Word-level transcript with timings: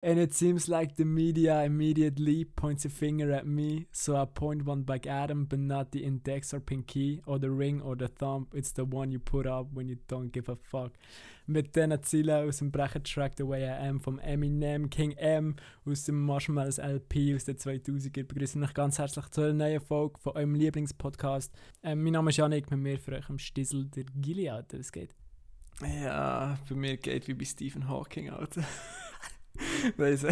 And 0.00 0.20
it 0.20 0.32
seems 0.32 0.68
like 0.68 0.94
the 0.94 1.04
media 1.04 1.64
immediately 1.64 2.44
points 2.44 2.84
a 2.84 2.88
finger 2.88 3.32
at 3.32 3.48
me, 3.48 3.88
so 3.90 4.14
I 4.14 4.26
point 4.26 4.64
one 4.64 4.82
back 4.82 5.08
at 5.08 5.28
him, 5.28 5.44
but 5.44 5.58
not 5.58 5.90
the 5.90 6.04
index 6.04 6.54
or 6.54 6.60
pinky 6.60 7.20
or 7.26 7.40
the 7.40 7.50
ring 7.50 7.80
or 7.82 7.96
the 7.96 8.06
thumb. 8.06 8.46
It's 8.54 8.70
the 8.70 8.84
one 8.84 9.10
you 9.10 9.18
put 9.18 9.44
up 9.44 9.72
when 9.72 9.88
you 9.88 9.96
don't 10.06 10.30
give 10.30 10.48
a 10.48 10.54
fuck. 10.54 10.92
Mit 11.48 11.74
diesen 11.74 12.00
Zielen 12.04 12.46
aus 12.46 12.58
dem 12.58 12.70
Brechen-Track 12.70 13.38
The 13.38 13.48
Way 13.48 13.64
I 13.64 13.88
Am 13.88 13.98
vom 13.98 14.20
Eminem, 14.20 14.88
King 14.88 15.12
M 15.16 15.56
aus 15.84 16.04
dem 16.04 16.24
Marshmallows 16.24 16.78
LP 16.78 17.34
aus 17.34 17.46
den 17.46 17.56
2000er 17.56 18.22
begrüße 18.22 18.60
euch 18.60 18.74
ganz 18.74 18.98
herzlich 18.98 19.28
zu 19.30 19.40
einer 19.40 19.54
neuen 19.54 19.80
Folge 19.80 20.20
von 20.20 20.36
eurem 20.36 20.54
Lieblingspodcast. 20.54 21.52
Ähm, 21.82 22.04
mein 22.04 22.12
Name 22.12 22.30
ist 22.30 22.36
Janik, 22.36 22.70
mit 22.70 22.78
mir 22.78 22.98
für 23.00 23.16
euch 23.16 23.28
am 23.28 23.38
Stissel 23.40 23.86
der 23.86 24.04
Alter, 24.52 24.78
was 24.78 24.92
geht? 24.92 25.16
Ja, 25.82 26.56
bei 26.68 26.74
mir 26.76 26.96
geht 26.98 27.26
wie 27.26 27.34
bei 27.34 27.44
Stephen 27.44 27.88
Hawking, 27.88 28.30
Alter. 28.30 28.62
Du? 29.96 30.28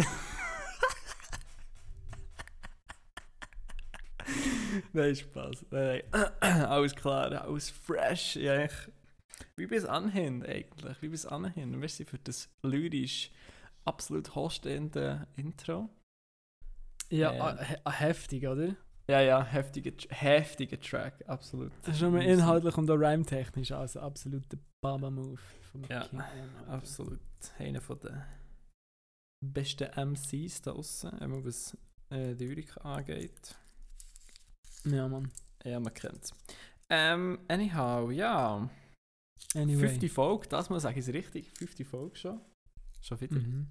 Nein, 4.93 5.15
Spaß. 5.15 5.65
Nein, 5.71 6.01
nein. 6.11 6.65
Alles 6.65 6.95
klar, 6.95 7.31
alles 7.41 7.69
fresh. 7.69 8.35
Ja, 8.35 8.63
ich, 8.65 8.71
wie 9.55 9.65
bis 9.67 9.85
anhin 9.85 10.43
eigentlich. 10.45 11.01
Wie 11.01 11.07
bis 11.09 11.25
anhin. 11.25 11.77
Merci 11.79 12.05
für 12.05 12.17
das 12.19 12.49
lyrisch 12.63 13.31
absolut 13.85 14.35
hochstehende 14.35 15.27
Intro. 15.35 15.89
Ja, 17.09 17.31
ah, 17.31 17.57
he- 17.63 17.75
heftig, 17.85 18.45
oder? 18.47 18.75
Ja, 19.09 19.21
ja, 19.21 19.41
heftiger, 19.41 19.91
heftiger 20.09 20.77
Track, 20.81 21.23
absolut. 21.27 21.71
Das 21.83 21.93
ist 21.95 21.99
schon 22.01 22.11
mal 22.11 22.21
inhaltlich 22.23 22.77
und 22.77 22.91
auch 22.91 22.95
rhyme-technisch, 22.97 23.71
also 23.71 24.01
absolut 24.01 24.51
der 24.51 24.59
Baba-Move 24.81 25.39
von 25.71 25.83
Ja, 25.85 26.03
King. 26.03 26.21
Absolut. 26.67 27.21
Einer 27.57 27.79
von 27.79 27.97
den 27.99 28.21
besten 29.41 29.89
MCs 29.95 30.61
da 30.61 30.71
draussen, 30.71 31.09
einmal 31.19 31.45
was 31.45 31.77
äh, 32.11 32.33
Lyrik 32.33 32.77
angeht. 32.83 33.55
Ja, 34.85 35.07
Mann. 35.07 35.31
Ja, 35.63 35.79
man 35.79 35.93
kennt's. 35.93 36.33
Ähm, 36.89 37.39
anyhow, 37.47 38.11
ja. 38.11 38.69
Anyway. 39.55 39.87
50 39.87 40.11
Folge, 40.11 40.47
das 40.47 40.69
mal 40.69 40.79
sage 40.79 40.99
ich 40.99 41.07
es 41.07 41.13
richtig. 41.13 41.51
50 41.51 41.87
Folge 41.87 42.15
schon. 42.15 42.41
Schon 43.01 43.21
wieder. 43.21 43.39
Mhm. 43.39 43.67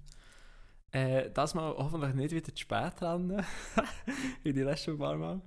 Äh, 0.93 1.31
das 1.31 1.55
mal 1.55 1.75
hoffentlich 1.77 2.15
nicht 2.15 2.33
wieder 2.33 2.55
zu 2.55 2.61
spät 2.61 3.01
dran. 3.01 3.45
Wie 4.43 4.53
die 4.53 4.63
letzten 4.63 4.99
paar 4.99 5.17
Mal. 5.17 5.41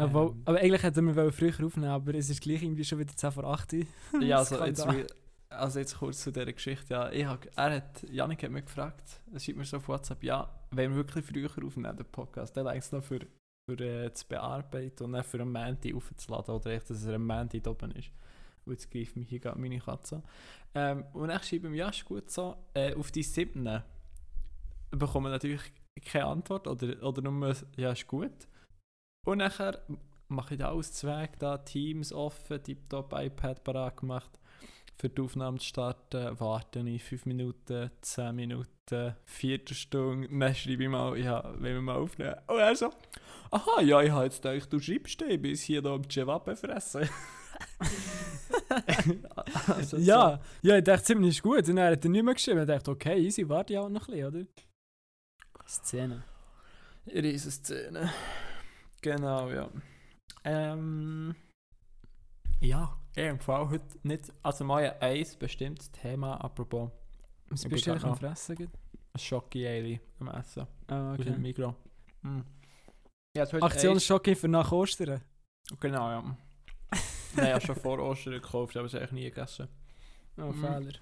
Obwohl, 0.00 0.30
Ähm. 0.30 0.42
aber 0.44 0.58
eigentlich 0.58 0.82
hätten 0.82 1.14
wir 1.14 1.32
früher 1.32 1.66
aufnehmen, 1.66 1.90
aber 1.90 2.14
es 2.14 2.30
ist 2.30 2.40
gleich 2.40 2.62
irgendwie 2.62 2.84
schon 2.84 2.98
wieder 2.98 3.14
10 3.14 3.32
vor 3.32 3.44
8 3.44 3.72
Uhr. 3.74 3.86
Ja, 4.20 4.38
also 4.38 4.64
jetzt. 4.64 5.14
Also 5.50 5.78
jetzt 5.78 5.98
kurz 5.98 6.22
zu 6.22 6.32
dieser 6.32 6.52
Geschichte. 6.52 6.94
Ja, 6.94 7.10
ich 7.10 7.26
hab, 7.26 7.46
er 7.56 7.76
hat, 7.76 8.02
Janik 8.10 8.42
hat 8.42 8.50
mich 8.50 8.64
gefragt, 8.64 9.20
er 9.32 9.40
schreibt 9.40 9.58
mir 9.58 9.64
so 9.64 9.78
auf 9.78 9.88
WhatsApp, 9.88 10.22
ja, 10.22 10.48
wenn 10.70 10.90
wir 10.90 10.98
wirklich 10.98 11.24
früher 11.24 11.50
aufnehmen, 11.66 11.96
den 11.96 12.06
Podcast, 12.06 12.56
dann 12.56 12.66
es 12.66 12.92
noch 12.92 13.02
für, 13.02 13.20
für 13.68 13.80
äh, 13.80 14.12
zu 14.12 14.26
bearbeiten 14.26 15.04
und 15.04 15.12
dann 15.12 15.24
für 15.24 15.40
einen 15.40 15.52
Mandy 15.52 15.92
aufzuladen 15.92 16.54
oder 16.54 16.70
echt, 16.70 16.88
dass 16.88 17.04
er 17.04 17.14
am 17.14 17.26
Mandy 17.26 17.60
da 17.60 17.70
oben 17.70 17.90
ist. 17.92 18.10
Und 18.64 18.74
jetzt 18.74 18.90
greift 18.90 19.16
mich 19.16 19.28
hier 19.28 19.40
gerade 19.40 19.58
meine 19.58 19.78
Katze. 19.78 20.22
Ähm, 20.74 21.04
und 21.12 21.28
dann 21.28 21.42
schreibe 21.42 21.66
ich 21.66 21.72
ihm, 21.72 21.74
ja, 21.74 21.88
ist 21.88 22.04
gut 22.04 22.30
so, 22.30 22.56
äh, 22.74 22.94
auf 22.94 23.10
die 23.10 23.22
siebten 23.22 23.82
bekommen 24.92 25.26
wir 25.26 25.30
natürlich 25.30 25.72
keine 26.04 26.26
Antwort 26.26 26.66
oder, 26.66 27.02
oder 27.02 27.22
nur, 27.22 27.54
ja, 27.76 27.92
ist 27.92 28.06
gut. 28.06 28.48
Und 29.26 29.38
nachher 29.38 29.80
mache 30.28 30.54
ich 30.54 30.60
da 30.60 30.70
alles 30.70 30.92
Zweig, 30.92 31.38
da 31.38 31.58
Teams 31.58 32.12
offen, 32.12 32.62
tiptop, 32.62 33.12
iPad 33.12 33.64
parat 33.64 33.96
gemacht 33.96 34.40
für 35.00 35.08
die 35.08 35.22
Aufnahme 35.22 35.58
zu 35.58 35.66
starten, 35.66 36.38
warte 36.38 36.80
ich 36.80 37.02
5 37.02 37.26
Minuten, 37.26 37.90
10 38.02 38.36
Minuten, 38.36 39.16
Viertelstunde, 39.24 40.28
dann 40.28 40.54
schreibe 40.54 40.82
ich 40.82 40.88
mal, 40.90 41.16
ja, 41.18 41.54
wenn 41.58 41.74
wir 41.74 41.80
mal 41.80 41.96
aufnehmen. 41.96 42.36
Und 42.46 42.58
er 42.58 42.76
so, 42.76 42.90
aha, 43.50 43.80
ja, 43.80 44.02
ich 44.02 44.10
habe 44.10 44.24
jetzt 44.24 44.42
gedacht, 44.42 44.70
du 44.70 44.78
schreibst 44.78 45.20
den, 45.20 45.40
bis 45.40 45.62
hier 45.62 45.80
da 45.80 45.94
am 45.94 46.08
Cevape 46.08 46.54
fressen. 46.54 47.08
also, 49.68 49.96
Ja, 49.96 50.40
ja, 50.62 50.76
ich 50.76 50.84
dachte, 50.84 51.04
ziemlich 51.04 51.36
ist 51.36 51.42
gut. 51.42 51.68
Und 51.68 51.76
dann 51.76 51.92
hat 51.92 52.04
er 52.04 52.10
nicht 52.10 52.22
mehr 52.22 52.34
geschrieben. 52.34 52.60
Ich 52.60 52.66
dachte, 52.66 52.90
okay, 52.90 53.18
easy, 53.18 53.48
warte 53.48 53.74
ja 53.74 53.80
auch 53.80 53.88
noch 53.88 54.08
ein 54.08 54.14
bisschen, 54.14 54.26
oder? 54.26 54.46
Szene. 55.66 56.24
So, 57.06 57.12
Riesenszene. 57.12 58.12
Genau, 59.00 59.50
ja. 59.50 59.70
Ähm, 60.44 61.34
ja, 62.60 62.99
im 63.16 63.38
Fall 63.40 63.68
heute 63.70 63.84
nicht, 64.02 64.32
also 64.42 64.64
mal 64.64 64.96
ein 65.00 65.26
bestimmtes 65.38 65.90
Thema, 65.90 66.36
apropos 66.36 66.90
Was 67.48 67.64
Ich 67.64 67.70
bist 67.70 67.86
du 67.86 67.92
eigentlich 67.92 68.04
am 68.04 68.16
Fressen? 68.16 68.56
ein 69.12 69.18
Schocki-Eili 69.18 70.00
am 70.20 70.28
Essen. 70.28 70.66
Ah, 70.86 71.12
aus 71.12 71.18
dem 71.18 71.32
okay. 71.32 71.40
Mikro. 71.40 71.74
Mm. 72.22 72.40
Ja, 73.36 73.42
jetzt 73.42 73.52
heute 73.52 73.64
Aktionsschocke 73.64 74.36
für 74.36 74.48
nach 74.48 74.70
Ostern. 74.70 75.20
Genau, 75.80 76.10
ja. 76.10 76.36
Nein, 77.36 77.46
ja 77.46 77.60
schon 77.60 77.76
vor 77.76 77.98
Ostern 77.98 78.34
gekauft, 78.34 78.76
aber 78.76 78.86
es 78.86 78.94
eigentlich 78.94 79.12
nie 79.12 79.24
gegessen. 79.24 79.68
Oh, 80.36 80.42
Mhm. 80.52 80.60
Fehler. 80.60 80.92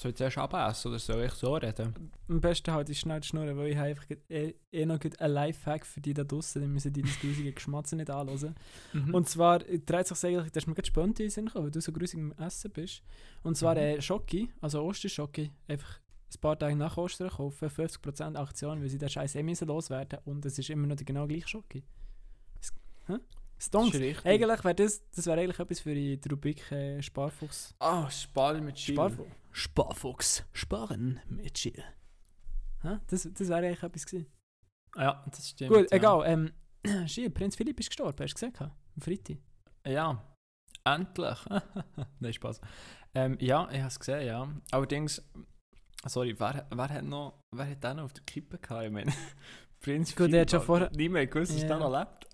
Soll 0.00 0.12
ich 0.12 0.16
zuerst 0.16 0.38
abessen 0.38 0.88
oder 0.90 0.98
soll 1.00 1.24
ich 1.24 1.32
so 1.32 1.54
reden? 1.56 1.92
Am 2.28 2.40
besten 2.40 2.70
halt 2.72 2.88
ist 2.88 3.00
schnell 3.00 3.20
Schnurren, 3.20 3.56
weil 3.56 3.70
ich 3.72 3.76
habe 3.76 3.88
einfach 3.88 4.04
eh, 4.28 4.54
eh 4.70 4.86
noch 4.86 5.00
einen 5.00 5.32
Lifehack 5.32 5.84
für 5.84 6.00
die 6.00 6.14
da 6.14 6.22
draussen, 6.22 6.62
die 6.62 6.68
müssen 6.68 6.92
die 6.92 7.02
tausende 7.02 7.52
Geschmatze 7.52 7.96
nicht 7.96 8.08
anhören. 8.08 8.54
Und 8.94 9.12
Und 9.12 9.28
zwar 9.28 9.68
äh, 9.68 9.80
dreht 9.80 10.06
sich 10.06 10.24
eigentlich, 10.24 10.52
dass 10.52 10.68
mir 10.68 10.74
gerade 10.74 10.86
spontan 10.86 11.08
in 11.10 11.14
den 11.14 11.30
Sinn 11.30 11.46
gekommen, 11.46 11.64
weil 11.64 11.70
du 11.72 11.80
so 11.80 11.90
grusig 11.90 12.20
am 12.20 12.30
Essen 12.34 12.70
bist. 12.70 13.02
Und 13.42 13.56
zwar 13.56 13.74
Mhm. 13.74 13.80
äh, 13.80 14.00
Schocki, 14.00 14.52
also 14.60 14.82
Osterschocki, 14.84 15.50
einfach 15.66 15.98
ein 16.32 16.40
paar 16.40 16.56
Tage 16.56 16.76
nach 16.76 16.96
Ostern 16.96 17.30
kaufen, 17.30 17.68
50% 17.68 18.36
Aktion, 18.36 18.80
weil 18.80 18.88
sie 18.90 18.98
den 18.98 19.08
Scheiß 19.08 19.34
eh 19.34 19.42
müssen 19.42 19.66
loswerden 19.66 20.20
und 20.26 20.44
es 20.46 20.60
ist 20.60 20.70
immer 20.70 20.86
noch 20.86 20.94
der 20.96 21.06
genau 21.06 21.26
gleiche 21.26 21.48
Schocki. 21.48 21.82
Es- 22.60 22.72
Hä? 23.08 23.14
Stonks. 23.60 23.96
Eigentlich 24.24 24.62
wäre 24.62 24.74
das, 24.76 25.02
das 25.16 25.26
wäre 25.26 25.40
eigentlich 25.40 25.58
etwas 25.58 25.80
für 25.80 25.92
die 25.92 26.20
Rubrik 26.30 26.70
äh, 26.70 27.02
Sparfuchs. 27.02 27.74
Ah, 27.80 28.08
Spar 28.08 28.60
mit. 28.60 28.78
Sparfuchs. 28.78 29.28
Sparfuchs. 29.52 30.44
Sparen 30.52 31.20
mit 31.28 31.54
Chill. 31.54 31.82
Das, 33.08 33.28
das 33.32 33.48
wäre 33.48 33.66
eigentlich 33.66 33.82
etwas 33.82 34.06
gewesen. 34.06 34.26
Ja, 34.96 35.24
das 35.30 35.48
stimmt. 35.50 35.72
Gut, 35.72 35.90
ja. 35.90 35.96
egal. 35.96 36.22
Ähm, 36.26 36.52
Schiel, 37.08 37.30
Prinz 37.30 37.56
Philipp 37.56 37.78
ist 37.80 37.88
gestorben, 37.90 38.16
hast 38.22 38.40
du 38.40 38.50
gesehen? 38.50 38.70
Am 38.94 39.00
Freitag. 39.02 39.36
Ja, 39.86 40.24
endlich. 40.84 41.38
Nein, 42.20 42.32
Spaß. 42.32 42.60
Ähm, 43.14 43.36
ja, 43.40 43.68
ich 43.70 43.78
habe 43.78 43.88
es 43.88 43.98
gesehen, 43.98 44.26
ja. 44.26 44.48
Allerdings, 44.70 45.22
sorry, 46.06 46.38
wer, 46.38 46.66
wer 46.70 46.88
hat 46.88 47.04
noch, 47.04 47.40
wer 47.54 47.68
hat 47.70 47.82
den 47.82 47.96
noch 47.96 48.04
auf 48.04 48.12
der 48.12 48.24
Kippe 48.24 48.58
gehabt? 48.58 48.84
Ich 48.86 48.92
meine, 48.92 49.12
Prinz 49.80 50.14
Gut, 50.14 50.32
der 50.32 50.42
hat 50.42 50.50
schon 50.50 50.62
vorher- 50.62 50.90
Niemand 50.94 51.30
gewusst, 51.30 51.52
dass 51.52 51.62
Ja. 51.62 51.68
der 51.68 51.78
noch 51.78 51.98
lebt. 51.98 52.26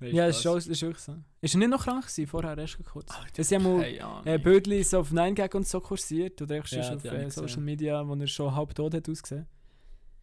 Nein, 0.00 0.14
Ja, 0.14 0.26
das 0.26 0.38
ist, 0.38 0.46
das 0.46 0.66
ist 0.66 0.82
wirklich 0.82 1.02
so. 1.02 1.16
Ist 1.40 1.54
er 1.54 1.58
nicht 1.58 1.70
noch 1.70 1.84
krank 1.84 2.02
gewesen, 2.02 2.26
vorher 2.26 2.56
erst 2.56 2.84
kurz? 2.84 3.10
Alter, 3.10 3.40
Es 3.40 3.50
haben 3.52 3.62
mal 3.64 4.22
äh, 4.24 4.38
Bildchen 4.38 4.84
so 4.84 5.00
auf 5.00 5.10
9gag 5.10 5.56
und 5.56 5.66
so 5.66 5.80
kursiert 5.80 6.40
oder 6.40 6.56
echt 6.56 6.70
Ja, 6.70 6.82
schon 6.82 6.96
auf 6.96 7.04
äh, 7.04 7.30
Social. 7.30 7.62
Media, 7.62 8.06
wo 8.06 8.14
er 8.14 8.26
schon 8.26 8.54
halb 8.54 8.74
tot 8.74 8.94
hat 8.94 9.08
ausgesehen. 9.08 9.46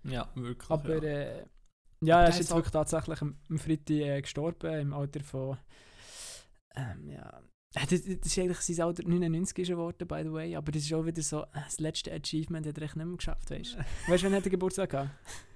Ja, 0.03 0.29
wirklich. 0.35 0.69
Aber 0.69 1.03
ja. 1.03 1.09
äh, 1.09 1.45
ja, 2.01 2.21
er 2.21 2.29
ist 2.29 2.39
jetzt 2.39 2.53
wirklich 2.53 2.71
tatsächlich 2.71 3.21
am, 3.21 3.37
am 3.49 3.57
Freitag 3.57 3.89
äh, 3.95 4.21
gestorben, 4.21 4.73
im 4.79 4.93
Alter 4.93 5.23
von 5.23 5.57
ähm, 6.75 7.09
ja. 7.09 7.41
Äh, 7.75 7.85
Das, 7.89 8.01
das 8.03 8.25
ist 8.25 8.39
eigentlich 8.39 8.59
sein 8.59 8.85
Alter 8.85 9.03
99 9.07 9.57
ist 9.59 9.69
er 9.69 9.75
geworden, 9.75 10.07
by 10.07 10.21
the 10.23 10.31
way, 10.31 10.55
aber 10.55 10.71
das 10.71 10.83
ist 10.83 10.93
auch 10.93 11.05
wieder 11.05 11.21
so, 11.21 11.43
äh, 11.43 11.47
das 11.65 11.79
letzte 11.79 12.11
Achievement 12.13 12.65
hat 12.65 12.77
er 12.77 12.83
echt 12.83 12.95
nicht 12.95 13.05
mehr 13.05 13.15
geschafft, 13.17 13.49
weißt 13.51 13.75
du? 13.75 13.77
weißt 14.11 14.23
du, 14.23 14.27
wann 14.27 14.35
hat 14.35 14.43
er 14.45 14.49
Geburtstag 14.49 14.89
gehabt? 14.89 15.09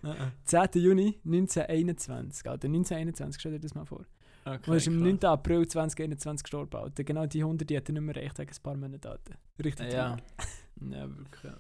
Äh, 0.03 0.09
äh. 0.11 0.69
10. 0.69 0.81
Juni 0.81 1.19
1921, 1.25 2.49
Alter, 2.49 2.67
1921, 2.67 3.39
stell 3.39 3.51
dir 3.53 3.59
das 3.59 3.73
mal 3.75 3.85
vor. 3.85 4.05
Okay, 4.45 4.55
Und 4.55 4.67
er 4.69 4.75
ist 4.77 4.87
am 4.87 4.93
krass. 4.95 5.03
9. 5.21 5.23
April 5.25 5.67
2021 5.67 6.43
gestorben, 6.43 6.75
Alter. 6.77 7.03
Genau 7.03 7.25
die 7.25 7.41
100 7.41 7.69
die 7.69 7.77
hat 7.77 7.89
er 7.89 7.93
nicht 7.93 8.01
mehr 8.01 8.15
erreicht, 8.15 8.37
wegen 8.39 8.51
ein 8.51 8.63
paar 8.63 8.75
Monate, 8.77 9.09
Alter. 9.09 9.33
Richtig 9.63 9.91
Ja. 9.91 10.17
Ja, 10.81 11.09
wirklich. 11.09 11.53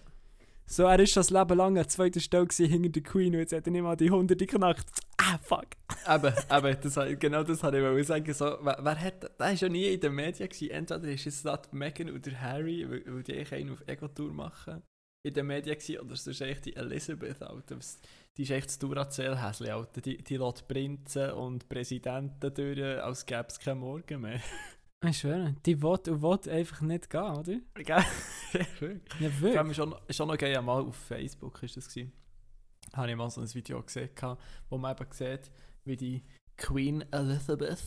So, 0.71 0.83
er 0.83 0.99
ist 0.99 1.13
schon 1.13 1.21
das 1.21 1.31
Leben 1.31 1.57
lang 1.57 1.79
an 1.79 1.89
zweiter 1.89 2.19
Stelle 2.19 2.47
hinter 2.55 2.89
der 2.89 3.01
Queen 3.01 3.33
und 3.33 3.39
jetzt 3.39 3.53
hat 3.53 3.65
er 3.65 3.71
nicht 3.71 3.81
mal 3.81 3.95
die 3.95 4.05
100 4.05 4.37
geknackt. 4.37 4.85
Ah, 5.17 5.39
fuck. 5.39 5.65
Eben, 6.07 6.31
eben 6.51 6.77
das, 6.81 7.19
genau 7.19 7.41
das 7.41 7.63
habe 7.63 7.77
ich 7.77 7.83
wollen 7.83 8.03
sagen. 8.03 8.31
So, 8.31 8.45
wer, 8.61 8.77
wer 8.79 9.01
hat, 9.01 9.23
der 9.23 9.31
war 9.39 9.51
ja 9.51 9.67
nie 9.67 9.87
in 9.87 9.99
den 9.99 10.13
Medien. 10.13 10.47
Gewesen. 10.47 10.69
Entweder 10.69 11.07
ist 11.11 11.25
es 11.25 11.41
da 11.41 11.57
die 11.57 11.75
Meghan 11.75 12.11
oder 12.11 12.39
Harry, 12.39 12.87
weil, 12.87 13.03
weil 13.07 13.23
die 13.23 13.33
eigentlich 13.33 13.53
einen 13.53 13.71
auf 13.71 13.83
Ego-Tour 13.87 14.31
machen, 14.31 14.83
in 15.25 15.33
den 15.33 15.47
Medien 15.47 15.75
gewesen, 15.75 16.01
oder 16.01 16.15
sonst 16.15 16.41
echt 16.41 16.65
die 16.65 16.75
Elizabeth, 16.75 17.41
Alter. 17.41 17.79
Die 18.37 18.43
ist 18.43 18.51
echt 18.51 18.67
das 18.67 18.77
Duracell-Häsli, 18.77 19.71
Alter. 19.71 20.01
Die, 20.01 20.23
die 20.23 20.37
lässt 20.37 20.67
Prinzen 20.67 21.31
und 21.31 21.67
Präsidenten 21.67 22.53
durch, 22.53 23.01
als 23.01 23.25
gäbe 23.25 23.47
es 23.47 23.59
keinen 23.59 23.79
Morgen 23.79 24.21
mehr. 24.21 24.39
Ich 25.07 25.19
schwöre, 25.19 25.55
die 25.65 25.81
will 25.81 25.89
und 26.09 26.21
will 26.21 26.51
einfach 26.53 26.81
nicht 26.81 27.09
gehen, 27.09 27.21
oder? 27.21 27.43
Gell? 27.75 27.85
ja, 27.85 28.65
wirklich. 28.79 29.01
Ja, 29.21 29.27
Ich 29.29 29.41
wirklich. 29.41 29.57
habe 29.57 29.73
schon, 29.73 29.95
schon 30.09 30.27
noch 30.27 30.37
geil, 30.37 30.61
mal 30.61 30.81
auf 30.81 30.95
Facebook 30.95 31.63
ist 31.63 31.77
das 31.77 31.87
gewesen. 31.87 32.11
Habe 32.93 33.09
ich 33.11 33.15
mal 33.15 33.29
so 33.29 33.39
ein 33.41 33.53
Video 33.53 33.81
gesehen, 33.81 34.09
wo 34.69 34.77
man 34.77 34.95
eben 34.97 35.11
sieht, 35.11 35.51
wie 35.85 35.95
die 35.95 36.23
Queen 36.57 37.05
Elizabeth, 37.13 37.81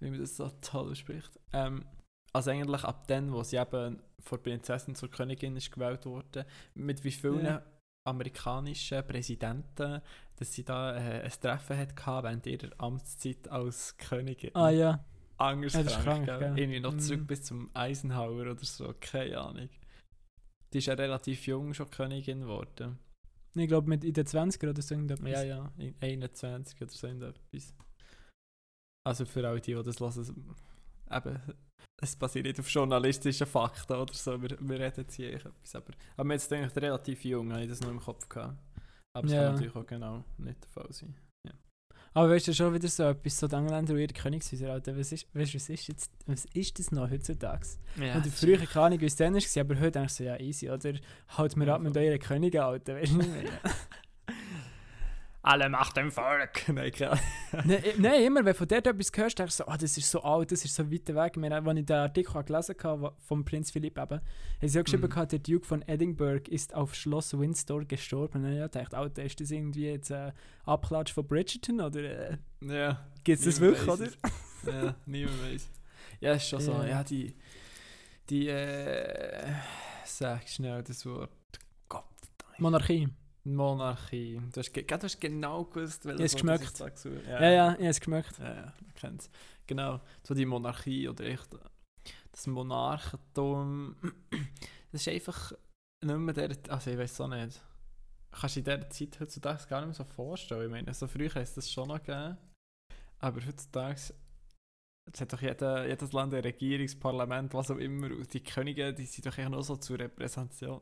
wie 0.00 0.10
man 0.10 0.20
das 0.20 0.36
so 0.36 0.50
toll 0.60 0.94
spricht, 0.94 1.38
ähm, 1.54 1.86
also 2.34 2.50
eigentlich 2.50 2.84
ab 2.84 3.06
dann, 3.08 3.32
wo 3.32 3.42
sie 3.42 3.56
eben 3.56 4.02
von 4.20 4.42
Prinzessin 4.42 4.94
zur 4.94 5.10
Königin 5.10 5.56
ist 5.56 5.70
gewählt 5.70 6.04
wurde, 6.04 6.44
mit 6.74 7.04
wie 7.04 7.10
vielen 7.10 7.44
Ja. 7.46 7.62
amerikanischen 8.04 9.06
Präsidenten, 9.06 10.02
dass 10.36 10.52
sie 10.52 10.64
da 10.64 10.94
äh, 10.96 11.22
ein 11.22 11.30
Treffen 11.30 11.78
hatte 11.78 11.94
während 12.24 12.46
ihrer 12.46 12.70
Amtszeit 12.78 13.48
als 13.48 13.96
Königin. 13.96 14.54
Ah 14.54 14.70
ja. 14.70 15.04
Anders 15.42 15.72
Ja, 15.74 15.82
krank, 15.82 16.26
krank, 16.26 16.26
gell? 16.26 16.58
Irgendwie 16.58 16.80
noch 16.80 16.96
zurück 16.96 17.20
Mhm. 17.22 17.26
bis 17.26 17.42
zum 17.42 17.70
Eisenhower 17.74 18.50
oder 18.52 18.64
so, 18.64 18.94
keine 19.00 19.38
Ahnung. 19.40 19.68
Die 20.72 20.78
ist 20.78 20.86
ja 20.86 20.94
relativ 20.94 21.46
jung 21.46 21.74
schon 21.74 21.90
Königin 21.90 22.40
geworden. 22.40 22.98
Ich 23.54 23.68
glaube 23.68 23.88
mit 23.88 24.04
in 24.04 24.14
den 24.14 24.26
20er 24.26 24.70
oder 24.70 24.80
so 24.80 24.94
irgendetwas. 24.94 25.28
Ja, 25.30 25.42
ja, 25.42 25.72
in 25.76 25.94
21 26.00 26.80
oder 26.80 26.90
so 26.90 27.06
irgendetwas. 27.06 27.74
Also 29.06 29.26
für 29.26 29.46
alle 29.46 29.60
die, 29.60 29.74
die 29.74 29.82
das 29.82 30.00
hören, 30.00 30.54
eben, 31.10 31.40
es 32.00 32.16
basiert 32.16 32.46
nicht 32.46 32.58
auf 32.60 32.68
journalistischen 32.68 33.46
Fakten 33.46 33.92
oder 33.94 34.14
so, 34.14 34.40
wir, 34.40 34.56
wir 34.60 34.78
reden 34.80 35.00
jetzt 35.00 35.14
hier 35.16 35.34
etwas. 35.34 35.74
Aber, 35.74 35.92
aber 36.16 36.32
jetzt 36.32 36.52
eigentlich 36.52 36.74
relativ 36.76 37.24
jung, 37.24 37.52
habe 37.52 37.62
ich 37.64 37.68
das 37.68 37.80
noch 37.80 37.90
im 37.90 38.00
Kopf 38.00 38.28
gehabt. 38.28 38.56
Aber 39.14 39.26
es 39.26 39.32
Ja. 39.32 39.42
kann 39.44 39.52
natürlich 39.54 39.76
auch 39.76 39.86
genau 39.86 40.24
nicht 40.38 40.62
der 40.62 40.70
Fall 40.70 40.92
sein. 40.92 41.14
Aber 42.14 42.28
weißt 42.30 42.48
du 42.48 42.52
schon 42.54 42.74
wieder 42.74 42.88
so 42.88 43.04
etwas, 43.04 43.38
so 43.38 43.48
die 43.48 43.54
Engländer 43.56 43.94
und 43.94 43.98
ihre 44.00 44.12
Königshäuser, 44.12 44.70
Alter, 44.70 44.96
was 44.98 45.12
ist, 45.12 45.26
weißt, 45.34 45.54
was 45.54 45.68
ist 45.70 45.88
jetzt, 45.88 46.10
was 46.26 46.44
ist 46.52 46.78
das 46.78 46.92
noch 46.92 47.10
heutzutage? 47.10 47.66
Ja, 47.98 48.16
und 48.16 48.26
früher 48.26 48.58
keine 48.58 48.86
Ahnung, 48.86 49.00
wie 49.00 49.06
es 49.06 49.16
dann 49.16 49.34
war, 49.34 49.60
aber 49.60 49.80
heute 49.80 49.92
denkst 49.92 50.16
du 50.18 50.24
so, 50.24 50.28
ja 50.28 50.38
easy, 50.38 50.70
oder? 50.70 50.92
Halt 51.28 51.56
mir 51.56 51.72
ab 51.72 51.80
mit 51.80 51.96
euren 51.96 52.18
Königen, 52.18 52.60
Alter, 52.60 52.96
weißt 52.96 53.12
du 53.12 53.16
nicht 53.16 53.32
mehr? 53.42 53.52
Alle 55.44 55.68
Macht 55.68 55.96
dem 55.96 56.12
Volk! 56.12 56.68
Nein. 56.68 56.92
Nein, 57.64 57.82
Nein, 57.98 58.22
immer, 58.22 58.40
wenn 58.44 58.52
du 58.52 58.54
von 58.54 58.68
dort 58.68 58.86
etwas 58.86 59.10
hörst, 59.16 59.38
denkst 59.40 59.56
du 59.56 59.64
so, 59.64 59.68
oh, 59.68 59.74
das 59.76 59.96
ist 59.98 60.08
so 60.08 60.22
alt, 60.22 60.52
das 60.52 60.64
ist 60.64 60.72
so 60.74 60.88
weit 60.90 61.08
weg. 61.08 61.32
Ich 61.34 61.40
meine, 61.40 61.56
als 61.56 61.78
ich 61.78 61.84
den 61.84 61.96
Artikel 61.96 62.44
gelesen 62.44 62.76
habe, 62.84 63.12
vom 63.18 63.44
Prinz 63.44 63.72
Philipp 63.72 63.98
eben, 63.98 64.20
haben 64.20 64.68
sie 64.68 64.78
auch 64.78 64.84
geschrieben, 64.84 65.10
Mhm. 65.12 65.28
der 65.28 65.38
Duke 65.40 65.66
von 65.66 65.82
Edinburgh 65.88 66.48
ist 66.48 66.74
auf 66.74 66.94
Schloss 66.94 67.36
Windsor 67.36 67.84
gestorben. 67.84 68.44
Und 68.44 68.52
ich 68.52 68.70
dachte, 68.70 68.96
Alter, 68.96 69.24
ist 69.24 69.40
das 69.40 69.50
irgendwie 69.50 69.86
jetzt 69.86 70.12
ein 70.12 70.32
Abklatsch 70.64 71.12
von 71.12 71.26
Bridgerton, 71.26 71.80
oder 71.80 72.00
äh, 72.30 72.36
Ja. 72.60 73.04
gibt 73.24 73.40
es 73.40 73.44
das 73.44 73.60
wirklich, 73.60 73.88
oder? 73.88 74.08
Ja, 74.64 74.94
niemand 75.06 75.42
weiß. 75.42 75.68
Ja, 76.20 76.34
ist 76.34 76.48
schon 76.48 76.60
so. 76.60 76.70
Ja. 76.74 76.86
Ja, 76.86 77.02
die. 77.02 77.34
Die. 78.30 78.46
Äh, 78.46 79.50
sag 80.04 80.48
schnell 80.48 80.84
das 80.84 81.04
Wort. 81.04 81.30
Gott. 81.88 82.04
Monarchie. 82.58 83.08
Monarchie. 83.44 84.40
Du 84.52 84.60
hast, 84.60 84.72
ge- 84.72 84.84
du 84.84 84.96
hast 85.02 85.20
genau 85.20 85.64
gewusst, 85.64 86.04
welches 86.06 86.20
Ja, 86.20 86.24
es 86.26 86.32
Wort 86.46 86.60
geschmeckt. 86.60 86.72
ich 86.72 86.76
sag, 86.78 86.98
so. 86.98 87.08
Ja, 87.10 87.50
ja, 87.50 87.72
ich 87.72 87.78
habe 87.78 87.86
es 87.88 88.00
gemerkt. 88.00 88.38
Ja, 88.38 88.54
ja, 88.54 88.72
man 88.80 88.94
kennt 88.94 89.20
es. 89.22 89.30
Genau. 89.66 90.00
So 90.22 90.34
die 90.34 90.46
Monarchie 90.46 91.08
oder 91.08 91.24
echt. 91.24 91.48
Das 92.30 92.46
Monarchentum. 92.46 93.96
Das 94.90 95.00
ist 95.00 95.08
einfach 95.08 95.52
nicht 96.04 96.16
mehr 96.18 96.34
der. 96.34 96.56
Also, 96.68 96.90
ich 96.90 96.98
weiß 96.98 97.20
auch 97.22 97.28
nicht. 97.28 97.60
Kannst 98.30 98.56
du 98.56 98.62
dir 98.62 98.74
in 98.74 98.80
dieser 98.80 98.90
Zeit 98.90 99.20
heutzutage 99.20 99.66
gar 99.68 99.80
nicht 99.80 99.88
mehr 99.88 99.94
so 99.94 100.04
vorstellen. 100.04 100.64
Ich 100.66 100.70
meine, 100.70 100.94
so 100.94 101.06
früher 101.06 101.28
hat 101.34 101.42
es 101.42 101.54
das 101.54 101.70
schon 101.70 101.88
noch 101.88 101.98
gegeben. 102.02 102.38
Aber 103.18 103.44
heutzutage. 103.46 104.14
Es 105.12 105.20
hat 105.20 105.32
doch 105.32 105.42
jeder, 105.42 105.86
jedes 105.86 106.12
Land 106.12 106.32
ein 106.32 106.40
Regierungsparlament, 106.42 107.52
was 107.54 107.70
auch 107.72 107.76
immer. 107.76 108.06
Und 108.06 108.32
die 108.32 108.42
Könige, 108.42 108.94
die 108.94 109.04
sind 109.04 109.26
doch 109.26 109.36
eigentlich 109.36 109.48
nur 109.50 109.62
so 109.64 109.76
zur 109.76 109.98
Repräsentation, 109.98 110.80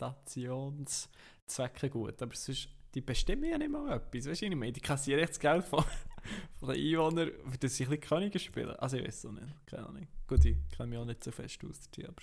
Repräsentationszwecken 0.00 1.90
gut. 1.90 2.20
Aber 2.22 2.34
sonst, 2.34 2.68
die 2.94 3.00
bestimmen 3.00 3.44
ja 3.44 3.58
nicht 3.58 3.70
mal 3.70 3.96
etwas. 3.96 4.26
Weißt 4.28 4.42
du, 4.42 4.46
ich 4.46 4.54
meine? 4.54 4.72
Die 4.72 4.80
kassieren 4.80 5.20
echt 5.22 5.30
das 5.30 5.40
Geld 5.40 5.64
von, 5.64 5.84
von 6.60 6.68
den 6.74 6.76
Einwohnern, 6.78 7.30
das 7.60 7.76
sie 7.76 7.84
ein 7.84 7.90
bisschen 7.90 8.00
Könige 8.08 8.38
spielen. 8.38 8.70
Also, 8.76 8.96
ich 8.96 9.04
weiß 9.06 9.18
es 9.18 9.26
auch 9.26 9.32
nicht. 9.32 9.66
Keine 9.66 9.86
Ahnung. 9.86 10.08
Gut, 10.26 10.44
ich 10.44 10.56
kenne 10.70 10.88
mich 10.88 10.98
auch 10.98 11.04
nicht 11.04 11.22
so 11.24 11.30
fest 11.30 11.58
aus. 11.64 11.80
Aber, 11.98 12.14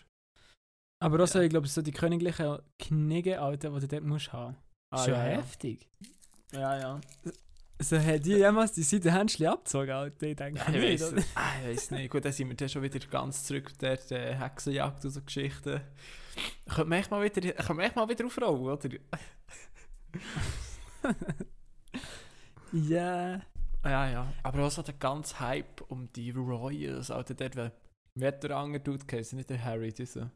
Aber 1.01 1.23
auch 1.23 1.27
so, 1.27 1.39
Ja. 1.39 1.45
ich 1.45 1.49
glaube, 1.49 1.67
so 1.67 1.81
die 1.81 1.91
königlichen 1.91 2.59
Kniege, 2.77 3.41
Alter, 3.41 3.69
die 3.71 3.79
du 3.81 3.87
dort 3.87 4.03
musst 4.03 4.33
haben. 4.33 4.55
Ah, 4.91 5.03
schon 5.03 5.13
ja, 5.13 5.21
heftig. 5.21 5.87
ja, 6.51 6.79
ja. 6.79 7.01
So, 7.81 7.97
hat 7.97 8.25
die 8.25 8.31
jemals 8.33 8.73
die 8.73 8.83
Seitenhändchen 8.83 9.47
abgezogen, 9.47 9.91
Alter? 9.91 10.27
Ich 10.27 10.35
denke 10.35 10.59
Ja, 10.59 10.67
ich 10.69 10.99
nicht, 10.99 11.01
weiß 11.01 11.25
ah, 11.35 11.51
ich 11.61 11.67
weiss 11.69 11.91
nicht. 11.91 12.09
Gut, 12.11 12.25
dann 12.25 12.33
sind 12.33 12.49
wir 12.49 12.55
dann 12.57 12.67
schon 12.67 12.81
wieder 12.83 12.99
ganz 13.07 13.45
zurück 13.45 13.77
der 13.77 13.99
äh, 14.11 14.35
Hexenjagd 14.35 15.05
und 15.05 15.11
so 15.11 15.21
Geschichten. 15.21 15.79
Können 16.67 16.89
wir 16.91 16.97
echt 16.97 17.11
mal 17.11 17.23
wieder, 17.23 17.51
können 17.53 17.79
wir 17.79 17.85
echt 17.85 17.95
mal 17.95 18.07
wieder 18.07 18.25
aufrollen, 18.25 18.61
oder? 18.61 18.89
Ja. 22.71 23.41
Ja, 23.83 24.09
ja. 24.09 24.33
Aber 24.43 24.65
auch 24.65 24.71
so 24.71 24.81
der 24.81 24.95
ganze 24.95 25.39
Hype 25.39 25.81
um 25.89 26.07
die 26.13 26.31
Royals, 26.31 27.09
Alter, 27.11 27.33
dort, 27.33 27.55
weil... 27.55 27.71
Wie 28.15 28.25
hat 28.25 28.43
der 28.43 28.57
andere 28.57 28.83
Dude 28.83 29.05
geheißen? 29.05 29.37
Nicht 29.37 29.49
der 29.49 29.63
Harry, 29.63 29.93
dieser... 29.93 30.31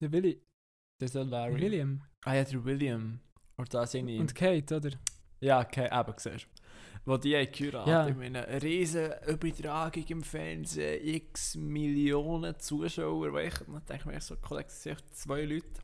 Der 0.00 0.10
Willi. 0.12 0.42
Dieser 1.00 1.24
Larry. 1.24 1.60
William. 1.60 2.02
Ah 2.24 2.34
ja, 2.34 2.44
der 2.44 2.64
William. 2.64 3.20
Oder 3.58 3.68
da 3.68 3.86
seine... 3.86 4.18
Und 4.18 4.34
Kate, 4.34 4.76
oder? 4.76 4.90
Ja, 5.40 5.60
okay, 5.60 5.88
eben, 5.92 6.14
siehst 6.16 6.46
du. 6.46 6.48
Wo 7.08 7.16
die 7.16 7.34
haben 7.36 7.50
geheiratet, 7.50 7.88
Ja. 7.88 8.06
ich 8.06 8.16
meine, 8.16 8.46
eine 8.46 8.62
riesige 8.62 9.18
Übertragung 9.26 10.04
im 10.08 10.22
Fernsehen, 10.22 11.00
x 11.14 11.56
Millionen 11.56 12.58
Zuschauer, 12.60 13.32
weil 13.32 13.48
ich, 13.48 13.54
dann 13.54 13.82
denke 13.86 13.94
ich 13.96 14.04
mir, 14.04 14.20
so 14.20 14.36
kollektiv 14.36 14.98
zwei 15.12 15.44
Leute, 15.44 15.80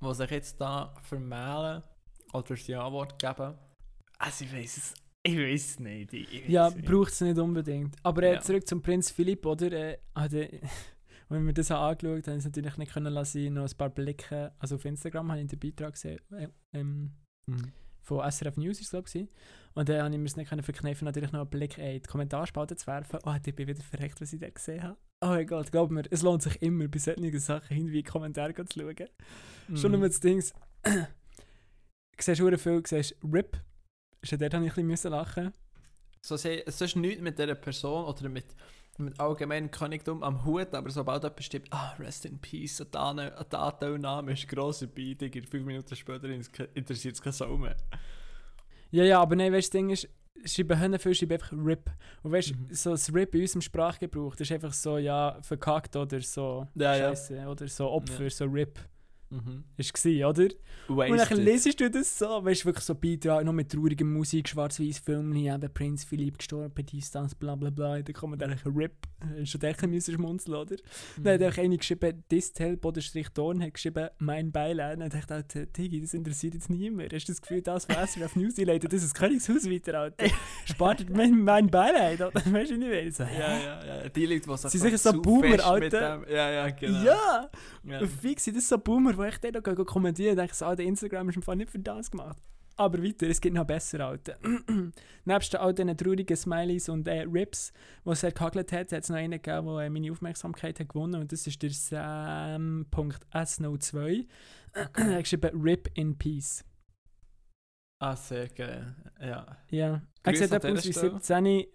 die 0.00 0.14
sich 0.14 0.30
jetzt 0.30 0.60
da 0.60 0.94
vermählen 1.02 1.82
oder 2.32 2.48
das 2.48 2.66
Ja-Wort 2.66 3.18
geben. 3.18 3.54
Also 4.18 4.44
ich 4.44 4.52
weiß 4.52 4.76
es, 4.76 4.94
ich 5.24 5.36
weiß 5.36 5.64
es 5.70 5.80
nicht. 5.80 6.12
Ich, 6.12 6.42
weiss 6.44 6.48
Ja, 6.48 6.68
es 6.68 6.74
braucht 6.82 7.10
es 7.10 7.20
nicht 7.20 7.38
unbedingt. 7.38 7.96
Aber 8.04 8.22
äh, 8.22 8.34
Ja. 8.34 8.40
zurück 8.40 8.66
zum 8.68 8.80
Prinz 8.82 9.10
Philipp, 9.10 9.44
oder? 9.44 9.72
Äh, 9.72 9.98
also, 10.14 10.38
wenn 11.28 11.44
wir 11.44 11.52
das 11.54 11.70
haben 11.70 11.90
angeschaut 11.90 12.28
haben, 12.28 12.34
haben, 12.38 12.44
natürlich 12.44 12.76
nicht 12.76 12.92
können 12.92 13.12
lassen, 13.12 13.52
noch 13.52 13.68
ein 13.68 13.76
paar 13.76 13.90
Blicke. 13.90 14.52
Also 14.60 14.76
auf 14.76 14.84
Instagram 14.84 15.32
habe 15.32 15.40
ich 15.40 15.48
den 15.48 15.58
Beitrag 15.58 15.94
gesehen. 15.94 16.20
Äh, 16.32 16.48
ähm, 16.72 17.14
Mhm. 17.46 17.72
von 18.00 18.20
SRF 18.30 18.56
News 18.56 18.78
ist 18.80 18.84
es, 18.86 18.90
glaube 18.90 19.08
ich. 19.12 19.28
Und 19.74 19.88
dann 19.88 20.02
habe 20.02 20.14
ich 20.14 20.20
mir 20.20 20.26
es 20.26 20.36
nicht 20.36 20.48
können 20.48 20.62
verkneifen, 20.62 21.04
natürlich 21.04 21.32
noch 21.32 21.40
einen 21.40 21.50
Blick 21.50 21.78
in 21.78 21.94
die 21.94 22.00
Kommentarspalte 22.00 22.76
zu 22.76 22.86
werfen. 22.86 23.18
Oh, 23.24 23.34
ich 23.44 23.54
bin 23.54 23.66
wieder 23.66 23.82
verreckt, 23.82 24.20
was 24.20 24.32
ich 24.32 24.40
da 24.40 24.48
gesehen 24.48 24.82
habe. 24.82 24.96
Oh 25.20 25.26
mein 25.28 25.46
Gott, 25.46 25.72
glaub 25.72 25.90
mir, 25.90 26.02
es 26.10 26.22
lohnt 26.22 26.42
sich 26.42 26.62
immer, 26.62 26.86
bei 26.86 26.98
solchen 26.98 27.38
Sachen 27.40 27.74
hin 27.74 27.90
wie 27.90 28.02
Kommentare 28.02 28.54
zu 28.54 28.80
schauen. 28.80 29.08
Schon 29.76 29.92
Mhm. 29.92 29.98
nur 29.98 30.08
das 30.08 30.20
Ding. 30.20 30.42
Du 32.16 32.22
siehst 32.22 32.36
sehr 32.36 32.58
viel, 32.58 32.80
du 32.80 32.86
siehst 32.86 33.16
RIP. 33.24 33.60
Schon 34.22 34.38
dort 34.38 34.54
habe 34.54 34.64
ich 34.66 34.76
ein 34.76 34.86
bisschen 34.86 35.10
lachen. 35.10 35.52
So, 36.24 36.36
sie, 36.36 36.62
es 36.64 36.80
ist 36.80 36.94
nichts 36.94 37.20
mit 37.20 37.36
dieser 37.38 37.56
Person 37.56 38.04
oder 38.04 38.28
mit, 38.28 38.46
mit 38.98 39.18
allgemeinem 39.18 39.68
Königtum 39.70 40.22
am 40.22 40.44
Hut, 40.44 40.72
aber 40.74 40.90
sobald 40.90 41.24
jemand 41.24 41.42
stirbt, 41.42 41.72
ah, 41.72 41.92
rest 41.98 42.24
in 42.24 42.38
peace, 42.38 42.76
der 42.92 43.00
Anteilnahme 43.00 44.32
ist 44.32 44.46
grosser 44.48 44.86
Beitrag, 44.86 45.34
fünf 45.48 45.66
Minuten 45.66 45.96
später 45.96 46.28
interessiert 46.74 47.16
es 47.16 47.20
keine 47.20 47.32
Sau 47.32 47.56
mehr. 47.56 47.76
Ja, 48.94 49.02
ja, 49.04 49.20
aber 49.20 49.34
nein, 49.34 49.52
weißt 49.52 49.74
du, 49.74 49.78
das 49.78 49.80
Ding 49.80 49.90
ist, 49.90 50.08
schreiben 50.44 50.78
Hände 50.78 50.98
viel, 51.00 51.14
schreiben 51.14 51.32
einfach 51.32 51.52
RIP. 51.52 51.90
Und 52.22 52.30
weißt 52.32 52.50
du, 52.50 52.54
Mhm. 52.54 52.68
so 52.70 52.90
das 52.92 53.12
RIP 53.12 53.34
in 53.34 53.40
unserem 53.40 53.60
Sprachgebrauch, 53.62 54.36
das 54.36 54.48
ist 54.48 54.52
einfach 54.52 54.72
so, 54.72 54.98
ja, 54.98 55.36
verkackt 55.42 55.96
oder 55.96 56.20
so 56.20 56.68
Ja, 56.74 56.94
ja. 56.96 57.08
Scheiße 57.08 57.44
oder 57.48 57.66
so 57.66 57.90
Opfer, 57.90 58.22
Ja. 58.24 58.30
so 58.30 58.44
RIP. 58.44 58.78
Mhm. 59.34 59.64
Ist 59.76 59.92
gsi, 59.92 60.24
oder? 60.24 60.44
Und 60.86 60.98
dann 60.98 61.12
Wasted. 61.12 61.38
lesest 61.38 61.80
du 61.80 61.90
das 61.90 62.18
so, 62.18 62.44
weißt 62.44 62.62
du, 62.62 62.66
wirklich 62.66 62.84
so 62.84 62.94
Beitrag, 62.94 63.44
noch 63.44 63.52
mit 63.52 63.70
trauriger 63.70 64.04
Musik, 64.04 64.48
schwarz-weiß 64.48 64.98
Filmchen, 64.98 65.54
eben 65.54 65.72
Prinz 65.72 66.04
Philipp 66.04 66.38
gestorben, 66.38 66.86
Distanz, 66.86 67.34
bla 67.34 67.56
bla 67.56 67.70
bla, 67.70 68.00
dann 68.00 68.14
kommt 68.14 68.40
dann 68.42 68.50
ein 68.50 68.58
RIP, 68.64 68.92
schon 69.44 69.60
der 69.60 69.74
müssen 69.88 70.14
schmunzeln, 70.14 70.56
oder? 70.56 70.76
Mhm. 71.16 71.24
Dann 71.24 71.42
hat 71.42 71.52
auch 71.52 71.58
eine 71.58 71.76
geschrieben, 71.76 72.22
Distel, 72.30 72.76
Bodenstrich 72.76 73.28
Dorn, 73.30 73.62
hat 73.62 73.74
geschrieben, 73.74 74.08
mein 74.18 74.52
Beileid. 74.52 75.00
Und 75.00 75.14
ich 75.14 75.24
dachte, 75.24 75.66
Digi, 75.66 76.00
das 76.00 76.14
interessiert 76.14 76.54
jetzt 76.54 76.70
niemand. 76.70 77.12
Hast 77.12 77.28
du 77.28 77.32
das 77.32 77.40
Gefühl, 77.40 77.62
das, 77.62 77.88
was 77.88 78.12
SRF 78.12 78.36
News 78.36 78.56
leitet, 78.58 78.92
das 78.92 79.02
ist 79.02 79.14
das 79.14 79.20
Königshaus 79.20 79.68
weiter, 79.68 79.98
Alter? 79.98 80.26
Spart 80.64 81.08
mein, 81.14 81.42
mein 81.42 81.66
Beileid, 81.68 82.20
oder? 82.20 82.32
Weißt 82.52 82.70
du 82.70 82.76
nicht, 82.76 82.92
ich 82.92 83.16
so? 83.16 83.24
Ja, 83.24 83.58
ja, 83.58 83.84
ja. 83.84 84.08
Die 84.08 84.26
Leute, 84.26 84.48
die 84.48 84.68
Sie 84.68 84.78
sind 84.78 84.98
so 84.98 85.12
Boomer, 85.20 85.64
Alter. 85.64 86.30
Ja, 86.30 86.50
ja, 86.50 86.70
genau. 86.70 87.02
Ja! 87.02 87.50
Ja. 87.84 88.06
Fix, 88.06 88.44
das 88.44 88.54
ist 88.54 88.68
so 88.68 88.78
Boomer, 88.78 89.16
wo 89.24 89.28
ich 89.28 89.38
dann 89.38 89.52
noch 89.52 89.62
und 89.96 90.18
denke, 90.18 90.54
so, 90.54 90.66
Alter, 90.66 90.82
Instagram 90.82 91.28
ist 91.28 91.36
im 91.36 91.42
Fall 91.42 91.56
nicht 91.56 91.70
für 91.70 91.78
das 91.78 92.10
gemacht. 92.10 92.36
Aber 92.76 93.00
weiter, 93.02 93.28
es 93.28 93.40
gibt 93.40 93.54
noch 93.54 93.64
besser, 93.64 94.00
Alter. 94.00 94.36
Nebst 95.24 95.54
all 95.56 95.72
diesen 95.72 95.96
traurigen 95.96 96.36
Smileys 96.36 96.88
und 96.88 97.06
äh, 97.06 97.20
Rips, 97.20 97.72
die 98.04 98.10
es 98.10 98.24
halt 98.24 98.34
gehagelt 98.34 98.72
hat, 98.72 98.90
hat 98.90 99.04
es 99.04 99.08
noch 99.08 99.16
einen 99.16 99.40
gegeben, 99.40 99.68
der 99.68 99.78
äh, 99.86 99.90
meine 99.90 100.10
Aufmerksamkeit 100.10 100.80
hat 100.80 100.88
gewonnen 100.88 101.20
und 101.20 101.30
das 101.30 101.46
ist 101.46 101.62
der 101.62 101.70
Sam.s02. 101.70 104.26
er 104.72 104.82
hat 104.82 104.94
geschrieben 105.22 105.62
Rip 105.62 105.88
in 105.94 106.18
Peace. 106.18 106.64
Ah, 108.00 108.16
sehr 108.16 108.48
geil. 108.48 108.92
Ja. 109.20 109.56
Ja. 109.70 110.02
Er 110.24 110.34
sieht 110.34 110.50
etwa 110.50 110.68
aus 110.68 110.82
wie 110.84 110.88
dieser 110.88 111.12
17. 111.12 111.46
Äh, 111.46 111.66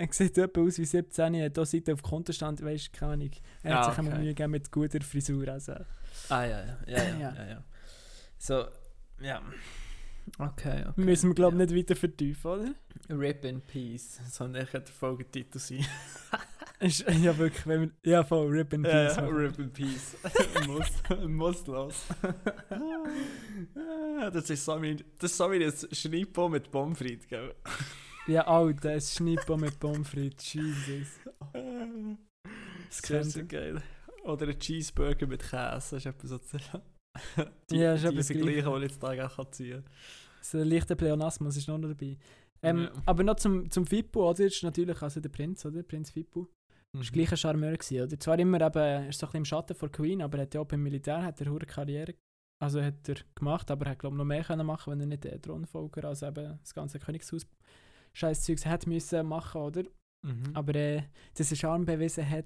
er 0.00 0.08
sieht 0.10 0.38
etwa 0.38 0.60
aus 0.62 0.78
wie 0.78 0.86
17. 0.86 1.34
Er 1.34 1.44
hat 1.46 1.54
hier 1.54 1.66
Seite 1.66 1.92
auf 1.92 2.02
Kontostand, 2.02 2.64
weißt 2.64 2.86
du, 2.86 2.92
keine 2.98 3.12
Ahnung. 3.12 3.30
Er 3.62 3.74
hat 3.74 3.88
Ah, 3.88 3.90
sich 3.90 3.98
okay. 3.98 4.08
Mühe 4.18 4.28
gegeben 4.28 4.52
mit 4.52 4.72
guter 4.72 5.02
Frisur. 5.02 5.46
Also. 5.48 5.74
Ah, 6.30 6.44
ja, 6.44 6.60
ja. 6.60 6.78
Ja, 6.86 7.02
ja, 7.02 7.18
Ja. 7.18 7.34
ja. 7.34 7.48
ja. 7.48 7.64
So, 8.38 8.66
ja. 9.20 9.42
Okay, 10.38 10.84
okay. 10.86 11.00
Müssen 11.00 11.30
wir, 11.30 11.34
glaube 11.34 11.56
ich, 11.56 11.60
ja. 11.60 11.66
nicht 11.66 11.76
weiter 11.76 11.96
vertiefen, 11.96 12.50
oder? 12.50 12.74
Rip 13.10 13.44
in 13.44 13.60
Peace. 13.60 14.20
So 14.30 14.44
ein 14.44 14.52
der 14.52 14.66
Folgetitel 14.66 15.58
sein. 15.58 15.84
Ist, 16.80 17.00
ja, 17.06 17.36
wirklich, 17.36 17.66
wenn 17.66 17.80
wir, 17.82 18.10
ja, 18.10 18.24
voll, 18.24 18.48
Rip 18.48 18.72
in 18.72 18.82
Peace. 18.82 19.16
Ja, 19.16 19.22
machen. 19.22 19.36
Rip 19.36 19.58
in 19.58 19.70
Peace. 19.70 20.16
muss, 20.66 20.86
muss 21.26 21.66
los. 21.66 22.06
das 24.32 24.48
ist 24.48 24.64
so 24.64 24.80
wie, 24.80 24.96
das 25.18 25.30
ist 25.30 25.36
so 25.36 25.52
wie 25.52 25.62
ein 25.62 25.72
Schnippo 25.92 26.48
mit 26.48 26.70
Pommes 26.70 26.96
frites, 26.96 27.28
gell? 27.28 27.54
Ja, 28.26 28.46
Alter, 28.46 28.92
ein 28.92 29.00
Schnippo 29.02 29.58
mit 29.58 29.78
Pommes 29.78 30.08
frites, 30.08 30.54
Jesus. 30.54 31.08
Das 32.88 33.26
ist 33.26 33.32
so 33.32 33.44
geil. 33.44 33.82
Oder 34.24 34.48
ein 34.48 34.58
Cheeseburger 34.58 35.26
mit 35.26 35.40
Käse, 35.40 35.54
das 35.74 35.92
ist 35.92 36.06
etwas 36.06 36.30
so 36.30 36.38
die, 36.38 37.76
Ja, 37.78 37.94
ist 37.94 38.04
die, 38.04 38.08
etwas 38.08 38.26
die 38.28 38.34
Gleiches. 38.34 38.64
gleiche, 38.64 38.70
die 38.70 38.84
ich 38.84 38.90
jetzt 38.90 39.00
Tag 39.00 39.38
auch 39.38 39.50
ziehen 39.50 39.84
So 40.42 40.58
ein 40.58 40.68
leichter 40.68 40.94
Pleonasmus 40.94 41.56
ist 41.56 41.68
noch 41.68 41.78
dabei. 41.78 42.16
Ähm, 42.62 42.78
Ja. 42.82 42.92
Aber 43.06 43.22
noch 43.24 43.36
zum, 43.36 43.70
zum 43.70 43.86
Fippo, 43.86 44.28
oder? 44.30 44.44
Das 44.44 44.54
ist 44.54 44.62
natürlich 44.62 45.00
also 45.00 45.20
der 45.20 45.30
Prinz, 45.30 45.64
oder? 45.64 45.82
Prinz 45.82 46.10
Fippo. 46.10 46.48
Mhm. 46.92 47.00
Ist 47.00 47.12
gleich 47.12 47.30
ein 47.30 47.36
Charmeur 47.36 47.72
gewesen, 47.76 48.02
oder? 48.02 48.20
Zwar 48.20 48.38
immer 48.38 48.60
eben, 48.60 49.08
ist 49.08 49.18
so 49.18 49.26
ein 49.26 49.28
bisschen 49.28 49.36
im 49.38 49.44
Schatten 49.44 49.74
von 49.74 49.90
Queen, 49.92 50.22
aber 50.22 50.38
er 50.38 50.42
hat 50.42 50.54
ja 50.54 50.60
auch 50.60 50.66
beim 50.66 50.82
Militär 50.82 51.22
hat 51.22 51.40
er 51.40 51.46
eine 51.46 51.58
Karriere 51.60 52.14
also 52.62 52.82
hat 52.82 53.08
er 53.08 53.16
gemacht, 53.34 53.70
aber 53.70 53.86
er 53.86 53.92
hat 53.92 53.98
glaube 54.00 54.16
noch 54.16 54.24
mehr 54.24 54.44
können 54.44 54.66
machen, 54.66 54.92
wenn 54.92 55.00
er 55.00 55.06
nicht 55.06 55.24
der 55.24 55.40
Thronfolger, 55.40 56.04
also 56.04 56.26
eben 56.26 56.58
das 56.60 56.74
ganze 56.74 56.98
Königshaus 56.98 57.46
scheiß 58.12 58.44
Zeugs 58.44 58.66
hat 58.66 58.86
müssen 58.86 59.26
machen, 59.26 59.62
oder? 59.62 59.84
Mhm. 60.26 60.50
Aber 60.52 60.74
äh, 60.74 61.04
dass 61.34 61.50
er 61.50 61.56
Charme 61.56 61.86
bewiesen 61.86 62.28
hat, 62.28 62.44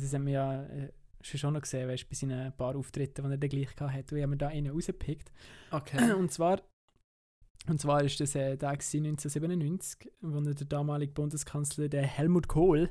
das 0.00 0.12
haben 0.14 0.26
wir 0.26 0.32
ja 0.32 0.62
äh, 0.64 0.92
schon 1.22 1.54
noch 1.54 1.62
gesehen, 1.62 1.88
weißt, 1.88 2.08
bei 2.08 2.14
seinen 2.14 2.52
paar 2.56 2.76
Auftritten, 2.76 3.24
die 3.24 3.30
er 3.32 3.36
dann 3.38 3.50
gleich 3.50 3.74
gehabt 3.74 3.92
hat. 3.92 4.12
Und 4.12 4.18
ich 4.18 4.22
habe 4.22 4.30
mir 4.30 4.36
da 4.36 4.48
einen 4.48 4.70
rausgepickt. 4.70 5.32
Okay. 5.70 6.12
Und 6.18 6.32
zwar, 6.32 6.62
und 7.68 7.80
zwar 7.80 8.04
ist 8.04 8.20
das 8.20 8.36
äh, 8.36 8.56
der 8.56 8.76
gewesen 8.76 9.06
1997, 9.06 10.12
wo 10.20 10.38
er 10.38 10.54
der 10.54 10.66
damalige 10.68 11.12
Bundeskanzler 11.12 11.88
der 11.88 12.06
Helmut 12.06 12.46
Kohl 12.46 12.90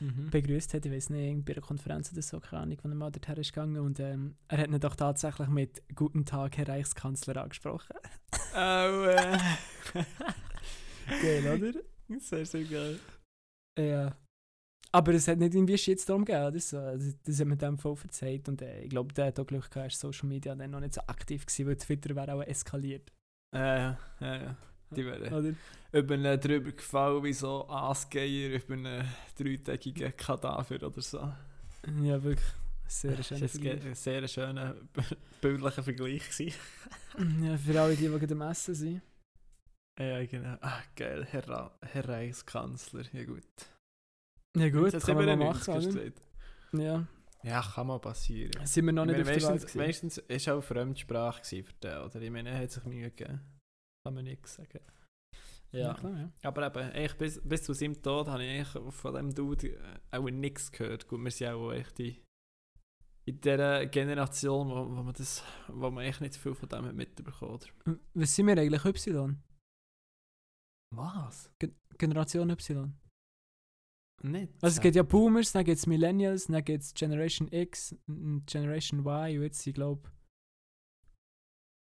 Mhm. 0.00 0.30
begrüßt 0.30 0.72
hat. 0.74 0.86
Ich 0.86 0.92
weiß 0.92 1.10
nicht, 1.10 1.44
bei 1.44 1.52
einer 1.52 1.60
Konferenz 1.62 2.10
oder 2.12 2.22
so, 2.22 2.40
keine 2.40 2.62
Ahnung, 2.62 2.78
wann 2.82 2.92
er 2.92 2.96
mal 2.96 3.10
dorthin 3.10 3.36
ist 3.36 3.52
gegangen. 3.52 3.78
Und 3.78 4.00
ähm, 4.00 4.34
er 4.48 4.58
hat 4.58 4.68
ihn 4.68 4.80
doch 4.80 4.96
tatsächlich 4.96 5.48
mit 5.48 5.82
Guten 5.94 6.24
Tag, 6.24 6.56
Herr 6.56 6.68
Reichskanzler 6.68 7.36
angesprochen. 7.42 7.94
Oh, 8.54 9.04
äh. 9.04 9.38
Geil, 11.22 11.46
oder? 11.62 12.18
Sehr, 12.18 12.46
sehr 12.46 12.64
geil. 12.64 12.98
Ja. 13.78 14.16
Aber 14.94 15.12
es 15.12 15.26
hat 15.26 15.38
nicht 15.38 15.54
irgendwie 15.54 15.76
Shitstorm 15.76 16.24
gegeben, 16.24 16.46
oder 16.46 16.60
so. 16.60 16.78
Also, 16.78 17.12
das 17.24 17.40
hat 17.40 17.46
mir 17.48 17.56
dem 17.56 17.76
voll 17.78 17.96
verzeiht. 17.96 18.48
Und 18.48 18.62
äh, 18.62 18.82
ich 18.82 18.90
glaube, 18.90 19.12
der 19.12 19.26
hat 19.26 19.40
auch 19.40 19.46
Glück 19.46 19.68
gehabt, 19.68 19.92
ist 19.92 19.98
Social 19.98 20.28
Media 20.28 20.54
dann 20.54 20.70
noch 20.70 20.78
nicht 20.78 20.94
so 20.94 21.00
aktiv 21.08 21.44
gewesen, 21.44 21.66
weil 21.66 21.76
Twitter 21.76 22.14
wäre 22.14 22.32
auch 22.32 22.42
eskaliert. 22.42 23.10
Äh, 23.52 23.58
ja, 23.58 23.98
ja, 24.20 24.36
ja. 24.36 24.56
Die 24.94 25.04
wären 25.04 25.56
über 25.90 26.14
einen 26.14 26.40
drüber 26.40 26.70
gefallen 26.70 27.24
wie 27.24 27.32
so 27.32 27.68
Aasgeier 27.68 28.50
über 28.50 28.74
einen 28.74 29.04
dreitägigen 29.36 30.16
Kadaver 30.16 30.86
oder 30.86 31.02
so. 31.02 31.18
Ja, 32.00 32.22
wirklich. 32.22 32.46
Sehr 32.86 33.20
schön. 33.20 33.40
Das 33.40 33.64
war 33.64 33.72
ein 33.72 33.94
sehr 33.94 34.28
schöner 34.28 34.76
bildlicher 35.40 35.82
Vergleich. 35.82 36.22
Ja, 37.42 37.56
für 37.56 37.80
alle, 37.80 37.96
die, 37.96 38.08
die 38.08 38.32
am 38.32 38.40
Essen 38.42 38.74
sind. 38.76 39.02
Ja, 39.98 40.24
genau. 40.24 40.56
Ah, 40.60 40.82
geil, 40.94 41.26
Herr, 41.28 41.72
Herr 41.80 42.08
Reichskanzler. 42.08 43.06
Ja, 43.12 43.24
gut. 43.24 43.42
Ja 44.56 44.70
gut, 44.70 44.94
Das 44.94 45.04
kann 45.04 45.16
man 45.16 45.38
mal 45.38 45.54
97 45.54 45.94
machen. 46.72 46.80
Ja. 46.80 47.06
Ja, 47.42 47.60
kann 47.60 47.86
mal 47.86 47.98
passieren. 47.98 48.66
Sind 48.66 48.86
wir 48.86 48.92
noch 48.92 49.04
nicht 49.04 49.18
Ich 49.18 49.24
meine, 49.24 49.36
auf 49.36 49.42
der 49.42 49.50
Welt 49.50 49.62
meistens, 49.62 50.16
meistens 50.16 50.18
ist 50.18 50.48
auch 50.48 50.62
Fremdsprache 50.62 51.44
für 51.44 51.72
den, 51.74 51.98
oder? 51.98 52.22
Ich 52.22 52.30
meine, 52.30 52.48
er 52.50 52.58
hat 52.60 52.70
sich 52.70 52.84
Mühe 52.84 53.10
gegeben. 53.10 53.40
Kann 54.02 54.14
man 54.14 54.24
nichts 54.24 54.54
sagen. 54.54 54.80
Ja. 55.70 55.92
klar, 55.94 56.16
ja. 56.16 56.30
Aber 56.42 56.66
eben, 56.66 56.90
eigentlich 56.92 57.16
bis, 57.16 57.40
bis 57.42 57.64
zu 57.64 57.72
seinem 57.72 58.00
Tod 58.00 58.28
habe 58.28 58.44
ich 58.44 58.68
von 58.68 59.14
dem 59.14 59.34
Dude 59.34 59.70
äh, 59.70 60.16
auch 60.16 60.30
nichts 60.30 60.70
gehört. 60.70 61.08
Gut, 61.08 61.22
wir 61.22 61.30
sind 61.30 61.48
auch 61.48 61.72
echt 61.72 61.98
in, 61.98 62.16
in 63.24 63.40
dieser 63.40 63.84
Generation, 63.86 64.68
wo, 64.68 64.96
wo, 64.96 65.02
man 65.02 65.14
das, 65.14 65.42
wo 65.68 65.90
man 65.90 66.04
echt 66.04 66.20
nicht 66.20 66.36
viel 66.36 66.54
von 66.54 66.68
dem 66.68 66.86
hat 66.86 66.94
mitbekommen 66.94 67.54
hat. 67.54 67.98
Was 68.14 68.34
sind 68.34 68.46
wir 68.46 68.56
eigentlich? 68.56 68.84
Y? 68.84 69.42
Was? 70.94 71.50
Generation 71.98 72.50
Y? 72.50 72.94
Nicht? 74.24 74.54
Also 74.62 74.76
es 74.76 74.80
gibt 74.80 74.96
ja 74.96 75.02
Boomers, 75.02 75.52
dann 75.52 75.64
gibt 75.64 75.76
es 75.76 75.86
Millennials, 75.86 76.46
dann 76.46 76.64
gibt 76.64 76.82
es 76.82 76.94
Generation 76.94 77.46
X, 77.52 77.94
und 78.06 78.46
Generation 78.46 79.00
Y 79.00 79.36
und 79.36 79.42
jetzt 79.42 79.60
sind 79.60 79.74
glaube 79.74 80.10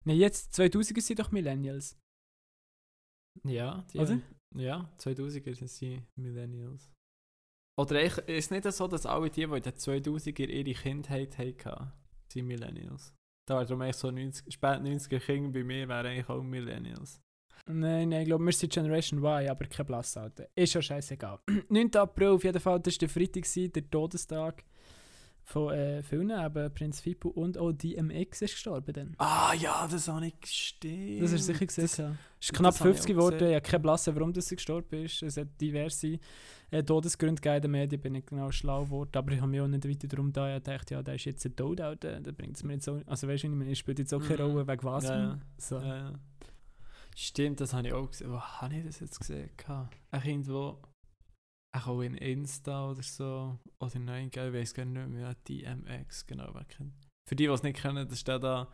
Ne, 0.05 0.15
jetzt 0.15 0.53
2000er 0.59 1.01
sind 1.01 1.21
doch 1.21 1.31
Millennials. 1.31 1.97
Ja, 3.45 3.87
die, 3.93 3.99
Oder? 3.99 4.21
Ja, 4.57 4.93
2000er 4.99 5.55
sind 5.55 5.71
sie 5.71 6.03
Millennials. 6.17 6.91
Oder 7.79 8.01
eigentlich, 8.01 8.29
ist 8.29 8.45
es 8.47 8.51
nicht 8.51 8.73
so, 8.73 8.89
dass 8.89 9.07
alle 9.07 9.31
die, 9.31 9.47
die 9.47 9.57
in 9.57 9.63
den 9.63 9.73
2000er 9.73 10.49
ihre 10.49 10.75
Kindheit 10.75 11.39
hatten, 11.39 11.93
sind 12.29 12.47
Millennials? 12.47 13.15
Da 13.49 13.55
wäre 13.55 13.67
darum 13.67 13.83
eigentlich 13.83 13.97
so 13.97 14.11
90, 14.11 14.53
spät 14.53 14.81
90er 14.81 15.21
Kinder 15.21 15.51
bei 15.51 15.65
mir 15.65 15.89
wären 15.89 16.07
eigentlich 16.07 16.29
auch 16.29 16.43
Millennials. 16.43 17.21
Nein, 17.67 18.09
nein, 18.09 18.23
ich 18.23 18.27
glaube, 18.27 18.45
wir 18.45 18.53
sind 18.53 18.73
Generation 18.73 19.21
Y, 19.23 19.49
aber 19.49 19.67
kein 19.67 19.87
Blassalter. 19.87 20.49
Ist 20.55 20.75
ja 20.75 20.83
scheißegal. 20.83 21.39
9. 21.69 21.95
April 21.97 22.29
auf 22.31 22.45
jeden 22.45 22.61
Fall, 22.61 22.81
das 22.81 22.95
war 22.95 22.99
der 22.99 23.09
Freitag, 23.09 23.45
der 23.73 23.91
Todestag 23.91 24.65
von 25.45 25.73
äh, 25.75 26.03
vielen, 26.05 26.31
eben 26.31 26.73
Prinz 26.73 27.01
Fippo 27.01 27.29
und 27.29 27.59
auch 27.59 27.73
DMX 27.73 28.43
ist 28.43 28.53
gestorben 28.55 28.93
dann. 28.93 29.15
Ah 29.19 29.53
ja, 29.55 29.89
das 29.91 30.07
habe 30.09 30.27
ich 30.29 30.41
gesehen. 30.41 31.21
Das 31.21 31.33
hast 31.33 31.49
du 31.49 31.53
sicher 31.53 31.67
gesehen. 31.67 31.85
Das- 31.85 31.97
ja. 31.97 32.17
ist 32.41 32.53
knapp 32.53 32.79
habe 32.79 32.91
ich 32.91 32.97
50 32.97 33.11
auch 33.17 33.19
geworden. 33.19 33.49
Ich 33.49 33.55
habe 33.55 33.61
keine 33.61 33.81
Blasse, 33.81 34.15
warum 34.15 34.33
das 34.33 34.49
gestorben 34.49 35.05
ist. 35.05 35.21
Es 35.23 35.37
hat 35.37 35.49
diverse 35.61 36.19
äh, 36.71 36.83
Todesgründe 36.85 37.41
gegeben 37.41 37.57
in 37.57 37.63
den 37.63 37.71
Medien. 37.73 37.99
Ich 37.99 38.03
bin 38.03 38.13
nicht 38.13 38.29
genau 38.29 38.51
schlau 38.53 38.85
geworden. 38.85 39.11
Aber 39.15 39.33
ich 39.33 39.41
habe 39.41 39.51
mich 39.51 39.61
auch 39.61 39.67
nicht 39.69 39.89
weiter 39.89 40.07
darum 40.09 40.33
da. 40.33 40.57
Ich 40.57 40.63
dachte, 40.63 40.95
ja, 40.95 41.03
der 41.03 41.17
ist 41.17 41.25
jetzt 41.25 41.45
ein 41.45 41.57
Tod. 41.57 41.81
Da 41.81 41.95
bringt 42.37 42.57
es 42.57 42.63
mir 42.63 42.75
nicht 42.75 42.85
so. 42.85 43.01
Also, 43.07 43.27
weißt 43.27 43.43
du, 43.43 43.49
ich 43.49 43.53
meine, 43.53 43.71
es 43.73 43.79
spielt 43.79 43.99
jetzt 43.99 44.15
auch 44.15 44.23
keine 44.23 44.45
Mhm. 44.45 44.51
Rolle, 44.53 44.69
wegen 44.69 44.85
was. 44.85 45.05
Ja, 45.05 45.19
ja. 45.19 45.39
So. 45.59 45.79
Ja. 45.81 46.13
Stimmt, 47.15 47.61
das 47.61 47.73
habe 47.75 47.89
ich 47.89 47.93
auch 47.93 48.09
gesehen. 48.11 48.31
Wo 48.33 48.41
habe 48.41 48.75
ich 48.77 48.85
das 48.87 49.01
jetzt 49.01 49.19
gesehen? 49.19 49.51
Ein 50.11 50.21
Kind, 50.23 50.49
wo 50.49 50.81
auch 51.75 52.01
in 52.01 52.15
Insta 52.15 52.91
oder 52.91 53.03
so, 53.03 53.59
oder 53.81 53.99
nein, 53.99 54.29
ich 54.31 54.37
weiß 54.37 54.75
gar 54.75 54.85
nicht 54.85 55.09
mehr, 55.09 55.35
DMX, 55.49 56.27
genau, 56.27 56.51
wer 56.55 56.65
kennt. 56.65 56.93
Für 57.29 57.37
die, 57.37 57.47
die 57.47 57.51
es 57.53 57.63
nicht 57.63 57.81
kennen, 57.81 58.07
das 58.09 58.21
steht 58.21 58.43
da 58.43 58.69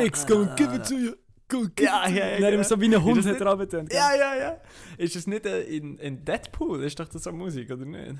X, 0.00 0.26
go 0.26 0.42
and 0.42 0.56
give 0.56 0.74
it 0.74 0.86
to 0.86 0.94
you. 0.94 1.12
Go 1.48 1.58
and 1.58 1.76
give 1.76 1.86
Ja, 1.86 2.04
it 2.06 2.10
to 2.10 2.18
ja, 2.18 2.26
ja, 2.26 2.40
dann 2.40 2.50
genau. 2.52 2.62
so 2.64 2.80
wie 2.80 2.86
ein 2.94 3.04
Hund 3.04 3.18
das 3.18 3.26
hat 3.26 3.40
er 3.40 3.56
gell? 3.84 3.86
Ja, 3.92 4.14
ja, 4.16 4.36
ja. 4.36 4.60
Ist 4.98 5.14
es 5.16 5.26
nicht 5.26 5.46
äh, 5.46 5.62
in, 5.62 5.98
in 5.98 6.24
Deadpool? 6.24 6.82
Ist 6.82 6.98
doch 6.98 7.08
das 7.08 7.22
so 7.22 7.32
Musik, 7.32 7.70
oder 7.70 7.84
nicht? 7.84 8.16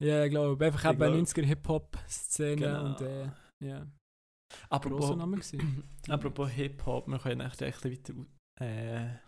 Ja, 0.00 0.24
ich 0.24 0.30
glaube. 0.30 0.64
Einfach 0.64 0.84
Ich 0.84 0.90
eben 0.90 1.02
eine 1.02 1.12
glaub- 1.16 1.26
90er 1.28 1.44
Hip-Hop-Szene 1.44 2.56
Genau. 2.56 2.84
und 2.86 3.00
äh, 3.00 3.28
ja. 3.60 3.86
Apropos, 4.68 5.16
apropos 6.08 6.50
Hip-Hop, 6.50 7.08
wir 7.08 7.18
können 7.18 7.40
echt 7.40 7.62
ein 7.62 7.72
bisschen 7.72 8.26
weiter 8.58 8.64
äh, 8.64 9.18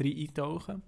rein 0.00 0.18
eintauchen. 0.18 0.82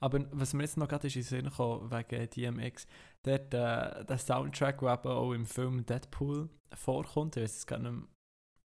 Aber 0.00 0.26
was 0.32 0.54
mir 0.54 0.62
jetzt 0.62 0.76
noch 0.76 0.88
gerade 0.88 1.08
in 1.08 1.12
den 1.12 1.22
Sinn 1.22 1.44
gekommen, 1.44 1.90
wegen 1.90 2.30
DMX, 2.30 2.86
dort, 3.24 3.52
äh, 3.54 4.04
der 4.04 4.18
Soundtrack, 4.18 4.80
der 4.80 4.94
eben 4.94 5.08
auch 5.08 5.32
im 5.32 5.46
Film 5.46 5.84
Deadpool 5.84 6.48
vorkommt, 6.74 7.36
ich 7.36 7.42
weiß 7.42 7.54
jetzt 7.54 7.66
gar 7.66 7.78
nicht 7.78 7.92
mehr, 7.92 8.08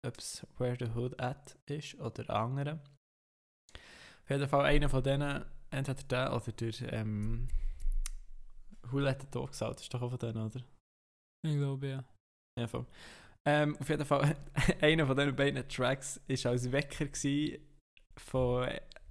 ob 0.05 0.17
es 0.17 0.45
Where 0.57 0.77
the 0.79 0.91
Hood 0.93 1.19
At 1.21 1.57
ist 1.67 1.99
oder 1.99 2.29
andere. 2.29 2.79
Auf 4.23 4.29
jeden 4.29 4.47
Fall 4.47 4.65
einer 4.65 4.89
von 4.89 5.03
denen, 5.03 5.45
entweder 5.71 6.03
der 6.03 6.35
oder 6.35 6.51
der, 6.51 6.93
ähm, 6.93 7.47
Who 8.89 8.99
Let 8.99 9.21
the 9.21 9.27
Dogs 9.31 9.61
Out, 9.61 9.79
ist 9.79 9.93
doch 9.93 10.01
auch 10.01 10.09
von 10.09 10.19
denen, 10.19 10.45
oder? 10.45 10.61
Ich 11.43 11.55
glaube, 11.55 11.87
ja. 11.87 12.03
Ja, 12.59 12.67
voll. 12.67 12.85
Ähm, 13.45 13.75
auf 13.79 13.89
jeden 13.89 14.05
Fall, 14.05 14.35
einer 14.81 15.05
von 15.07 15.17
diesen 15.17 15.35
beiden 15.35 15.67
Tracks 15.67 16.21
war 16.27 16.51
als 16.51 16.71
Wecker 16.71 17.07
von, 18.17 18.67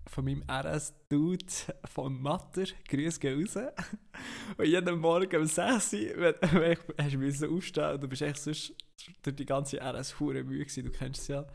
von 0.06 0.24
meinem 0.24 0.44
RS-Dude 0.48 1.44
von 1.86 2.20
Matter. 2.20 2.64
Grüße 2.88 3.18
gehen 3.18 3.40
raus. 3.40 3.56
Und 4.56 4.66
jeden 4.66 4.98
Morgen 4.98 5.36
um 5.36 5.46
6 5.46 5.94
Uhr 5.94 6.34
hast 6.98 7.42
du 7.42 7.56
aufstehen 7.56 7.94
und 7.94 8.02
du 8.02 8.08
bist 8.08 8.22
echt 8.22 8.38
sonst 8.38 8.74
durch 9.22 9.36
die 9.36 9.46
ganze 9.46 9.80
RS 9.80 10.20
hure 10.20 10.44
müde. 10.44 10.82
Du 10.82 10.90
kennst 10.90 11.22
es 11.22 11.28
ja. 11.28 11.46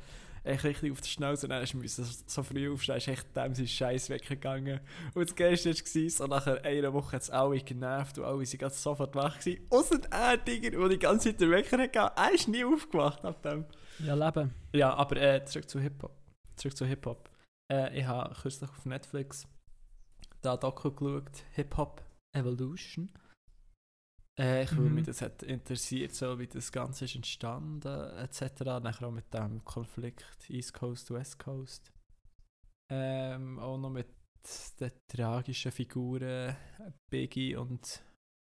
Echt 0.46 0.64
richtig 0.64 0.92
auf 0.92 1.02
der 1.02 1.08
Schnauze 1.08 1.48
und 1.48 1.50
dann 1.50 1.62
hast 1.62 1.74
du 1.74 1.82
so 2.28 2.44
früh 2.44 2.72
aufstehen, 2.72 2.98
ist 2.98 3.08
echt 3.08 3.36
dem 3.36 3.56
sein 3.56 3.68
Scheiß 3.68 4.10
weggegangen. 4.10 4.80
Und 5.16 5.28
das 5.28 5.36
Geilste 5.36 5.72
war, 5.72 6.10
so 6.10 6.28
nach 6.28 6.46
einer 6.46 6.94
Woche 6.94 7.14
hat 7.14 7.24
es 7.24 7.30
alle 7.32 7.60
genervt 7.60 8.20
und 8.20 8.26
alle 8.26 8.46
sind 8.46 8.60
ganz 8.60 8.82
sofort 8.82 9.16
wach 9.16 9.40
gewesen. 9.40 9.66
Ausser 9.72 10.00
er, 10.12 10.38
Digga, 10.38 10.70
der 10.70 10.90
die 10.90 11.00
ganze 11.00 11.30
Zeit 11.30 11.42
den 11.42 11.50
Wecker 11.50 11.80
hat 11.80 11.94
gehabt, 11.94 12.20
er 12.20 12.32
ist 12.32 12.48
nie 12.48 12.64
aufgewacht 12.64 13.26
ab 13.26 13.42
dem. 13.42 13.66
Ja, 14.00 14.14
Leben. 14.14 14.54
Ja, 14.74 14.94
aber 14.94 15.18
äh, 15.18 15.44
zurück 15.46 15.68
zu 15.68 15.80
Hip-Hop. 15.80 16.16
Zurück 16.56 16.78
zu 16.78 16.86
Hip-Hop. 16.86 17.30
Äh, 17.74 18.00
ich 18.00 18.06
habe 18.06 18.34
kürzlich 18.36 18.70
auf 18.70 18.86
Netflix 18.86 19.48
da 20.46 20.58
Doku 20.58 20.92
geschaut, 20.92 21.44
Hip-Hop 21.54 22.04
Evolution. 22.34 23.10
Äh, 24.38 24.64
ich, 24.64 24.78
weil 24.78 24.90
Mhm. 24.90 24.96
mich 24.96 25.06
das 25.06 25.22
hat 25.22 25.44
interessiert, 25.44 26.14
so 26.14 26.38
wie 26.40 26.48
das 26.48 26.72
Ganze 26.72 27.06
ist 27.06 27.16
entstanden, 27.16 27.88
etc. 28.18 28.82
Nachher 28.82 29.08
auch 29.08 29.12
mit 29.12 29.34
dem 29.34 29.64
Konflikt 29.64 30.50
East 30.50 30.74
Coast, 30.74 31.12
West 31.12 31.40
Coast. 31.40 31.92
Ähm, 32.92 33.60
auch 33.60 33.78
noch 33.78 33.90
mit 33.90 34.08
den 34.80 34.92
tragischen 35.08 35.72
Figuren 35.72 36.56
Biggie 37.10 37.56
und 37.56 38.04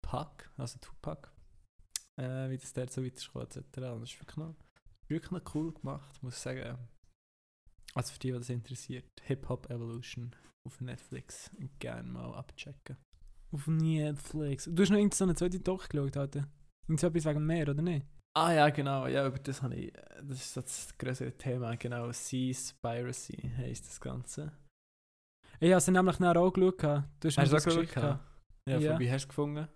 Pac, 0.05 0.51
also 0.57 0.77
Tupac, 0.79 1.31
äh, 2.19 2.49
wie 2.49 2.57
das 2.57 2.73
dort 2.73 2.91
so 2.91 3.03
weiterkommt 3.03 3.55
etc. 3.55 3.77
Und 3.77 4.01
das 4.01 4.11
ist 4.11 4.19
wirklich 4.19 4.37
noch, 4.37 4.55
wirklich 5.07 5.31
noch 5.31 5.55
cool 5.55 5.73
gemacht, 5.73 6.21
muss 6.21 6.35
ich 6.35 6.41
sagen. 6.41 6.77
Also 7.95 8.13
für 8.13 8.19
die, 8.19 8.31
die 8.31 8.37
das 8.37 8.49
interessiert, 8.49 9.09
Hip-Hop 9.23 9.69
Evolution 9.71 10.35
auf 10.67 10.81
Netflix 10.81 11.49
gerne 11.79 12.07
mal 12.11 12.33
abchecken. 12.35 12.97
Auf 13.51 13.67
Netflix. 13.67 14.65
Du 14.65 14.81
hast 14.81 14.89
noch 14.89 14.97
irgendeine 14.97 15.15
so 15.15 15.23
eine 15.23 15.35
zweite 15.35 15.59
Doc 15.59 15.89
geschaut, 15.89 16.17
Alter. 16.17 16.47
Irgendetwas 16.87 17.25
wegen 17.25 17.39
dem 17.39 17.45
Meer, 17.47 17.69
oder 17.69 17.81
nicht? 17.81 18.05
Ah 18.37 18.51
ja, 18.53 18.69
genau, 18.69 19.07
ja, 19.07 19.25
über 19.25 19.39
das 19.39 19.61
habe 19.63 19.75
ich, 19.75 19.91
das 20.21 20.37
ist 20.37 20.53
so 20.53 20.61
das 20.61 20.95
größere 20.97 21.31
Thema, 21.37 21.75
genau, 21.75 22.11
Seaspiracy 22.11 23.51
heisst 23.57 23.87
das 23.87 23.99
Ganze. 23.99 24.51
Ich 25.59 25.71
habe 25.71 25.81
sie 25.81 25.91
nämlich 25.91 26.19
nachher 26.19 26.39
auch 26.39 26.51
geschaut. 26.53 26.83
Du 26.83 27.27
hast, 27.27 27.37
Hast 27.37 27.51
du 27.51 27.55
das 27.55 27.67
auch 27.67 27.71
geschickt. 27.73 27.95
geschaut? 27.95 28.19
Ja, 28.69 28.77
Ja. 28.77 28.91
Von, 28.91 28.99
wie 28.99 29.11
hast 29.11 29.23
du 29.23 29.27
gefunden? 29.29 29.67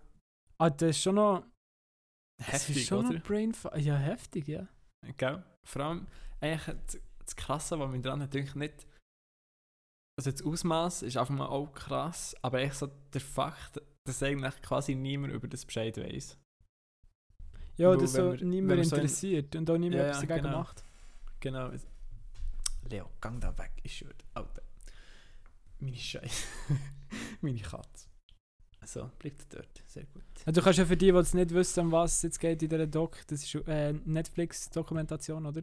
Ah, 0.60 0.70
das 0.70 0.90
ist 0.92 1.02
schon 1.02 1.16
noch... 1.16 1.44
Das 2.38 2.54
Heftig, 2.54 2.78
ist 2.78 2.88
schon 2.88 3.06
oder? 3.06 3.16
noch 3.16 3.24
Brain... 3.24 3.56
Ja, 3.78 3.96
heftig, 3.96 4.48
ja. 4.48 4.68
Gell? 5.18 5.44
Vor 5.64 5.82
allem, 5.84 6.08
eigentlich 6.40 6.76
das, 6.86 7.02
das 7.26 7.36
Krasse, 7.36 7.80
was 7.80 7.92
mich 7.92 8.02
daran 8.02 8.30
denke, 8.30 8.60
nicht. 8.60 8.86
Also 10.18 10.32
das 10.32 10.42
Ausmaß 10.44 11.04
ist 11.04 11.18
einfach 11.18 11.34
mal 11.34 11.48
auch 11.48 11.72
krass, 11.74 12.36
aber 12.42 12.60
echt 12.62 12.76
so 12.76 12.88
der 13.14 13.22
Fakt, 13.22 13.82
dass 14.06 14.22
eigentlich 14.22 14.62
quasi 14.62 14.96
niemand 14.96 15.34
über 15.34 15.48
das 15.48 15.66
Bescheid 15.66 15.98
weiß. 15.98 16.38
Ja, 17.78 17.90
Weil 17.90 17.98
das 17.98 18.14
so 18.14 18.34
wir- 18.34 18.46
niemand 18.46 18.86
so 18.86 18.96
in- 18.96 19.02
interessiert 19.02 19.56
und 19.56 19.70
auch 19.70 19.78
niemand 19.78 20.02
Ja, 20.02 20.08
etwas 20.10 20.20
dagegen 20.22 20.44
genau. 20.44 20.58
macht. 20.60 20.84
Genau. 21.40 21.72
Leo, 22.90 23.10
gang 23.22 23.40
da 23.42 23.58
weg, 23.58 23.72
ich 23.84 23.98
schwöre. 23.98 24.14
Alter. 24.34 24.62
Meine 25.80 25.96
Scheiße. 25.98 26.46
Meine 27.42 27.60
Katze. 27.60 28.08
So, 28.84 29.10
bleibt 29.20 29.46
dort. 29.54 29.84
Sehr 29.88 30.06
gut. 30.06 30.24
Ja, 30.46 30.52
du 30.52 30.62
kannst 30.62 30.80
ja 30.80 30.86
für 30.86 30.98
die, 30.98 31.12
die 31.12 31.18
es 31.18 31.34
nicht 31.34 31.52
wissen, 31.52 31.80
um 31.86 31.92
was 31.92 32.18
es 32.18 32.22
jetzt 32.24 32.40
geht 32.40 32.62
in 32.64 32.70
dieser 32.70 32.88
Doc, 32.88 33.18
das 33.28 33.44
ist 33.44 33.56
äh, 33.68 33.94
Netflix-Dokumentation, 33.94 35.46
oder? 35.46 35.62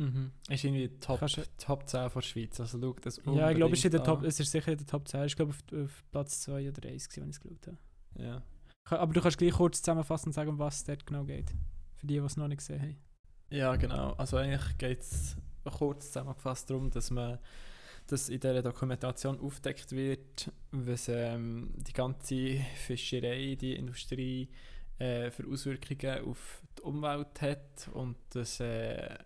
Mhm. 0.00 0.32
Ist 0.48 0.64
irgendwie 0.64 0.88
Top, 0.98 1.20
Kannst 1.20 1.40
Top 1.58 1.86
10 1.86 2.08
von 2.08 2.22
der 2.22 2.26
Schweiz. 2.26 2.58
Also 2.58 2.80
schau 2.80 2.96
das 3.02 3.20
Ja, 3.26 3.50
ich 3.50 3.56
glaube, 3.56 3.74
es 3.74 3.80
ist 3.80 3.84
in 3.84 3.90
der 3.90 4.00
unbedingt 4.00 4.20
Top, 4.20 4.28
es 4.28 4.40
ist 4.40 4.50
sicher 4.50 4.72
in 4.72 4.78
der 4.78 4.86
Top 4.86 5.06
10. 5.06 5.24
Ich 5.24 5.36
glaube, 5.36 5.50
auf, 5.50 5.78
auf 5.78 6.04
Platz 6.10 6.40
2 6.40 6.70
oder 6.70 6.88
1, 6.88 7.08
gewesen, 7.08 7.22
wenn 7.22 7.30
ich 7.30 7.36
es 7.36 7.40
geschaut 7.40 7.66
habe. 7.66 7.78
Ja. 8.18 8.42
Aber 8.84 9.12
du 9.12 9.20
kannst 9.20 9.36
gleich 9.36 9.52
kurz 9.52 9.82
zusammenfassen 9.82 10.30
und 10.30 10.32
sagen, 10.32 10.48
um 10.48 10.58
was 10.58 10.76
es 10.76 10.84
dort 10.84 11.06
genau 11.06 11.24
geht. 11.24 11.50
Für 11.96 12.06
die, 12.06 12.14
die 12.14 12.24
es 12.24 12.38
noch 12.38 12.48
nicht 12.48 12.58
gesehen 12.58 12.80
haben. 12.80 12.96
Ja, 13.50 13.76
genau. 13.76 14.12
Also 14.12 14.38
eigentlich 14.38 14.78
geht 14.78 15.00
es 15.00 15.36
kurz 15.64 16.06
zusammengefasst 16.06 16.70
darum, 16.70 16.90
dass 16.90 17.10
man 17.10 17.38
dass 18.06 18.28
in 18.28 18.40
dieser 18.40 18.62
Dokumentation 18.62 19.38
aufdeckt 19.38 19.92
wird, 19.92 20.50
was 20.72 21.08
ähm, 21.08 21.72
die 21.76 21.92
ganze 21.92 22.56
Fischerei, 22.74 23.56
die 23.60 23.76
Industrie 23.76 24.48
äh, 24.98 25.30
für 25.30 25.46
Auswirkungen 25.46 26.24
auf 26.24 26.62
die 26.76 26.82
Umwelt 26.82 27.40
hat 27.40 27.88
und 27.92 28.16
dass 28.30 28.58
äh, 28.58 29.16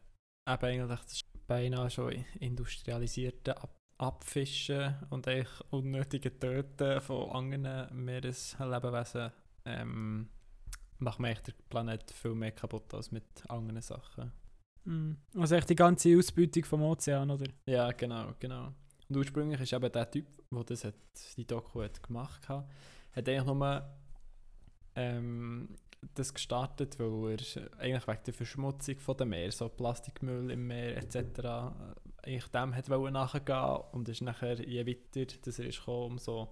eben 0.46 0.64
eigentlich 0.64 1.00
das 1.00 1.24
beinahe 1.46 1.90
schon 1.90 2.24
industrialisierte 2.40 3.56
Ab 3.62 3.70
Abfischen 3.96 4.94
und 5.10 5.28
eigentlich 5.28 5.60
unnötige 5.70 6.36
Töten 6.36 7.00
von 7.00 7.30
anderen 7.30 8.04
Meereslebewesen 8.04 9.30
ähm, 9.64 10.28
macht 10.98 11.20
man 11.20 11.30
echt 11.30 11.46
den 11.46 11.54
Planet 11.68 12.10
viel 12.10 12.34
mehr 12.34 12.52
kaputt 12.52 12.92
als 12.92 13.12
mit 13.12 13.24
anderen 13.48 13.82
Sachen. 13.82 14.32
Mhm. 14.84 15.16
Also 15.36 15.54
echt 15.54 15.70
die 15.70 15.76
ganze 15.76 16.16
Ausbeutung 16.18 16.64
vom 16.64 16.82
Ozean, 16.82 17.30
oder? 17.30 17.46
Ja, 17.66 17.92
genau, 17.92 18.34
genau. 18.40 18.72
Und 19.08 19.16
ursprünglich 19.16 19.60
ist 19.60 19.72
eben 19.72 19.92
der 19.92 20.10
Typ, 20.10 20.26
der 20.50 20.64
das 20.64 20.84
hat, 20.84 20.94
die 21.36 21.46
Doku 21.46 21.82
hat 21.82 22.02
gemacht 22.02 22.48
hat, 22.48 22.66
hat 23.12 23.28
eigentlich 23.28 23.44
nur 23.44 23.90
ähm, 24.96 25.76
das 26.14 26.34
gestartet, 26.34 26.98
weil 26.98 27.36
er 27.38 27.78
eigentlich 27.78 28.06
wegen 28.06 28.24
der 28.26 28.34
Verschmutzung 28.34 28.98
von 28.98 29.16
dem 29.16 29.30
Meer, 29.30 29.52
so 29.52 29.68
Plastikmüll 29.68 30.50
im 30.50 30.66
Meer 30.66 30.96
etc., 30.96 31.16
äh, 31.16 31.70
eigentlich 32.22 32.48
dem 32.48 32.74
hat 32.74 32.88
wollen 32.88 33.12
nachgehen 33.12 33.80
und 33.92 34.08
ist 34.08 34.22
nachher 34.22 34.60
je 34.66 34.86
weiter, 34.86 35.26
dass 35.42 35.58
er 35.58 35.66
ist 35.66 35.80
gekommen, 35.80 36.12
umso, 36.12 36.48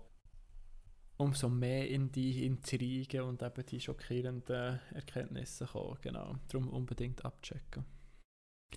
umso 1.16 1.48
mehr 1.48 1.88
in 1.88 2.12
die 2.12 2.44
Intrigen 2.44 3.22
und 3.22 3.42
eben 3.42 3.66
die 3.66 3.80
schockierenden 3.80 4.80
Erkenntnisse 4.92 5.64
gekommen. 5.64 5.98
Genau, 6.02 6.34
darum 6.48 6.68
unbedingt 6.68 7.24
abchecken. 7.24 7.84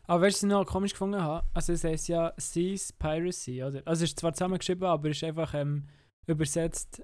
Aber 0.04 0.21
weißt 0.21 0.43
du, 0.43 0.47
was 0.47 0.52
ich 0.52 0.58
noch 0.58 0.65
komisch 0.65 0.91
gefunden 0.91 1.21
habe? 1.21 1.47
Also 1.54 1.73
es 1.73 1.84
heisst 1.84 2.08
ja 2.08 2.34
Seas 2.38 2.93
Piracy, 2.93 3.63
oder? 3.63 3.82
Also 3.86 4.04
es 4.04 4.12
ist 4.12 4.19
zwar 4.19 4.34
zusammengeschrieben, 4.34 4.88
aber 4.88 5.10
es 5.10 5.17
ist 5.17 5.23
einfach 5.23 5.54
ähm, 5.54 5.88
übersetzt 6.28 7.04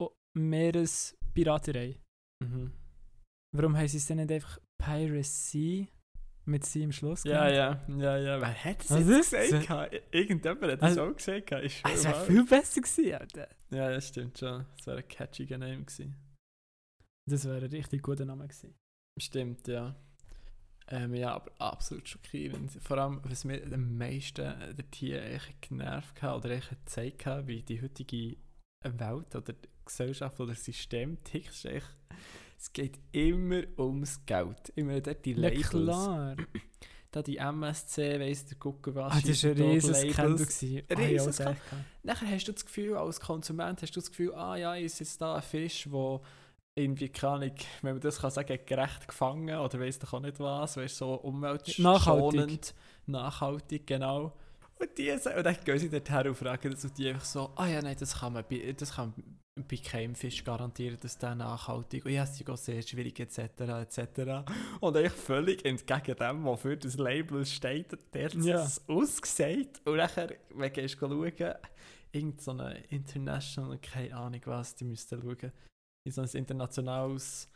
oh, 0.00 0.10
Meerespiraterei. 0.34 1.98
Mhm. 2.44 2.72
Warum 3.56 3.76
heisst 3.76 3.94
es 3.94 4.06
denn 4.06 4.18
nicht 4.18 4.30
einfach 4.32 4.58
Piracy 4.82 5.88
mit 6.44 6.64
Sie 6.64 6.82
im 6.82 6.92
Schluss? 6.92 7.24
Ja, 7.24 7.48
ja, 7.48 7.82
ja, 7.88 8.16
ja. 8.18 8.40
Wer 8.40 8.64
hat 8.64 8.80
das 8.80 8.92
Also, 8.92 9.12
jetzt 9.12 9.30
gesagt? 9.30 9.66
gehabt? 9.66 10.02
Irgendjemand 10.10 10.62
das 10.62 10.82
Also- 10.82 11.04
auch 11.04 11.16
gesagt. 11.16 11.52
Ah, 11.52 11.60
Es 11.60 11.72
schwöre 11.74 12.04
wäre 12.04 12.26
viel 12.26 12.44
besser 12.44 12.80
gewesen, 12.80 13.14
Alter. 13.14 13.48
Ja, 13.70 13.90
das 13.90 14.08
stimmt 14.08 14.38
schon. 14.38 14.66
Das 14.76 14.86
wäre 14.86 14.98
ein 14.98 15.08
catchiger 15.08 15.58
Name 15.58 15.84
gewesen. 15.84 16.16
Das 17.28 17.44
wäre 17.44 17.64
ein 17.66 17.70
richtig 17.70 18.02
guter 18.02 18.24
Name 18.24 18.44
gewesen. 18.48 18.74
Stimmt, 19.20 19.66
ja. 19.68 19.94
Ähm, 20.90 21.14
ja, 21.14 21.34
aber 21.34 21.52
absolut 21.58 22.08
schockierend. 22.08 22.70
Vor 22.82 22.96
allem, 22.96 23.20
was 23.24 23.44
mir 23.44 23.62
am 23.72 23.98
meisten 23.98 24.40
äh, 24.40 24.74
der 24.74 24.90
Tier 24.90 25.38
genervt 25.60 26.22
hat 26.22 26.36
oder 26.44 26.56
gezeigt 26.58 27.26
hat, 27.26 27.46
wie 27.46 27.62
die 27.62 27.82
heutige 27.82 28.36
Welt 28.84 29.34
oder 29.36 29.54
Gesellschaft 29.84 30.40
oder 30.40 30.54
System 30.54 31.22
tickt, 31.24 31.50
ist 31.50 31.66
echt, 31.66 31.94
es 32.58 32.72
geht 32.72 32.98
immer 33.12 33.62
ums 33.78 34.24
Geld. 34.26 34.72
Immer 34.74 35.00
dort 35.00 35.24
die 35.24 35.32
Ja, 35.32 35.40
Labels. 35.48 35.70
klar. 35.70 36.36
Da 37.10 37.22
die 37.22 37.38
MSC, 37.38 38.20
weiss 38.20 38.44
der 38.46 38.58
gucken 38.58 38.94
was. 38.94 39.12
Ah, 39.14 39.20
das 39.26 39.42
war 39.44 39.50
ein 39.52 39.62
riesiges 39.62 40.16
gewesen. 40.16 40.82
Ah, 40.94 41.00
ja. 41.00 41.56
Nachher 42.02 42.30
hast 42.30 42.48
du 42.48 42.52
das 42.52 42.66
Gefühl, 42.66 42.96
als 42.96 43.18
Konsument 43.20 43.80
hast 43.80 43.96
du 43.96 44.00
das 44.00 44.10
Gefühl, 44.10 44.34
ah 44.34 44.56
ja, 44.56 44.74
ist 44.74 45.00
jetzt 45.00 45.18
da 45.20 45.36
ein 45.36 45.42
Fisch, 45.42 45.88
der 45.90 46.20
irgendwie, 46.74 47.08
keine 47.08 47.32
Ahnung, 47.32 47.54
wenn 47.82 47.92
man 47.94 48.00
das 48.00 48.20
kann 48.20 48.30
sagen, 48.30 48.58
gerecht 48.66 49.08
gefangen 49.08 49.58
oder 49.58 49.80
weiss 49.80 49.98
doch 49.98 50.12
auch 50.12 50.20
nicht 50.20 50.38
was, 50.38 50.76
weißt 50.76 50.96
so 50.98 51.14
umweltschonend, 51.14 52.74
nachhaltig, 53.06 53.86
genau. 53.86 54.36
Und, 54.78 54.96
die, 54.96 55.16
sa- 55.18 55.36
und 55.36 55.44
dann 55.44 55.56
gehen 55.64 55.78
sie 55.78 55.88
dorthin 55.90 56.28
und 56.28 56.34
fragen 56.36 56.70
das 56.70 56.84
und 56.84 56.96
die 56.98 57.08
einfach 57.08 57.24
so, 57.24 57.50
ah 57.56 57.66
ja, 57.66 57.82
nein, 57.82 57.96
das 57.98 58.18
kann 58.20 58.32
man 58.34 58.44
das 58.76 58.94
kann 58.94 59.12
bei 59.66 59.76
keinem 59.76 60.14
Fisch 60.14 60.44
garantieren, 60.44 60.98
dass 61.00 61.18
der 61.18 61.34
nachhaltig 61.34 62.04
und 62.04 62.12
ja, 62.12 62.24
es 62.24 62.40
ist 62.40 62.48
auch 62.48 62.56
sehr 62.56 62.82
schwierig, 62.82 63.18
etc., 63.20 63.38
etc. 63.38 64.48
Und 64.80 64.96
eigentlich 64.96 65.12
völlig 65.12 65.64
entgegen 65.64 66.16
dem, 66.16 66.44
wofür 66.44 66.76
das 66.76 66.96
Label 66.96 67.44
steht, 67.46 67.96
der 68.12 68.24
hat 68.26 68.34
Ja. 68.34 68.62
es 68.64 68.86
ausgesagt. 68.88 69.80
Und 69.86 69.96
nachher, 69.96 70.34
wenn 70.50 70.72
du 70.72 70.80
gehst 70.80 70.98
schauen, 70.98 71.32
irgend 72.12 72.40
so 72.40 72.50
eine 72.52 72.78
International, 72.90 73.78
keine 73.78 74.14
Ahnung 74.16 74.40
was, 74.44 74.74
die 74.74 74.84
müssten 74.84 75.20
schauen, 75.20 75.52
in 76.04 76.12
so 76.12 76.22
ein 76.22 76.28
internationales 76.28 77.48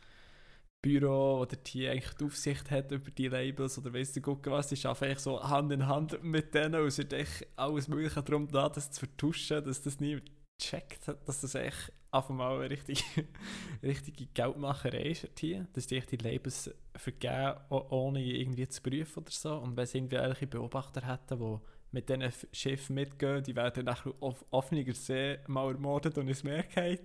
Büro 0.83 1.39
oder 1.39 1.55
die 1.55 1.87
eigentlich 1.87 2.13
die 2.15 2.25
Aufsicht 2.25 2.69
hat 2.69 2.91
über 2.91 3.09
die 3.09 3.29
Labels 3.29 3.77
oder 3.77 3.93
weiss 3.93 4.11
du 4.11 4.21
gucken 4.21 4.51
was, 4.51 4.67
die 4.67 4.85
arbeiten 4.85 5.05
eigentlich 5.05 5.19
so 5.19 5.41
Hand 5.41 5.71
in 5.71 5.87
Hand 5.87 6.21
mit 6.23 6.53
denen 6.53 6.81
und 6.81 6.87
es 6.87 6.97
wird 6.97 7.13
echt 7.13 7.47
alles 7.55 7.87
mögliche 7.87 8.21
darum 8.21 8.49
da, 8.49 8.67
das 8.67 8.91
zu 8.91 8.99
vertuschen, 8.99 9.63
dass 9.63 9.81
das 9.81 9.99
niemand 10.01 10.29
checkt, 10.63 11.07
dass 11.25 11.41
das 11.41 11.55
echt 11.55 11.91
auf 12.11 12.29
einmal 12.29 12.59
eine 12.59 12.69
richtige, 12.69 13.01
richtige 13.83 14.27
Geldmacherei 14.27 15.11
ist 15.11 15.27
hier, 15.39 15.67
dass 15.73 15.87
die 15.87 15.99
die 15.99 16.17
Labels 16.17 16.73
vergeben, 16.95 17.55
ohne 17.69 18.23
irgendwie 18.23 18.67
zu 18.67 18.81
prüfen 18.81 19.19
oder 19.19 19.31
so 19.31 19.55
und 19.55 19.75
wenn 19.75 19.85
sie 19.85 19.97
irgendwie 19.97 20.15
irgendwelche 20.15 20.47
Beobachter 20.47 21.07
hätten, 21.07 21.39
die 21.39 21.59
mit 21.91 22.09
diesen 22.09 22.31
Schiffen 22.51 22.95
mitgehen, 22.95 23.43
die 23.43 23.55
werden 23.55 23.85
nachher 23.85 24.13
auf 24.19 24.45
offener 24.51 24.93
See 24.93 25.39
mal 25.47 25.71
ermordet 25.71 26.17
und 26.17 26.27
ins 26.27 26.43
Meer 26.43 26.63
fallen. 26.63 26.99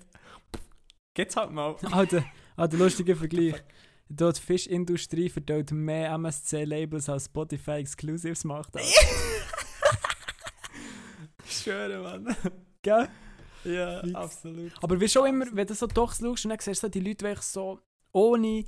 Geht's 1.14 1.37
halt 1.37 1.51
mal. 1.51 1.75
Alter, 1.92 2.25
alter, 2.57 2.77
lustiger 2.77 3.16
Vergleich. 3.16 3.62
Dort 4.11 4.38
die 4.38 4.42
Fischindustrie 4.42 5.29
verteilt 5.29 5.71
mehr 5.73 6.12
MSC-Labels 6.12 7.09
als 7.11 7.27
Spotify 7.27 7.73
Exclusives 7.73 8.44
macht. 8.44 8.73
Schwöre, 11.44 12.01
Mann. 12.03 12.37
Gell? 12.81 13.09
Ja, 13.64 14.01
Fix. 14.01 14.14
absolut. 14.14 14.73
Aber 14.83 15.01
wie 15.01 15.09
schon 15.09 15.27
immer, 15.29 15.47
wenn 15.53 15.66
du 15.66 15.75
so 15.75 15.87
doch 15.87 16.14
schaust 16.14 16.44
und 16.44 16.51
dann 16.51 16.59
siehst 16.61 16.83
du 16.83 16.88
die 16.88 17.01
Leute 17.01 17.25
wirklich 17.25 17.44
so 17.44 17.81
ohne, 18.12 18.64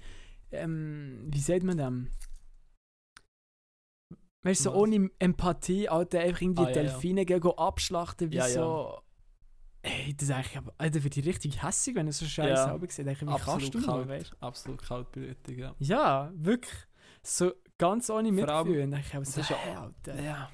ähm, 0.51 1.27
wie 1.31 1.41
sagt 1.41 1.63
man 1.63 1.77
dem? 1.77 2.11
Weißt 4.43 4.61
du, 4.61 4.71
so 4.71 4.75
ohne 4.75 5.11
Empathie, 5.19 5.89
Alter, 5.89 6.21
einfach 6.21 6.41
irgendwie 6.41 6.63
Ah, 6.63 6.71
ja, 6.71 6.77
ja. 6.77 6.83
Delfine 6.83 7.27
gehen 7.27 7.41
go 7.41 7.51
abschlachten, 7.57 8.31
wie 8.31 8.37
Ja, 8.37 8.47
ja. 8.47 8.53
so. 8.55 9.01
Ey, 9.83 10.15
das 10.15 10.29
ist 10.29 10.35
eigentlich, 10.35 10.57
aber, 10.59 10.75
Alter, 10.79 11.03
wird 11.05 11.15
die 11.17 11.21
richtig 11.21 11.63
hässig, 11.63 11.95
wenn 11.95 12.07
du 12.07 12.13
so 12.13 12.25
scheiße 12.27 12.49
Ja. 12.51 12.65
selber 12.69 12.87
siehst. 12.87 13.29
Wie 13.29 13.33
Absolut 13.33 13.61
kannst 13.61 13.75
du 13.75 13.81
kalt. 13.87 14.09
weißt 14.09 14.37
Absolut 14.41 14.83
kaltblütig, 14.83 15.59
ja. 15.59 15.75
Ja, 15.79 16.31
wirklich. 16.35 16.79
So 17.23 17.53
ganz 17.79 18.09
ohne 18.11 18.31
dann 18.91 19.01
ich 19.01 19.15
aber 19.15 19.25
so, 19.25 19.41
das 19.41 19.51
ist 19.51 19.57
ja- 19.67 19.81
Alter. 19.83 20.23
Ja. 20.23 20.51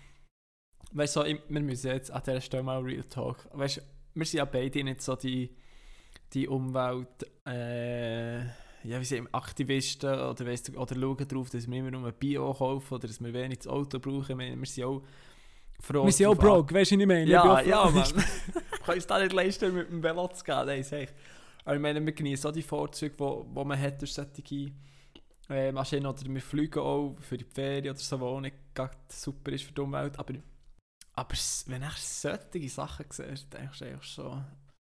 Weißt 0.92 1.16
du, 1.16 1.20
so, 1.20 1.26
wir 1.26 1.60
müssen 1.60 1.86
jetzt 1.88 2.10
an 2.10 2.22
dieser 2.24 2.40
Stelle 2.40 2.62
mal 2.62 2.80
Real 2.82 3.02
Talk. 3.04 3.48
Weißt 3.52 3.78
du, 3.78 3.80
wir 4.16 4.24
sind 4.24 4.38
ja 4.38 4.44
beide 4.44 4.82
nicht 4.82 5.02
so 5.02 5.14
die, 5.14 5.50
die 6.32 6.48
Umwelt, 6.48 7.26
äh, 7.46 8.38
ja, 8.40 9.00
wie 9.00 9.04
sagen, 9.04 9.28
Aktivisten 9.32 10.14
oder, 10.14 10.46
weißt 10.46 10.68
du, 10.68 10.78
oder 10.78 10.94
schauen 10.94 11.28
darauf, 11.28 11.50
dass 11.50 11.70
wir 11.70 11.78
immer 11.78 11.90
nur 11.90 12.10
Bio 12.12 12.52
kaufen 12.54 12.94
oder 12.94 13.06
dass 13.06 13.20
wir 13.20 13.32
wenig 13.32 13.58
das 13.58 13.66
Auto 13.68 13.98
brauchen. 13.98 14.38
Wir, 14.38 14.56
wir 14.56 14.66
sind 14.66 14.84
auch 14.84 15.02
froh. 15.80 16.04
Wir 16.04 16.12
sind 16.12 16.26
auch 16.26 16.36
broke, 16.36 16.74
weißt 16.74 16.92
du, 16.92 16.96
was 16.96 17.00
ich 17.02 17.06
meine? 17.06 17.24
Ich 17.24 17.28
Ja, 17.30 17.42
auch 17.42 17.66
ja. 17.66 17.90
Mann. 17.90 18.24
Ich 18.72 18.82
kann 18.82 18.94
uns 18.94 19.06
da 19.06 19.18
nicht 19.18 19.32
leisten, 19.32 19.74
mit 19.74 19.90
dem 19.90 20.02
Velo 20.02 20.28
zu 20.28 20.44
gehen. 20.44 20.66
Nein, 20.66 20.82
sag 20.84 21.02
ich. 21.02 21.10
Aber 21.64 21.74
ich 21.74 21.82
meine, 21.82 22.04
wir 22.04 22.12
genießen 22.12 22.48
auch 22.48 22.54
die 22.54 22.62
Vorzüge, 22.62 23.14
die 23.14 23.18
wo, 23.20 23.44
wo 23.52 23.64
man 23.64 23.80
hat 23.80 24.00
durch 24.00 24.14
solche 24.14 24.70
äh, 25.50 25.72
Maschinen. 25.72 26.06
Oder 26.06 26.22
wir 26.24 26.40
fliegen 26.40 26.78
auch 26.78 27.16
für 27.20 27.36
die 27.36 27.44
Ferien 27.44 27.90
oder 27.90 27.98
so, 27.98 28.20
was 28.20 28.26
auch 28.26 28.40
nicht 28.40 28.54
super 29.08 29.50
ist 29.50 29.64
für 29.64 29.72
die 29.72 29.80
Umwelt. 29.80 30.16
Aber, 30.18 30.34
aber 31.18 31.34
wenn 31.66 31.80
du 31.82 31.88
solche 31.96 32.68
Sachen 32.68 33.06
siehst, 33.10 33.52
denkst 33.52 33.78
du 33.78 33.84
eigentlich 33.86 34.02
schon... 34.04 34.44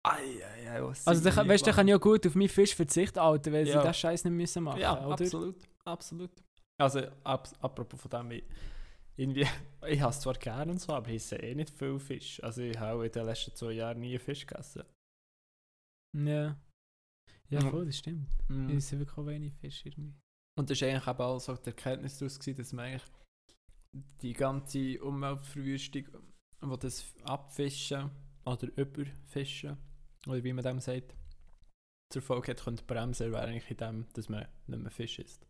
Ei, 0.06 0.46
ei, 0.46 0.72
ei, 0.72 0.84
was 0.84 1.06
Also, 1.08 1.24
da, 1.30 1.36
wir 1.36 1.48
weißt 1.50 1.68
du, 1.68 1.72
kann 1.72 1.88
ich 1.88 1.94
auch 1.96 2.00
gut 2.00 2.26
auf 2.28 2.36
meinen 2.36 2.48
Fisch 2.50 2.76
verzichten, 2.76 3.20
Alter, 3.20 3.52
weil 3.52 3.68
Ja. 3.68 3.82
sie 3.82 3.88
das 3.88 3.98
Scheiß 4.00 4.24
nicht 4.26 4.34
müssen 4.34 4.64
machen 4.64 4.80
Ja, 4.80 5.06
oder? 5.06 5.22
absolut, 5.22 5.56
absolut. 5.86 6.32
Also, 6.80 7.00
ab, 7.24 7.50
apropos 7.60 8.00
von 8.00 8.12
dem, 8.12 8.32
ich, 8.32 8.44
irgendwie, 9.18 9.46
ich 9.88 10.00
habe 10.00 10.12
es 10.12 10.20
zwar 10.22 10.36
gerne 10.36 10.72
und 10.72 10.80
so, 10.80 10.94
aber 10.94 11.10
ich 11.10 11.24
sehe 11.26 11.40
eh 11.40 11.56
nicht 11.56 11.72
viel 11.72 12.00
Fisch. 12.00 12.42
Also 12.44 12.62
ich 12.62 12.78
habe 12.80 13.06
in 13.06 13.12
den 13.12 13.26
letzten 13.26 13.54
zwei 13.56 13.72
Jahren 13.74 14.00
nie 14.00 14.18
Fisch 14.20 14.46
gegessen. 14.46 14.84
Ja. 16.16 16.56
Ja, 17.50 17.62
Ja. 17.62 17.70
voll, 17.70 17.86
das 17.86 17.98
stimmt. 17.98 18.28
Mm. 18.50 18.70
Es 18.78 18.90
sind 18.90 19.00
wirklich 19.00 19.18
auch 19.18 19.26
wenig 19.26 19.54
Fisch 19.56 19.86
irgendwie. 19.86 20.14
Und 20.58 20.70
das 20.70 20.82
war 20.82 20.90
eigentlich 20.90 21.08
eben 21.08 21.20
auch 21.22 21.40
so 21.40 21.56
die 21.56 21.68
Erkenntnis 21.68 22.18
daraus, 22.18 22.40
gewesen, 22.40 22.58
dass 22.58 22.74
man 22.74 22.86
eigentlich 22.86 23.12
die 24.22 24.34
ganze 24.34 25.02
Umweltverwüstung, 25.02 26.04
die 26.64 26.78
das 26.80 27.06
Abfischen 27.24 28.10
oder 28.46 28.68
Überfischen, 28.76 29.78
oder 30.28 30.44
wie 30.44 30.54
man 30.54 30.64
dem 30.64 30.80
sagt, 30.80 31.16
zur 32.10 32.22
Folge 32.22 32.52
hat, 32.52 32.64
könnte 32.64 32.84
bremsen, 32.86 33.32
wäre 33.32 33.44
eigentlich 33.44 33.70
in 33.72 33.78
dem, 33.78 34.06
dass 34.14 34.30
man 34.30 34.46
nicht 34.68 34.82
mehr 34.82 34.92
Fisch 34.92 35.20
isst. 35.20 35.46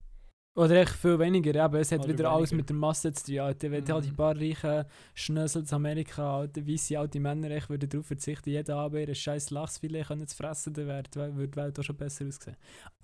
Oder 0.58 0.82
echt 0.82 0.94
viel 0.94 1.20
weniger, 1.20 1.64
aber 1.64 1.80
es 1.82 1.92
hat 1.92 2.00
Oder 2.00 2.10
wieder 2.10 2.32
alles 2.32 2.50
weniger. 2.50 2.64
mit 2.64 2.70
der 2.70 2.76
Masse 2.78 3.14
zu 3.14 3.26
tun. 3.28 3.40
Alter. 3.42 3.70
Wenn 3.70 3.88
halt 3.88 4.06
die 4.06 4.10
Mhm. 4.10 4.16
paar 4.16 4.36
reichen 4.36 4.86
Schnösel 5.14 5.64
zu 5.66 5.76
Amerika, 5.76 6.40
alte, 6.40 6.66
weisse 6.68 6.98
alte 6.98 7.20
Männer 7.20 7.52
echt 7.52 7.70
würden 7.70 7.88
darauf 7.88 8.08
verzichten, 8.08 8.50
jeden 8.50 8.72
Abend 8.76 9.08
ein 9.08 9.14
scheiß 9.14 9.52
Lachsfilet 9.52 10.08
zu 10.28 10.36
fressen, 10.36 10.74
dann 10.74 10.88
würde 10.88 11.48
die 11.48 11.56
Welt 11.58 11.80
auch 11.80 11.84
schon 11.84 11.96
besser 11.96 12.26
aussehen. 12.26 12.56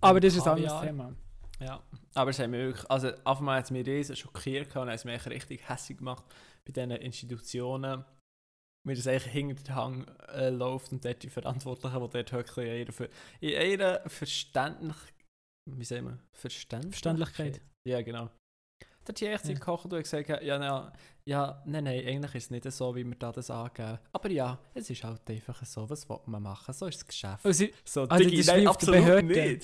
Aber 0.01 0.19
das 0.19 0.36
ist 0.36 0.47
ein 0.47 0.53
anderes 0.53 0.71
Kaviar. 0.71 0.86
Thema. 0.88 1.15
Ja, 1.63 1.84
aber 2.13 2.32
es 2.32 2.39
hat 2.39 2.49
mich 2.49 2.60
wirklich, 2.60 2.91
also 2.91 3.12
auf 3.23 3.39
einmal 3.39 3.58
hat 3.58 3.65
es 3.65 3.71
mich 3.71 3.88
riesen 3.88 4.15
schockiert 4.15 4.69
gehabt 4.69 4.84
und 4.84 4.89
hat 4.89 4.99
es 4.99 5.06
mich 5.06 5.26
richtig 5.28 5.69
hässlich 5.69 5.97
gemacht 5.97 6.26
bei 6.65 6.71
diesen 6.71 6.91
Institutionen, 6.91 8.04
wie 8.86 8.95
das 8.95 9.08
eigentlich 9.08 9.32
hinter 9.32 9.63
den 9.63 9.76
Hang 9.76 10.08
äh, 10.34 10.49
läuft 10.49 10.91
und 10.91 11.06
dort 11.06 11.23
die 11.23 11.30
Verantwortlichen, 11.30 12.02
die 12.02 12.10
dort 12.10 12.32
wirklich 12.32 12.67
in 12.67 12.76
ihrer, 12.76 13.10
in 13.39 13.71
ihrer 13.71 14.10
Verständlich 14.10 14.97
wie 15.65 15.86
sagen 15.86 16.06
wir, 16.08 16.19
Verständlichkeit? 16.34 16.93
Verständlichkeit. 16.93 17.62
Ja, 17.88 18.02
genau. 18.02 18.30
Hat 19.07 19.19
die 19.19 19.27
echt 19.27 19.45
Ja. 19.45 19.53
gekocht 19.53 19.85
und 19.91 20.01
gesagt, 20.01 20.29
ja, 20.29 20.41
ja, 20.41 20.91
ja, 21.25 21.61
nein, 21.65 21.83
nein, 21.85 22.05
eigentlich 22.05 22.35
ist 22.35 22.43
es 22.45 22.51
nicht 22.51 22.71
so, 22.71 22.95
wie 22.95 23.03
wir 23.05 23.15
da 23.15 23.31
das 23.31 23.49
angeben. 23.49 23.99
Aber 24.11 24.29
ja, 24.29 24.57
es 24.73 24.89
ist 24.89 25.03
halt 25.03 25.21
einfach 25.29 25.65
so, 25.65 25.89
was 25.89 26.07
will 26.09 26.19
man 26.25 26.43
machen, 26.43 26.73
so 26.73 26.85
ist 26.85 26.99
das 26.99 27.07
Geschäft. 27.07 27.39
Sie, 27.49 27.73
so, 27.85 28.01
also 28.03 28.23
das 28.23 28.33
ist 28.33 28.55
wie 28.55 28.67
auf 28.67 28.77
der 28.77 28.91
Behörde. 28.91 29.59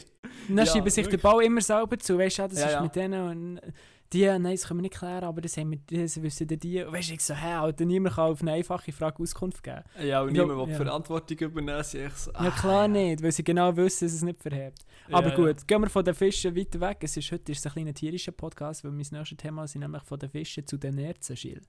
dann 0.47 0.58
Ja, 0.58 0.65
schieben 0.65 0.89
sich 0.89 1.06
den 1.06 1.13
wirklich. 1.13 1.21
Ball 1.21 1.43
immer 1.43 1.62
selber 1.62 1.97
zu, 1.99 2.17
weißt 2.17 2.39
du, 2.39 2.47
das 2.49 2.60
Ja, 2.60 2.67
ist 2.78 2.82
mit 2.82 2.95
denen 2.95 3.28
und 3.30 3.62
die, 4.12 4.26
nein, 4.26 4.43
das 4.43 4.67
können 4.67 4.80
wir 4.80 4.84
nicht 4.84 4.98
klären, 4.98 5.24
aber 5.24 5.39
das, 5.41 5.56
haben 5.58 5.72
wir, 5.72 5.80
das 5.86 6.22
wissen 6.22 6.48
die. 6.48 6.84
Und 6.84 6.93
Weißt 6.93 7.10
du, 7.10 7.13
ich 7.13 7.22
so, 7.22 7.36
hä, 7.36 7.54
Alter, 7.54 7.86
niemand 7.86 8.15
kann 8.15 8.32
auf 8.32 8.41
eine 8.41 8.54
einfache 8.54 8.91
Frage 8.91 9.22
Auskunft 9.22 9.62
geben. 9.63 9.84
Ja, 10.02 10.22
und 10.22 10.32
niemand 10.34 10.67
die 10.67 10.72
ja. 10.72 10.78
Verantwortung 10.78 11.38
übernehmen. 11.38 11.84
So, 11.84 11.98
Ja, 12.00 12.10
ah, 12.34 12.52
klar 12.52 12.88
nicht, 12.88 13.22
weil 13.22 13.32
sie 13.32 13.43
genau 13.43 13.76
wissen, 13.78 14.06
dass 14.06 14.13
es 14.15 14.22
nicht 14.24 14.41
verhebt. 14.41 14.84
Aber 15.12 15.30
Ja, 15.30 15.36
gut, 15.36 15.67
gehen 15.67 15.82
wir 15.82 15.89
von 15.89 16.04
den 16.04 16.15
Fischen 16.15 16.56
weiter 16.56 16.80
weg. 16.82 16.98
Es 17.02 17.17
ist, 17.17 17.32
heute 17.32 17.52
ist 17.52 17.60
es 17.60 17.65
ein 17.67 17.74
kleiner 17.74 17.93
tierischer 17.93 18.32
Podcast, 18.32 18.84
weil 18.84 18.91
mein 18.91 19.06
nächstes 19.12 19.38
Thema 19.38 19.67
sind 19.67 19.82
nämlich 19.82 20.04
von 20.04 20.17
den 20.17 20.30
Fischen 20.30 20.65
zu 20.65 20.78
den 20.78 20.95
Nerzen, 20.95 21.38
Schill. 21.38 21.62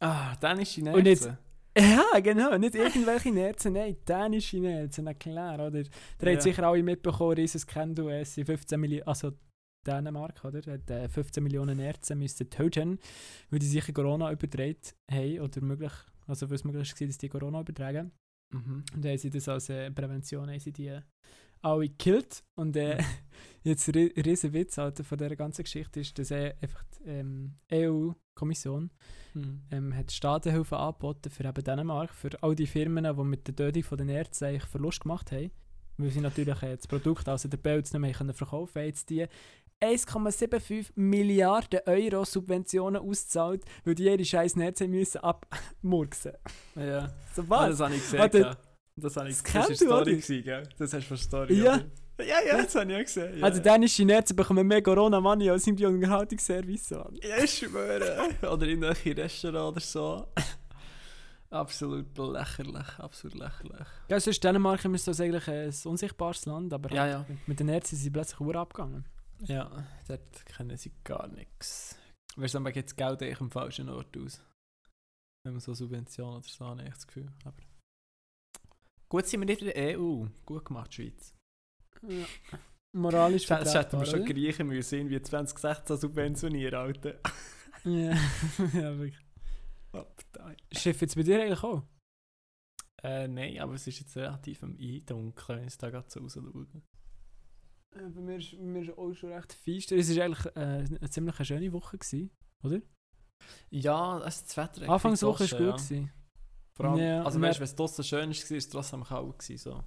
Ja. 0.00 0.08
Ah, 0.08 0.36
dann 0.40 0.60
ist 0.60 0.74
die 0.76 0.82
Und 0.82 1.02
Nerze. 1.04 1.38
Ja, 1.78 2.20
genau, 2.20 2.56
nicht 2.56 2.74
irgendwelche 2.74 3.30
Nerzen, 3.30 3.74
nein, 3.74 3.96
dänische 4.08 4.56
Nerzen, 4.58 5.04
na 5.04 5.12
klar, 5.12 5.54
oder? 5.56 5.82
Der 5.82 6.30
Ja. 6.30 6.32
hat 6.32 6.42
sicher 6.42 6.62
alle 6.62 6.82
mitbekommen, 6.82 7.34
riesen 7.34 7.60
Kendo, 7.66 8.08
es 8.08 8.34
sind 8.34 8.46
15 8.46 8.80
Millionen, 8.80 9.06
also 9.06 9.32
Dänemark, 9.86 10.44
oder? 10.44 10.60
Hat 10.72 10.90
äh, 10.90 11.08
15 11.08 11.42
Millionen 11.42 11.76
Nerzen 11.76 12.18
müssen 12.18 12.50
töten, 12.50 12.98
weil 13.50 13.58
die 13.58 13.66
sicher 13.66 13.92
Corona 13.92 14.32
übertragen 14.32 14.76
haben, 15.10 15.40
oder 15.40 15.60
möglich, 15.62 15.92
also 16.26 16.46
es 16.46 16.64
möglich 16.64 17.00
war, 17.00 17.06
dass 17.06 17.18
die 17.18 17.28
Corona 17.28 17.60
übertragen. 17.60 18.12
Mhm. 18.52 18.84
Und 18.94 19.04
dann 19.04 19.12
haben 19.12 19.18
sie 19.18 19.30
das 19.30 19.48
als 19.48 19.68
äh, 19.68 19.90
Prävention 19.90 20.48
haben 20.48 20.60
sie 20.60 20.72
die 20.72 20.88
äh, 20.88 21.02
alle 21.62 21.88
gekillt. 21.88 22.44
Und 22.54 22.76
äh, 22.76 22.98
jetzt 23.62 23.88
ri 23.94 24.12
riesen 24.16 24.52
Witz 24.52 24.78
Alter, 24.78 25.04
von 25.04 25.18
dieser 25.18 25.36
ganzen 25.36 25.62
Geschichte 25.64 26.00
ist, 26.00 26.18
dass 26.18 26.30
äh, 26.30 26.54
einfach 26.60 26.84
die 26.84 27.08
ähm, 27.08 27.54
EU-Kommission 27.72 28.90
Mhm. 29.36 29.60
ähm, 29.70 29.94
hat 29.94 30.10
Staatenhilfe 30.10 30.76
angeboten 30.76 31.30
für 31.30 31.44
eben 31.44 31.62
Dänemark, 31.62 32.14
für 32.14 32.30
all 32.42 32.54
die 32.54 32.66
Firmen, 32.66 33.04
die 33.04 33.22
mit 33.22 33.46
der 33.46 33.54
Tötung 33.54 33.82
von 33.82 33.98
den 33.98 34.08
Ärzten 34.08 34.46
eigentlich 34.46 34.64
Verlust 34.64 35.02
gemacht 35.02 35.30
haben. 35.30 35.50
Weil 35.98 36.10
sie 36.10 36.20
natürlich 36.20 36.62
äh, 36.62 36.76
das 36.76 36.86
Produkt, 36.86 37.28
also 37.28 37.48
den 37.48 37.60
Pelz, 37.60 37.92
nicht 37.92 38.00
mehr 38.00 38.12
können 38.12 38.34
verkaufen 38.34 38.80
haben. 38.80 38.86
Jetzt 38.86 39.10
die 39.10 39.26
1,75 39.82 40.86
Milliarden 40.94 41.80
Euro 41.86 42.24
Subventionen 42.24 43.02
ausgezahlt, 43.02 43.64
weil 43.84 43.94
die 43.94 44.04
ihre 44.04 44.24
scheiß 44.24 44.56
Netze 44.56 44.88
müssen 44.88 45.18
abmurksen. 45.18 46.32
Ja. 46.76 47.08
So 47.34 47.42
Ah, 47.42 47.44
was? 47.48 47.70
das 47.70 47.80
habe 47.80 47.94
ich 47.94 48.02
gesehen. 48.02 48.18
Warte. 48.18 48.38
ja. 48.38 48.56
Das 48.98 49.16
habe 49.16 49.28
ich 49.28 49.42
Das 49.42 49.52
das 49.52 49.68
war 49.68 49.74
Story, 49.76 50.10
gewesen, 50.16 50.42
gell? 50.42 50.62
Das 50.78 50.92
hast 50.94 51.02
du 51.04 51.08
von 51.08 51.16
Story, 51.18 51.54
Ja. 51.62 51.74
oder? 51.74 52.24
Ja, 52.24 52.36
ja, 52.46 52.62
das 52.62 52.74
habe 52.74 52.90
ich 52.90 52.96
auch 52.98 53.02
gesehen. 53.02 53.38
Ja. 53.38 53.44
Also 53.44 53.60
dänische 53.60 54.04
Netze 54.06 54.32
bekommen 54.32 54.66
mehr 54.66 54.82
Corona-Money 54.82 55.50
als 55.50 55.66
irgendwie 55.66 55.84
Unterhaltungsservice. 55.84 56.90
Mann. 56.92 57.14
Ja, 57.22 57.36
ich 57.44 57.52
schwöre. 57.58 58.30
oder 58.50 58.66
in 58.66 58.82
einem 58.82 58.94
Restaurant 59.18 59.72
oder 59.76 59.80
so. 59.80 60.26
Absolut 61.50 62.16
lächerlich, 62.16 62.98
absolut 62.98 63.38
lächerlich. 63.38 63.86
Ja, 64.08 64.18
sonst 64.18 64.42
Dänemark 64.42 64.84
immer 64.86 64.98
so 64.98 65.10
eigentlich 65.22 65.46
ein 65.48 65.72
unsichtbares 65.84 66.44
Land, 66.46 66.72
aber 66.72 66.90
Ja, 66.92 67.02
halt 67.02 67.12
ja. 67.12 67.26
mit- 67.46 67.60
den 67.60 67.68
Ärzten 67.68 67.96
sind 67.96 68.04
sie 68.04 68.10
plötzlich 68.10 68.40
abgegangen. 68.56 69.04
Ja, 69.40 69.86
dort 70.08 70.46
kennen 70.46 70.76
sie 70.76 70.92
gar 71.04 71.28
nichts. 71.28 71.98
Weißt 72.36 72.54
du, 72.54 72.60
man 72.60 72.72
gibt 72.72 72.88
das 72.88 72.96
Geld 72.96 73.22
eigentlich 73.22 73.40
am 73.40 73.50
falschen 73.50 73.88
Ort 73.88 74.16
aus. 74.16 74.42
Wenn 75.44 75.54
man 75.54 75.60
so 75.60 75.74
Subventionen 75.74 76.38
oder 76.38 76.48
so 76.48 76.64
hat, 76.64 76.78
habe 76.78 76.88
ich 76.88 76.94
das 76.94 77.06
Gefühl. 77.06 77.32
Aber 77.44 77.62
gut 79.08 79.26
sind 79.26 79.40
wir 79.40 79.46
nicht 79.46 79.62
in 79.62 79.68
der 79.68 79.98
EU. 79.98 80.26
Gut 80.44 80.64
gemacht, 80.64 80.92
Schweiz. 80.92 81.34
Ja. 82.02 82.26
Moralisch 82.94 83.46
Das 83.46 83.58
hätten 83.58 83.70
vertretbar, 83.70 84.00
wir 84.00 84.06
schon 84.06 84.20
oder? 84.22 84.32
Griechen 84.32 84.66
müssen, 84.66 84.94
irgendwie 84.98 85.20
2016 85.20 85.96
subventionieren, 85.96 86.74
Alter. 86.74 87.20
Ja, 87.84 88.10
ja 88.72 88.98
wirklich. 88.98 89.24
Abteil. 89.92 90.56
Schiff 90.72 91.00
jetzt 91.00 91.14
bei 91.14 91.22
dir 91.22 91.40
eigentlich 91.40 91.62
auch? 91.62 91.84
Äh, 93.00 93.28
nein, 93.28 93.60
aber 93.60 93.74
es 93.74 93.86
ist 93.86 94.00
jetzt 94.00 94.16
relativ 94.16 94.64
am 94.64 94.76
Eindunkeln, 94.76 95.60
wenn 95.60 95.68
ich 95.68 95.78
da 95.78 95.90
gerade 95.90 96.10
so 96.10 96.18
rausschaue. 96.20 96.66
Äh, 96.74 96.80
Bei 97.96 98.20
mir 98.20 98.36
ist, 98.36 98.52
bei 98.56 98.64
mir 98.64 98.82
ist 98.82 98.98
auch 98.98 99.12
schon 99.14 99.32
recht 99.32 99.52
feister. 99.54 99.96
Es 99.96 100.14
war 100.16 100.24
eigentlich 100.24 100.46
äh, 100.56 100.98
eine 101.00 101.10
ziemlich 101.10 101.36
schöne 101.46 101.72
Woche, 101.72 101.98
gewesen, 101.98 102.30
oder? 102.62 102.80
Ja, 103.70 104.18
es 104.26 104.36
ist 104.36 104.48
das 104.48 104.56
Wetter. 104.56 104.88
Anfangswoche 104.88 105.50
war 105.50 105.58
gut. 105.58 105.66
ja. 105.66 105.72
Gewesen. 105.76 106.12
Vor 106.74 106.86
allem, 106.86 106.98
Ja, 106.98 107.22
also 107.22 107.36
und 107.38 107.42
weißt 107.42 107.58
wenn 107.60 107.64
es 107.64 107.74
draussen 107.74 108.04
schön 108.04 108.28
war, 108.30 108.50
war 108.50 108.56
es 108.56 108.68
trotzdem 108.68 109.04
kalt. 109.04 109.38
Gewesen, 109.38 109.58
so. 109.58 109.84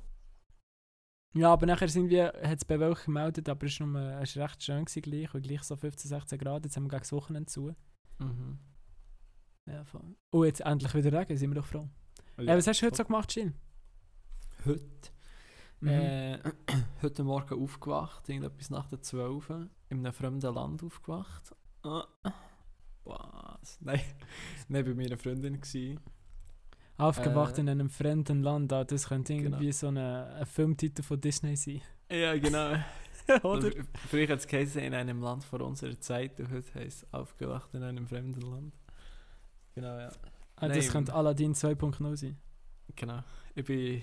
Ja, 1.35 1.53
aber 1.53 1.67
nachher 1.67 1.87
sind 1.87 2.09
wir, 2.09 2.33
hat 2.43 2.57
es 2.57 2.65
bei 2.65 2.79
welchen 2.79 3.05
gemeldet, 3.05 3.47
aber 3.49 3.65
es 3.67 3.79
war 3.79 4.21
recht 4.21 4.63
schön 4.63 4.85
gewesen, 4.85 5.01
gleich, 5.03 5.33
und 5.35 5.41
gleich 5.43 5.61
so 5.63 5.75
15, 5.75 6.09
16 6.09 6.39
Grad. 6.39 6.63
Jetzt 6.65 6.75
haben 6.75 6.85
wir 6.85 6.89
gegen 6.89 7.01
das 7.01 7.11
Wochenende 7.11 7.47
zu. 7.47 7.75
Mhm. 8.17 8.57
Ja, 9.67 9.83
voll. 9.85 10.15
Oh, 10.31 10.43
jetzt 10.43 10.61
endlich 10.61 10.93
wieder 10.95 11.11
Regen, 11.19 11.37
sind 11.37 11.51
wir 11.51 11.55
doch 11.61 11.67
froh. 11.67 11.87
Ja, 12.37 12.43
Ja, 12.45 12.57
was 12.57 12.65
hast 12.65 12.81
du 12.81 12.87
heute 12.87 12.95
so 12.97 13.05
gemacht, 13.05 13.35
Jill? 13.35 13.53
Heute? 14.65 15.11
Mhm. 15.81 15.89
Äh, 15.89 16.39
heute 17.01 17.23
Morgen 17.23 17.63
aufgewacht, 17.63 18.27
irgendetwas 18.27 18.69
nach 18.69 18.87
der 18.87 19.01
12 19.01 19.49
in 19.89 19.99
einem 19.99 20.13
fremden 20.13 20.53
Land 20.53 20.83
aufgewacht. 20.83 21.55
Ah, 21.83 22.05
Was? 23.05 23.77
Nein, 23.81 24.01
nein, 24.67 24.85
bei 24.85 24.93
meiner 24.93 25.17
Freundin 25.17 25.59
gsi. 25.61 25.97
Aufgewacht 26.97 27.57
äh, 27.57 27.61
in 27.61 27.69
einem 27.69 27.89
fremden 27.89 28.43
Land, 28.43 28.73
ah, 28.73 28.83
das 28.83 29.07
könnte 29.07 29.33
genau. 29.35 29.45
irgendwie 29.55 29.71
so 29.71 29.87
eine, 29.87 30.27
ein 30.35 30.45
Filmtitel 30.45 31.01
von 31.01 31.19
Disney 31.21 31.55
sein. 31.55 31.81
Ja, 32.11 32.37
genau. 32.37 32.75
Oder? 33.43 33.69
Fr- 33.69 33.85
Früher 34.09 34.27
hat 34.27 34.39
es 34.39 34.47
geheißen, 34.47 34.81
in 34.81 34.93
einem 34.93 35.21
Land 35.21 35.45
vor 35.45 35.61
unserer 35.61 35.97
Zeit 36.01 36.39
und 36.39 36.51
heute 36.51 36.73
heisst 36.75 37.03
es 37.03 37.13
aufgewacht 37.13 37.73
in 37.73 37.83
einem 37.83 38.05
fremden 38.07 38.41
Land. 38.41 38.73
Genau, 39.75 39.97
ja. 39.97 40.09
Ah, 40.57 40.67
Nein, 40.67 40.75
das 40.75 40.89
könnte 40.91 41.11
ähm, 41.13 41.17
Aladdin 41.19 41.53
2.0 41.53 42.17
sein. 42.17 42.37
Genau. 42.95 43.23
Ich 43.55 43.63
bin 43.63 44.01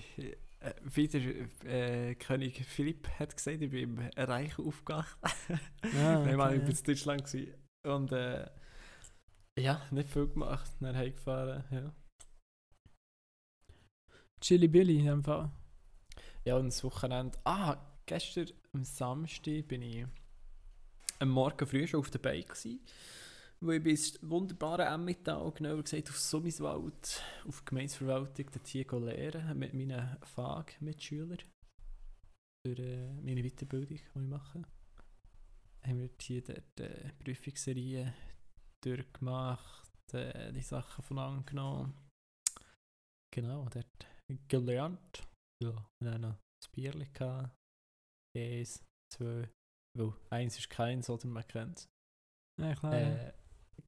äh, 0.59 0.73
wieder 0.83 1.19
äh, 1.65 2.15
König 2.15 2.65
Philipp 2.65 3.07
hat 3.19 3.35
gesagt, 3.35 3.61
ich 3.61 3.69
bin 3.71 3.97
im 3.97 4.09
Reich 4.15 4.57
aufgewacht. 4.59 5.17
Ah, 5.81 6.19
Nein, 6.23 6.35
Mann, 6.35 6.47
okay, 6.49 6.55
ich 6.55 6.61
ja. 6.61 6.67
bin 6.67 6.75
in 6.77 6.83
Deutschland 6.83 7.25
gewesen. 7.25 7.53
und 7.83 8.11
äh, 8.11 8.49
ja, 9.59 9.81
nicht 9.91 10.09
viel 10.09 10.27
gemacht, 10.27 10.71
dann 10.79 10.95
heimgefahren, 10.95 11.63
ja. 11.71 11.93
Chili 14.41 14.67
Billy 14.67 14.99
in 14.99 15.05
dem 15.05 15.23
Fall. 15.23 15.51
Ja, 16.45 16.57
und 16.57 16.67
das 16.67 16.83
Wochenende. 16.83 17.37
Ah, 17.43 17.77
gestern 18.05 18.47
am 18.73 18.83
Samstag 18.83 19.67
bin 19.67 19.81
ich 19.81 20.05
am 21.19 21.29
Morgen 21.29 21.65
früh 21.65 21.87
schon 21.87 21.99
auf 21.99 22.11
der 22.11 22.19
Bike 22.19 22.49
gsi, 22.53 22.79
wo 23.59 23.71
ich 23.71 23.83
bis 23.83 24.19
wunderbaren 24.21 24.87
Emmental, 24.87 25.51
genauer 25.51 25.83
gesagt 25.83 26.09
auf 26.09 26.19
Summiswald, 26.19 27.23
auf 27.47 27.61
die 27.61 27.65
Gemeinsverwaltung, 27.65 28.45
dort 28.51 28.67
hier 28.67 28.85
lernen 28.91 29.57
mit 29.57 29.73
meinen 29.73 30.17
FAG-Mitschülern 30.23 31.39
für 32.65 32.77
äh, 32.77 33.13
meine 33.21 33.43
Weiterbildung, 33.43 33.87
die 33.87 33.95
ich 33.95 34.15
mache. 34.15 34.63
Haben 35.83 35.99
wir 35.99 36.09
hier 36.21 36.43
dort 36.43 36.79
äh, 36.79 37.13
Prüfungsserien 37.23 38.13
durchgemacht, 38.83 40.13
äh, 40.13 40.51
die 40.53 40.61
Sachen 40.61 41.03
von 41.03 41.19
angenommen. 41.19 41.93
Genau, 43.33 43.67
dort 43.69 44.07
gelernt. 44.47 45.27
Ja, 45.63 45.69
und 45.69 46.05
dann 46.05 46.21
noch 46.21 46.37
das 46.61 46.71
Bierchen 46.71 47.11
gehabt. 47.13 47.55
Eins, 48.35 48.83
zwei, 49.11 49.49
weil 49.97 50.13
eins 50.29 50.57
ist 50.57 50.69
keins, 50.69 51.09
oder 51.09 51.27
man 51.27 51.47
kennt 51.47 51.79
es. 51.79 51.89
Ja, 52.59 52.75
klar. 52.75 52.93
Äh, 52.93 53.33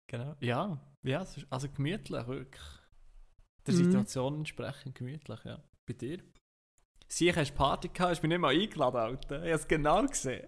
genau. 0.09 0.35
Ja, 0.41 0.77
ja, 1.03 1.21
es 1.21 1.37
ist 1.37 1.47
also 1.49 1.69
gemütlich, 1.69 2.27
wirklich. 2.27 2.63
Der 3.65 3.73
Mhm. 3.73 3.77
Situation 3.77 4.35
entsprechend 4.39 4.95
gemütlich, 4.95 5.39
ja. 5.45 5.63
Bei 5.85 5.93
dir? 5.93 6.19
Sie 7.07 7.33
hast 7.33 7.55
Party 7.55 7.87
gehabt, 7.87 8.11
hast 8.11 8.21
mich 8.21 8.29
nicht 8.29 8.39
mal 8.39 8.53
eingeladen, 8.53 8.97
Alter. 8.97 9.43
Ich 9.43 9.51
habe 9.51 9.61
es 9.61 9.67
genau 9.67 10.05
gesehen. 10.05 10.47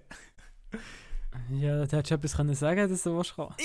Ja, 1.49 1.85
da 1.85 1.97
hättest 1.97 2.11
du 2.11 2.15
etwas 2.15 2.35
können 2.35 2.53
sagen 2.55 2.89
dass 2.89 3.03
du 3.03 3.15
willst 3.15 3.35
kommen. 3.35 3.55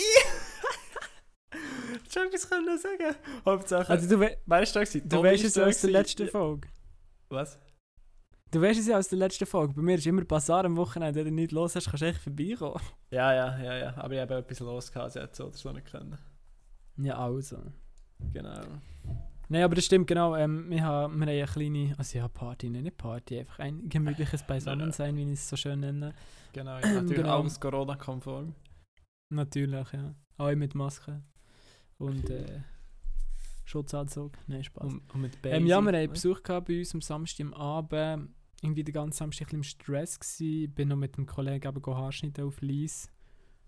Hättest 1.92 2.16
du 2.16 2.20
etwas 2.20 2.48
können 2.48 2.78
sagen 2.78 3.16
Hauptsache. 3.44 3.90
Also 3.90 4.08
du, 4.08 4.20
we 4.20 4.38
gewesen? 4.46 5.08
du 5.08 5.16
Tommy 5.16 5.28
weißt 5.30 5.44
es 5.44 5.54
ja 5.56 5.66
aus 5.66 5.80
der 5.80 5.90
letzten 5.90 6.28
Folge. 6.28 6.68
Was? 7.28 7.58
Du 8.56 8.62
weißt 8.62 8.80
es 8.80 8.86
ja 8.86 8.96
aus 8.96 9.08
der 9.08 9.18
letzten 9.18 9.44
Folge. 9.44 9.74
Bei 9.74 9.82
mir 9.82 9.96
ist 9.96 10.06
immer 10.06 10.24
Bazar 10.24 10.64
am 10.64 10.78
Wochenende. 10.78 11.18
Wenn 11.18 11.26
du 11.36 11.42
nicht 11.42 11.52
los 11.52 11.76
hast, 11.76 11.90
kannst 11.90 12.00
du 12.00 12.06
echt 12.06 12.22
vorbeikommen. 12.22 12.80
Ja, 13.10 13.34
ja, 13.34 13.58
ja, 13.58 13.76
ja. 13.76 13.96
Aber 13.98 14.14
ich 14.14 14.20
habe 14.20 14.36
etwas 14.36 14.60
los 14.60 14.90
gehabt, 14.90 15.36
so 15.36 15.44
oder 15.44 15.52
so 15.54 15.72
nicht 15.72 15.90
können. 15.90 16.16
Ja, 16.96 17.18
also. 17.18 17.58
Genau. 18.32 18.58
Nein, 19.50 19.62
aber 19.62 19.74
das 19.74 19.84
stimmt 19.84 20.06
genau. 20.06 20.34
Ähm, 20.36 20.70
wir, 20.70 20.82
haben, 20.82 21.20
wir 21.20 21.26
haben 21.26 21.28
eine 21.28 21.44
kleine, 21.44 21.94
also 21.98 22.16
ja, 22.16 22.28
Party, 22.28 22.70
nicht 22.70 22.96
Party, 22.96 23.40
einfach 23.40 23.58
ein 23.58 23.90
gemütliches 23.90 24.42
Beisammensein, 24.46 25.14
wie 25.18 25.24
ich 25.24 25.32
es 25.32 25.50
so 25.50 25.56
schön 25.56 25.80
nenne. 25.80 26.14
Genau, 26.54 26.78
ja. 26.78 26.94
Natürlich 26.94 27.16
Genau. 27.16 27.40
alles 27.40 27.60
Corona-konform. 27.60 28.54
Natürlich, 29.34 29.92
ja. 29.92 30.14
Alle 30.38 30.56
mit 30.56 30.74
Maske 30.74 31.22
und 31.98 32.30
äh, 32.30 32.62
Schutzanzug. 33.66 34.32
Nein, 34.46 34.64
Spaß. 34.64 34.94
Und, 34.94 35.02
und 35.12 35.20
mit 35.20 35.36
Ähm, 35.44 35.66
ja, 35.66 35.78
wir 35.78 35.88
hatten 35.88 36.00
ne? 36.00 36.08
Besuch 36.08 36.42
gehabt 36.42 36.68
bei 36.68 36.78
uns 36.78 36.94
am 36.94 37.02
Samstag 37.02 37.44
am 37.44 37.52
Abend. 37.52 38.30
Irgendwie 38.62 38.84
den 38.84 38.94
ganzen 38.94 39.18
Samstag 39.18 39.52
ein 39.52 39.60
bisschen 39.60 39.80
im 39.80 39.84
Stress 39.84 40.18
gsi. 40.18 40.68
Bin 40.74 40.88
noch 40.88 40.96
mit 40.96 41.16
dem 41.16 41.26
Kollegen 41.26 41.68
eben 41.68 41.82
go 41.82 41.94
Haarschneiden 41.94 42.44
auf 42.44 42.60
Lies. 42.60 43.10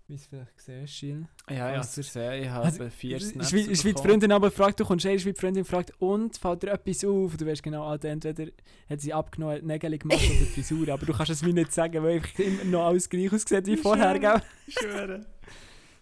Wie 0.09 0.15
es 0.15 0.25
vielleicht 0.25 0.57
gesehen 0.57 0.81
hast, 0.81 0.99
Gilles. 0.99 1.27
Ja, 1.49 1.55
ja, 1.55 1.73
Falls 1.75 1.97
ich 1.99 2.07
gesehen, 2.07 2.43
ich 2.43 2.49
habe 2.49 2.65
Also, 2.65 2.89
vier 2.89 3.19
Snaps 3.19 3.53
ist 3.53 3.85
wie 3.85 3.93
die. 3.93 4.01
Freundin 4.01 4.31
aber 4.31 4.49
fragt, 4.49 4.79
du 4.79 4.83
kommst 4.85 5.05
rein, 5.05 5.13
ist 5.13 5.25
wie 5.25 5.33
die 5.33 5.39
Freundin 5.39 5.65
fragt, 5.65 5.93
und 6.01 6.35
fällt 6.35 6.63
dir 6.63 6.71
etwas 6.71 7.05
auf? 7.05 7.37
Du 7.37 7.45
weißt 7.45 7.61
genau, 7.61 7.85
Alter, 7.87 8.09
entweder 8.09 8.51
hat 8.89 9.01
sie 9.01 9.13
abgenommen, 9.13 9.57
hat 9.57 9.63
Nägel 9.63 9.99
gemacht 9.99 10.19
oder 10.19 10.45
Frisur, 10.53 10.89
aber 10.89 11.05
du 11.05 11.13
kannst 11.13 11.31
es 11.31 11.45
wie 11.45 11.53
nicht 11.53 11.71
sagen, 11.71 12.01
weil 12.01 12.15
einfach 12.15 12.39
immer 12.39 12.63
noch 12.63 12.85
alles 12.87 13.07
gleich 13.07 13.31
aussieht 13.31 13.67
wie 13.67 13.73
Ich 13.73 13.81
vorher, 13.81 14.17
gell? 14.17 14.41
Ich 14.65 14.73
schwöre. 14.79 15.27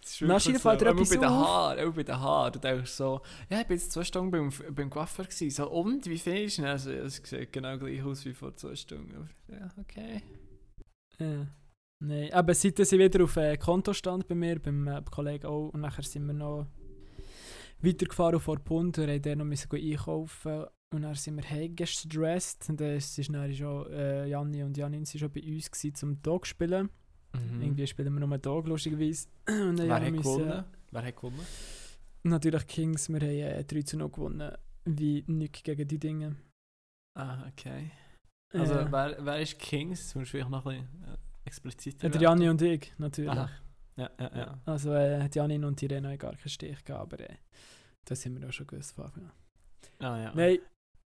Ist 0.08 0.22
Na, 0.22 0.38
fällt 0.38 0.80
dir 0.80 0.88
Auch 0.88 0.94
etwas 0.94 1.10
bei 1.10 1.16
den 1.16 1.24
auf? 1.24 1.48
Haaren, 1.48 1.88
auch 1.88 1.94
bei 1.94 2.02
den 2.02 2.20
Haaren. 2.20 2.52
Du 2.52 2.58
denkst 2.58 2.90
so, 2.90 3.20
ja, 3.50 3.60
ich 3.60 3.66
bin 3.66 3.76
jetzt 3.76 3.92
zwei 3.92 4.04
Stunden 4.04 4.30
beim, 4.30 4.50
beim 4.74 4.90
Coiffeur 4.90 5.24
gewesen. 5.24 5.50
So, 5.50 5.70
und, 5.70 6.06
wie 6.06 6.18
findest 6.18 6.58
du 6.58 6.62
ihn? 6.62 6.68
Also, 6.68 6.90
es 6.90 7.16
sieht 7.16 7.52
genau 7.52 7.76
gleich 7.78 8.02
aus 8.02 8.24
wie 8.24 8.32
vor 8.32 8.54
zwei 8.56 8.74
Stunden. 8.74 9.28
Ja, 9.48 9.70
okay. 9.78 10.22
Ja. 11.18 11.46
Nein, 12.00 12.32
aber 12.32 12.54
seitdem 12.54 12.84
sie 12.84 12.98
wieder 12.98 13.24
auf 13.24 13.36
äh, 13.36 13.56
Konto 13.56 13.92
stand 13.92 14.28
bei 14.28 14.34
mir, 14.34 14.60
beim 14.60 14.86
äh, 14.86 15.02
Kollegen 15.10 15.46
auch, 15.46 15.70
und 15.70 15.80
nachher 15.80 16.04
sind 16.04 16.26
wir 16.26 16.32
noch 16.32 16.66
weitergefahren 17.80 18.36
auf 18.36 18.46
Orpund, 18.46 18.98
wir 18.98 19.08
haben 19.08 19.22
dann 19.22 19.38
noch 19.38 19.44
müssen 19.44 19.68
einkaufen 19.72 20.66
und 20.94 21.02
dann 21.02 21.14
sind 21.16 21.36
wir 21.36 21.50
heim 21.50 21.74
gestresst 21.74 22.68
und 22.68 22.80
dann 22.80 22.96
ist 22.96 23.18
ist 23.18 23.32
dann 23.34 23.52
schon, 23.52 23.90
äh, 23.90 24.26
Janni 24.26 24.62
und 24.62 24.76
Janin 24.76 25.04
sind 25.04 25.20
schon 25.20 25.32
bei 25.32 25.42
uns 25.42 25.70
gewesen, 25.70 25.94
zum 25.94 26.22
Dog 26.22 26.46
spielen. 26.46 26.88
Irgendwie 27.60 27.86
spielen 27.86 28.12
wir 28.18 28.26
nur 28.26 28.38
Dog, 28.38 28.66
lustigerweise. 28.66 29.28
Und 29.48 29.74
Mhm. 29.74 29.78
Wer 29.78 30.00
hat 30.00 30.12
gewonnen? 30.12 30.64
Wer 30.90 31.02
hat 31.04 31.16
gewonnen? 31.16 31.46
Natürlich 32.24 32.66
Kings, 32.66 33.08
wir 33.08 33.20
haben 33.20 33.28
äh, 33.60 33.64
3 33.64 33.82
zu 33.82 33.96
0 33.96 34.10
gewonnen, 34.10 34.52
wie 34.84 35.24
nichts 35.26 35.62
gegen 35.62 35.86
die 35.86 35.98
Dinge. 35.98 36.36
Ah, 37.16 37.46
okay. 37.48 37.90
Also, 38.52 38.74
äh, 38.74 38.92
wer, 38.92 39.16
wer 39.20 39.40
ist 39.40 39.58
Kings? 39.58 40.00
Das 40.00 40.14
musst 40.14 40.34
du 40.34 40.38
noch 40.48 40.66
ein 40.66 40.86
bisschen 40.86 41.04
äh, 41.04 41.16
expliziter 41.44 42.06
äh, 42.06 42.10
der 42.10 42.20
Janni 42.20 42.48
und 42.48 42.60
ich, 42.62 42.92
natürlich. 42.98 43.30
Aha. 43.30 43.50
Ja, 43.96 44.10
ja, 44.20 44.36
ja. 44.36 44.58
Also 44.64 44.92
äh, 44.94 45.28
Janin 45.32 45.64
und 45.64 45.82
Irene 45.82 46.08
haben 46.10 46.18
gar 46.18 46.36
keinen 46.36 46.48
Stich 46.48 46.84
gehabt, 46.84 47.12
aber 47.12 47.28
äh, 47.28 47.34
das 48.04 48.24
haben 48.24 48.40
wir 48.40 48.48
auch 48.48 48.52
schon 48.52 48.66
gewusst. 48.68 48.92
von 48.92 49.06
Anfang 49.06 49.24
an. 49.24 49.32
Ah, 49.98 50.22
ja. 50.22 50.32
Nein, 50.34 50.58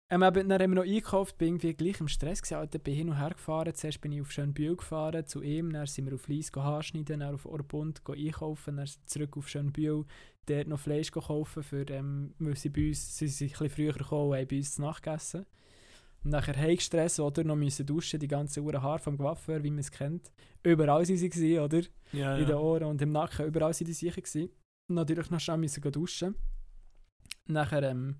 ähm, 0.10 0.22
dann 0.22 0.52
haben 0.54 0.60
wir 0.60 0.68
noch 0.68 0.84
eingekauft, 0.84 1.38
bin 1.38 1.50
irgendwie 1.50 1.74
gleich 1.74 2.00
im 2.00 2.08
Stress 2.08 2.42
gewesen, 2.42 2.60
Alter, 2.60 2.80
bin 2.80 2.96
hin 2.96 3.10
und 3.10 3.20
her 3.20 3.32
gefahren. 3.32 3.74
Zuerst 3.76 4.00
bin 4.00 4.14
ich 4.14 4.22
auf 4.22 4.32
Schönbühl 4.32 4.78
gefahren 4.78 5.26
zu 5.28 5.42
ihm, 5.42 5.74
dann 5.74 5.86
sind 5.86 6.06
wir 6.06 6.16
auf 6.16 6.28
Lies 6.30 6.52
Haarschneiden, 6.56 7.20
dann 7.20 7.36
auf 7.36 7.46
Orbund 7.46 8.02
einkaufen, 8.08 8.78
dann 8.78 8.90
zurück 9.06 9.36
auf 9.36 9.50
Schönbühl, 9.50 10.06
dort 10.46 10.68
noch 10.68 10.80
Fleisch 10.80 11.12
kaufen, 11.12 11.62
für, 11.62 11.90
ähm, 11.90 12.34
weil 12.40 12.56
sie 12.56 12.70
bei 12.70 12.88
uns, 12.88 13.18
sie 13.18 13.28
sind 13.28 13.48
ein 13.48 13.52
bisschen 13.52 13.70
früher 13.70 13.94
gekommen 13.94 14.32
und 14.32 14.38
haben 14.38 14.48
bei 14.48 14.58
uns 14.58 14.76
zu 14.76 14.82
Nacht 14.82 15.04
gegessen. 15.04 15.46
Und 16.24 16.32
nachher 16.32 16.56
heimgestresst, 16.56 17.20
oder? 17.20 17.44
Noch 17.44 17.58
müssen 17.58 17.86
duschen, 17.86 18.20
die 18.20 18.28
ganze 18.30 18.62
Uhr 18.62 18.82
Haar 18.82 19.00
vom 19.00 19.18
Coiffeur, 19.18 19.62
wie 19.64 19.70
man 19.70 19.80
es 19.80 19.92
kennt. 19.92 20.32
Überall 20.64 21.06
waren 21.06 21.06
sie, 21.06 21.30
gewesen, 21.30 21.60
oder? 21.60 21.82
ja, 22.14 22.38
in 22.38 22.46
den 22.46 22.56
ja. 22.56 22.58
Ohren 22.58 22.86
und 22.86 23.02
im 23.02 23.10
Nacken, 23.10 23.46
überall 23.46 23.74
sind 23.74 23.88
die 23.88 23.94
sicher 23.94 24.22
gewesen. 24.22 24.50
Natürlich 24.88 25.30
noch 25.30 25.40
schnell 25.42 25.58
müssen 25.58 25.92
duschen. 25.92 26.36
Nachher 27.46 27.84
ähm, 27.84 28.16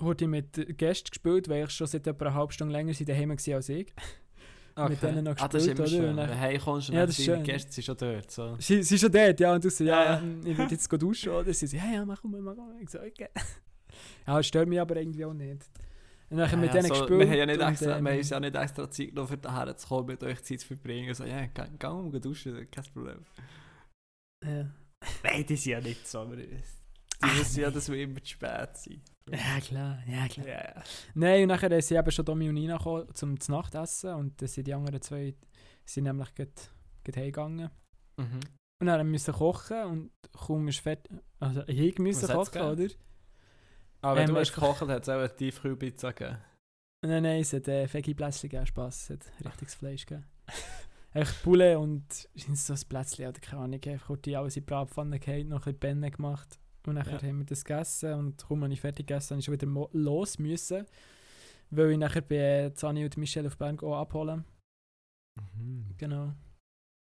wurde 0.00 0.24
ich 0.24 0.30
mit 0.30 0.78
Gästen 0.78 1.10
gespielt, 1.10 1.48
weil 1.48 1.64
ich 1.64 1.70
schon 1.70 1.86
seit 1.86 2.06
etwa 2.06 2.26
einer 2.26 2.34
halben 2.34 2.52
Stunde 2.52 2.72
länger 2.72 2.92
daheim 2.92 3.30
war 3.30 3.54
als 3.56 3.68
ich. 3.68 3.92
mit 4.88 5.02
denen 5.02 5.24
noch 5.24 5.36
ah, 5.38 5.48
das 5.48 5.66
ist 5.66 5.76
gespielt, 5.76 5.78
immer 5.78 5.80
oder? 5.80 5.88
schön. 5.88 6.16
Dann- 6.16 6.28
Wenn 6.28 6.36
du 6.36 6.40
heimkommst 6.40 6.88
und 6.90 6.94
Ja, 6.96 7.06
das 7.06 7.16
schön. 7.16 7.42
Gäste 7.42 7.72
sind 7.72 7.84
schon 7.84 7.96
dort. 7.96 8.30
So. 8.30 8.56
Sie, 8.58 8.74
ist 8.78 8.98
schon 9.00 9.12
dort, 9.12 9.40
ja, 9.40 9.54
und 9.54 9.64
du 9.64 9.70
so, 9.70 9.84
ja, 9.84 10.04
Ja. 10.04 10.18
ähm, 10.20 10.40
ich 10.44 10.56
will 10.56 10.66
jetzt 10.70 10.90
duschen, 10.92 11.32
oder? 11.32 11.52
Sie 11.52 11.66
so, 11.66 11.76
ja, 11.76 11.84
ja, 11.92 12.04
mach 12.04 12.22
mal, 12.24 12.40
mach 12.40 12.56
mal. 12.56 12.74
Ich 12.80 12.90
so, 12.90 12.98
okay. 13.00 13.28
Ja, 14.26 14.36
das 14.36 14.46
stört 14.46 14.68
mich 14.68 14.80
aber 14.80 14.96
irgendwie 14.96 15.24
auch 15.24 15.32
nicht. 15.34 15.68
Und 16.30 16.36
dann 16.38 16.48
Ja, 16.48 16.56
mit 16.56 16.72
denen 16.72 16.86
so, 16.86 16.94
gespielt. 16.94 17.20
Wir 17.20 17.26
haben 17.28 17.38
ja 17.38 17.46
nicht 17.46 17.60
extra, 17.60 17.98
ähm, 17.98 18.04
wir 18.04 18.12
haben 18.12 18.20
ja 18.22 18.40
nicht 18.40 18.54
extra 18.54 18.88
Zeit 18.90 19.08
genommen, 19.08 19.28
für 19.28 19.36
daher 19.36 19.76
zu 19.76 19.88
kommen, 19.88 20.06
mit 20.06 20.22
euch 20.22 20.42
Zeit 20.44 20.60
zu 20.60 20.66
verbringen. 20.68 21.12
So, 21.12 21.24
ja, 21.24 21.44
geh, 21.46 21.62
geh 21.78 21.86
um, 21.88 22.10
geh 22.12 22.20
duschen, 22.20 22.70
kein 22.70 22.84
Problem. 22.94 23.24
ja. 24.44 24.70
Nein, 25.24 25.46
die 25.46 25.56
sind 25.56 25.72
ja 25.72 25.80
nicht 25.80 26.06
so. 26.06 26.20
aber 26.20 26.36
Die 26.36 26.48
wissen 27.38 27.60
ja, 27.60 27.70
dass 27.70 27.90
wir 27.90 27.98
immer 28.02 28.22
zu 28.22 28.30
spät 28.30 28.76
sind. 28.76 29.00
Ja, 29.28 29.60
klar, 29.60 29.98
ja, 30.06 30.28
klar. 30.28 30.46
Ja. 30.46 30.82
Nein, 31.14 31.42
und 31.42 31.48
nachher 31.48 31.82
sind 31.82 31.98
eben 31.98 32.10
schon 32.10 32.24
Domi 32.24 32.48
und 32.48 32.54
Nina 32.54 32.76
gekommen, 32.76 33.14
zum 33.14 33.36
Nachtessen 33.48 34.14
und 34.14 34.40
dann 34.40 34.48
sind 34.48 34.66
die 34.66 34.74
anderen 34.74 35.00
zwei 35.02 35.34
sind 35.84 36.04
nämlich 36.04 36.34
gerade 36.34 36.52
heimgegangen. 37.16 37.70
Mhm. 38.16 38.40
Und 38.80 38.86
dann 38.86 39.10
mussten 39.10 39.32
wir 39.32 39.38
kochen 39.38 39.84
und 39.84 40.10
kaum 40.32 40.68
ist 40.68 40.80
fertig. 40.80 41.12
Also 41.38 41.62
ich 41.66 41.98
musste 41.98 42.28
kochen, 42.28 42.62
oder? 42.62 42.88
Aber 44.02 44.16
wenn 44.16 44.28
Ähm, 44.28 44.34
du 44.34 44.40
hast 44.40 44.54
gekocht, 44.54 44.80
hat 44.80 45.02
es 45.02 45.08
auch 45.08 45.18
eine 45.18 45.34
Tiefkühlpizza 45.36 46.12
gegeben. 46.12 46.38
Nein, 47.02 47.22
nein, 47.22 47.40
es 47.40 47.52
hat 47.52 47.68
äh, 47.68 47.86
Veggie-Plätzchen 47.86 48.48
gegeben, 48.48 48.66
Spass, 48.66 49.10
es 49.10 49.10
hat 49.10 49.44
richtiges 49.44 49.74
Fleisch 49.74 50.06
gegeben. 50.06 50.26
Echt 51.12 51.42
Poulet 51.42 51.76
und 51.76 52.04
so 52.54 52.72
ein 52.72 52.80
Plätzchen 52.88 53.26
oder 53.26 53.40
keine 53.40 53.62
Ahnung, 53.62 53.80
einfach 53.84 54.06
kurz 54.06 54.22
die 54.22 54.36
alles 54.36 54.56
in 54.56 54.62
die 54.62 54.66
Bratpfanne 54.66 55.18
gehabt, 55.18 55.46
noch 55.46 55.58
ein 55.58 55.74
bisschen 55.74 55.80
Penne 55.80 56.10
gemacht. 56.10 56.59
Und 56.86 56.94
nachher 56.94 57.20
Ja. 57.20 57.28
haben 57.28 57.38
wir 57.38 57.46
das 57.46 57.64
gegessen 57.64 58.14
und 58.14 58.42
kaum 58.46 58.62
habe 58.64 58.72
ich 58.72 58.80
fertig 58.80 59.06
gegessen, 59.06 59.30
habe 59.30 59.40
ich 59.40 59.44
schon 59.44 59.54
wieder 59.54 59.88
los 59.92 60.38
müssen, 60.38 60.86
weil 61.70 61.90
ich 61.92 61.98
nachher 61.98 62.22
bei 62.22 62.36
äh, 62.64 62.74
Zani 62.74 63.04
und 63.04 63.16
Michelle 63.16 63.48
auf 63.48 63.56
Bern 63.58 63.78
abholen. 63.78 64.44
Mhm. 65.58 65.94
Genau. 65.98 66.32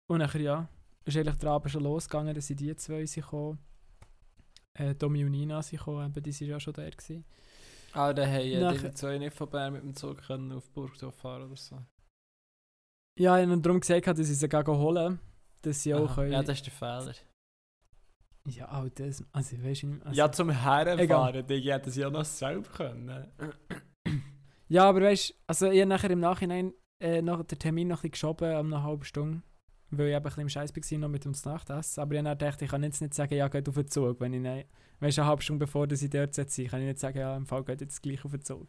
Und 0.09 0.19
nachher, 0.19 0.41
ja, 0.41 0.69
ist 1.05 1.17
eigentlich 1.17 1.37
der 1.37 1.49
Abend 1.51 1.71
schon 1.71 1.83
losgegangen, 1.83 2.35
dass 2.35 2.47
sie 2.47 2.55
die 2.55 2.75
zwei 2.75 3.05
sind 3.05 3.23
gekommen. 3.23 3.59
Äh, 4.75 4.95
Domi 4.95 5.23
und 5.25 5.31
Nina 5.31 5.61
sind 5.61 5.79
gekommen, 5.79 6.05
eben, 6.11 6.23
die 6.23 6.31
waren 6.41 6.47
ja 6.49 6.59
schon 6.59 6.73
da. 6.73 6.87
Gewesen. 6.89 7.25
Ah, 7.93 8.11
dann 8.13 8.29
haben 8.29 8.47
ja 8.47 8.59
Nachher- 8.71 8.89
die 8.89 8.95
zwei 8.95 9.17
nicht 9.17 9.35
von 9.35 9.49
Bern 9.49 9.73
mit 9.73 9.83
dem 9.83 9.95
Zug 9.95 10.17
können 10.23 10.51
auf 10.51 10.69
Burgdorf 10.71 11.15
fahren 11.15 11.43
oder 11.43 11.55
so. 11.57 11.75
Ja, 13.19 13.37
ich 13.39 13.47
habe 13.47 13.61
darum 13.61 13.79
gesagt, 13.79 14.07
dass 14.07 14.17
ich 14.29 14.37
sie 14.37 14.49
gehen 14.49 14.67
holen 14.67 15.19
dass 15.61 15.81
sie 15.83 15.93
auch 15.93 16.09
Aha. 16.09 16.15
können... 16.15 16.31
Ja, 16.33 16.43
das 16.43 16.57
ist 16.57 16.65
der 16.65 16.73
Fehler. 16.73 17.13
Ja, 18.47 18.71
auch 18.71 18.89
das... 18.89 19.23
Also, 19.31 19.63
weißt 19.63 19.83
du... 19.83 19.99
Also, 20.03 20.17
ja, 20.17 20.31
zum 20.31 20.49
Egal. 20.49 20.85
Herfahren, 20.85 21.47
die 21.47 21.71
hätten 21.71 21.89
es 21.89 21.95
ja 21.95 22.09
noch 22.09 22.25
selber 22.25 22.69
können. 22.69 23.27
ja, 24.67 24.89
aber 24.89 25.01
weißt 25.01 25.29
du, 25.29 25.33
also 25.47 25.69
ich 25.69 25.79
habe 25.79 25.89
nachher 25.89 26.11
im 26.11 26.19
Nachhinein 26.19 26.73
äh, 26.99 27.21
noch 27.21 27.43
den 27.43 27.59
Termin 27.59 27.87
noch 27.87 27.99
ein 28.03 28.09
bisschen 28.09 28.33
geschoben, 28.33 28.55
um 28.57 28.73
eine 28.73 28.83
halbe 28.83 29.05
Stunde. 29.05 29.41
weil 29.91 30.07
ich 30.07 30.15
eben 30.15 30.17
ein 30.17 30.23
bisschen 30.23 30.41
im 30.41 30.49
Scheiß 30.49 30.75
war, 30.75 30.97
noch 30.99 31.09
mit 31.09 31.25
dem 31.25 31.33
Nachtessen. 31.45 32.01
Aber 32.01 32.15
ich 32.15 32.19
habe 32.19 32.29
gedacht, 32.29 32.61
ich 32.61 32.69
kann 32.69 32.83
jetzt 32.83 33.01
nicht 33.01 33.13
sagen, 33.13 33.35
ja, 33.35 33.47
geht 33.47 33.69
auf 33.69 33.75
den 33.75 33.87
Zug. 33.87 34.19
Wenn 34.19 34.33
ich 34.33 34.41
nicht, 34.41 34.67
weißt, 34.99 35.19
eine 35.19 35.27
halbe 35.27 35.41
Stunde 35.41 35.65
bevor 35.65 35.87
dass 35.87 36.01
ich 36.01 36.09
dort 36.09 36.33
sein 36.33 36.67
kann 36.67 36.81
ich 36.81 36.87
nicht 36.87 36.99
sagen, 36.99 37.19
ja, 37.19 37.35
im 37.35 37.45
Fall 37.45 37.63
geht 37.63 37.81
jetzt 37.81 38.01
gleich 38.01 38.23
auf 38.25 38.31
den 38.31 38.41
Zug. 38.41 38.67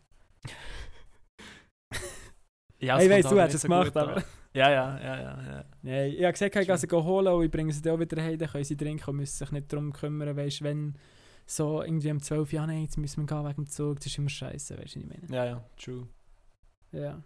Ja, 2.78 3.00
ich 3.00 3.08
weiss, 3.08 3.26
du 3.28 3.40
hättest 3.40 3.56
es 3.56 3.62
gemacht, 3.62 3.96
aber... 3.96 4.22
Ja, 4.52 4.70
ja, 4.70 4.98
ja, 5.00 5.20
ja. 5.20 5.42
ja. 5.42 5.64
Nein, 5.82 6.12
ich 6.12 6.22
habe 6.22 6.32
gesagt, 6.32 6.54
ich 6.54 6.66
gehe 6.66 6.78
sie 6.78 6.87
holen 6.88 7.26
und 7.26 7.44
ich 7.44 7.50
bringe 7.50 7.72
sie 7.72 7.82
dann 7.82 7.96
auch 7.96 8.00
wieder 8.00 8.22
heim, 8.22 8.38
dann 8.38 8.48
können 8.48 8.64
sie 8.64 8.76
trinken 8.76 9.10
und 9.10 9.16
müssen 9.16 9.37
sich 9.37 9.50
nicht 9.50 9.72
darum 9.72 9.92
kümmern, 9.92 10.37
weißt 10.37 10.62
wenn 10.62 10.96
so 11.46 11.82
irgendwie 11.82 12.10
um 12.10 12.22
12 12.22 12.40
Uhr, 12.40 12.52
ja, 12.60 12.66
nein, 12.66 12.82
jetzt 12.82 12.96
müssen 12.96 13.22
wir 13.22 13.26
gehen 13.26 13.44
wegen 13.44 13.64
dem 13.64 13.66
Zug, 13.66 13.96
das 13.96 14.06
ist 14.06 14.18
immer 14.18 14.28
scheiße, 14.28 14.78
weißt 14.78 14.94
du, 14.94 15.00
was 15.00 15.04
ich 15.04 15.20
meine? 15.20 15.34
Ja, 15.34 15.44
ja, 15.44 15.64
true. 15.76 16.06
Ja. 16.92 17.22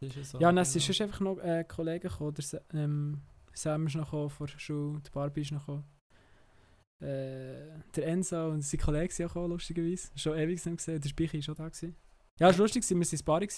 Das 0.00 0.16
ist 0.16 0.30
so, 0.30 0.38
Ja, 0.38 0.48
und 0.48 0.58
es 0.58 0.72
genau. 0.72 0.88
ist 0.88 1.00
einfach 1.02 1.20
noch 1.20 1.38
äh, 1.38 1.64
Kollegen 1.64 2.08
gekommen, 2.08 2.34
der 2.34 2.62
ähm, 2.72 3.20
Sam 3.52 3.86
ist 3.86 3.96
noch 3.96 4.06
gekommen 4.06 4.30
von 4.30 4.46
der 4.46 4.58
Schule, 4.58 5.00
die 5.06 5.10
Barbie 5.10 5.42
ist 5.42 5.52
noch 5.52 5.66
gekommen. 5.66 5.84
Äh, 7.00 7.82
der 7.94 8.06
Enzo 8.06 8.50
und 8.50 8.62
sein 8.62 8.80
Kollege 8.80 9.12
sind 9.12 9.26
auch 9.26 9.34
gekommen, 9.34 9.50
lustigerweise. 9.50 10.08
Schon 10.16 10.38
ewig 10.38 10.64
nicht 10.64 10.76
gesehen, 10.78 11.00
der 11.00 11.08
Speichi 11.08 11.36
war 11.38 11.42
schon 11.42 11.54
da. 11.54 11.68
Gewesen. 11.68 11.96
Ja, 12.38 12.48
es 12.48 12.58
war 12.58 12.64
lustig, 12.64 12.88
wir 12.88 12.96
waren 12.96 13.08
in 13.10 13.24
Bari, 13.24 13.48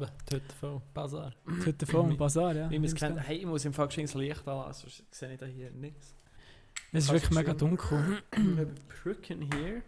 heute 0.00 0.54
voll 0.54 0.82
Bazar. 0.92 1.32
dem 1.46 2.16
Bazar, 2.16 2.54
ja. 2.54 2.70
Wie 2.70 2.78
man 2.78 2.86
es 2.86 2.94
kennt, 2.94 3.20
hey, 3.20 3.38
ich 3.38 3.46
muss 3.46 3.64
im 3.64 3.72
Fall 3.72 3.88
das 3.88 4.14
Licht 4.14 4.46
anlassen, 4.46 4.90
sonst 4.90 5.14
sehe 5.14 5.32
ich 5.32 5.38
da 5.38 5.46
hier 5.46 5.70
nichts. 5.70 6.14
Es 6.92 7.04
ist 7.04 7.12
wirklich 7.12 7.30
mega 7.30 7.54
dunkel. 7.54 8.22
Überbrücken 8.36 9.50
hier. 9.52 9.82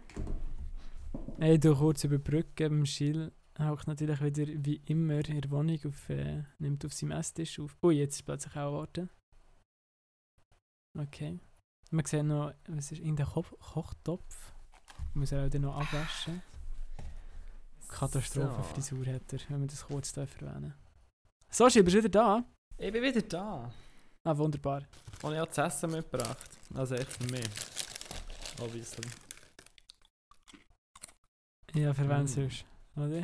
Hey, 1.39 1.59
du 1.59 1.75
kurz 1.75 2.03
über 2.03 2.17
die 2.17 2.23
Brücke, 2.23 2.69
beim 2.69 2.85
Schill 2.85 3.31
haucht 3.59 3.87
natürlich 3.87 4.21
wieder 4.21 4.45
wie 4.65 4.81
immer 4.85 5.27
in 5.27 5.41
der 5.41 5.51
Wohnung 5.51 5.79
auf, 5.85 6.09
äh, 6.09 6.43
nimmt 6.59 6.85
auf 6.85 6.93
seinem 6.93 7.11
Esstisch 7.11 7.59
auf. 7.59 7.75
Ui, 7.83 7.95
jetzt 7.95 8.15
ist 8.15 8.23
plötzlich 8.23 8.55
auch 8.55 8.73
warten. 8.73 9.09
Okay. 10.97 11.39
Man 11.91 12.05
sieht 12.05 12.23
noch, 12.23 12.53
was 12.67 12.91
ist 12.91 13.01
in 13.01 13.15
der 13.15 13.25
Ko 13.25 13.43
Kochtopf. 13.43 14.53
Muss 15.13 15.31
er 15.31 15.47
auch 15.47 15.59
noch 15.59 15.77
abwaschen. 15.77 16.41
Katastrophenfrisur 17.87 19.05
hat 19.07 19.33
er, 19.33 19.39
wenn 19.49 19.61
wir 19.61 19.67
das 19.67 19.85
kurz 19.85 20.15
erwähnen. 20.17 20.73
So, 21.49 21.69
Schi, 21.69 21.81
bist 21.81 21.95
du 21.95 21.99
wieder 21.99 22.09
da? 22.09 22.43
Ich 22.77 22.91
bin 22.91 23.01
wieder 23.01 23.21
da. 23.21 23.71
Ah, 24.23 24.37
wunderbar. 24.37 24.83
Und 25.23 25.33
ich 25.33 25.39
habe 25.39 25.51
das 25.53 25.57
Essen 25.75 25.91
mitgebracht. 25.91 26.49
Also 26.75 26.95
echt 26.95 27.11
für 27.13 27.23
mich. 27.31 27.45
Obviously. 28.59 29.07
Ja, 31.73 31.93
für 31.93 32.07
wen 32.09 32.23
Mm. 32.23 32.27
sonst? 32.27 32.65
Oder? 32.95 33.23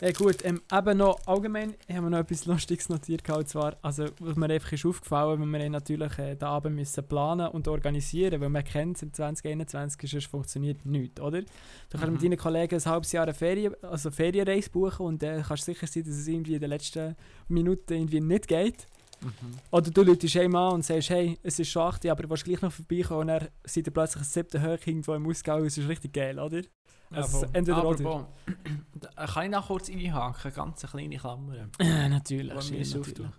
Ja 0.00 0.10
gut, 0.10 0.44
ähm, 0.44 0.60
eben 0.72 0.98
noch 0.98 1.18
allgemein, 1.26 1.74
ich 1.86 1.94
habe 1.94 2.06
mir 2.06 2.10
noch 2.10 2.18
etwas 2.18 2.46
Lustiges 2.46 2.88
notiert, 2.88 3.28
und 3.30 3.48
zwar, 3.48 3.76
also 3.80 4.06
was 4.18 4.36
mir 4.36 4.50
einfach 4.50 4.72
ist 4.72 4.84
aufgefallen, 4.84 5.40
weil 5.40 5.46
wir 5.46 5.64
haben 5.64 5.72
natürlich 5.72 6.18
äh, 6.18 6.34
den 6.34 6.48
Abend 6.48 6.74
müssen 6.74 7.06
planen 7.06 7.46
und 7.48 7.68
organisieren, 7.68 8.40
weil 8.40 8.48
man 8.48 8.64
kennt, 8.64 9.00
im 9.02 9.12
2021 9.12 10.02
ist 10.04 10.14
es 10.14 10.24
funktioniert 10.26 10.84
nichts, 10.84 11.20
oder? 11.20 11.42
Du 11.42 11.46
kannst 11.92 12.06
Mhm. 12.06 12.12
mit 12.14 12.22
deinen 12.24 12.36
Kollegen 12.38 12.74
ein 12.74 12.84
halbes 12.84 13.12
Jahr 13.12 13.22
eine 13.22 13.34
Ferien, 13.34 13.72
also 13.82 14.10
Ferienreise 14.10 14.68
buchen 14.70 15.06
und 15.06 15.22
dann 15.22 15.42
kannst 15.42 15.68
du 15.68 15.72
sicher 15.72 15.86
sein, 15.86 16.02
dass 16.02 16.14
es 16.14 16.26
irgendwie 16.26 16.54
in 16.54 16.60
den 16.60 16.70
letzten 16.70 17.14
Minuten 17.48 17.92
irgendwie 17.94 18.20
nicht 18.20 18.48
geht. 18.48 18.86
Mhm. 19.20 19.58
Oder 19.70 19.90
du 19.90 20.02
läutest 20.02 20.36
einem 20.36 20.56
an 20.56 20.74
und 20.74 20.84
sagst, 20.84 21.10
hey, 21.10 21.38
es 21.42 21.58
ist 21.58 21.70
schon 21.70 21.82
8 21.82 22.04
Uhr, 22.04 22.10
aber 22.12 22.22
du 22.22 22.30
willst 22.30 22.44
gleich 22.44 22.60
noch 22.62 22.72
vorbeikommen 22.72 23.20
und 23.22 23.26
dann 23.28 23.48
seid 23.64 23.86
ihr 23.86 23.92
plötzlich 23.92 24.22
ein 24.22 24.24
siebter 24.24 24.60
Höhe 24.60 24.78
irgendwo 24.84 25.14
im 25.14 25.26
Ausgang 25.26 25.60
und 25.60 25.66
es 25.66 25.78
ist 25.78 25.88
richtig 25.88 26.12
geil, 26.12 26.38
oder? 26.38 26.62
Also, 27.10 27.46
entweder 27.52 27.78
Aber 27.78 27.90
oder. 27.90 28.02
bon, 28.02 28.26
da 28.94 29.26
kann 29.26 29.44
ich 29.44 29.50
noch 29.50 29.66
kurz 29.66 29.88
einhaken, 29.88 30.52
ganz 30.52 30.84
eine 30.84 30.90
kleine 30.90 31.16
Klammer. 31.16 31.68
Ja, 31.80 32.08
natürlich. 32.08 32.52
Es 32.52 32.70
natürlich. 32.70 32.98
auftun. 32.98 33.32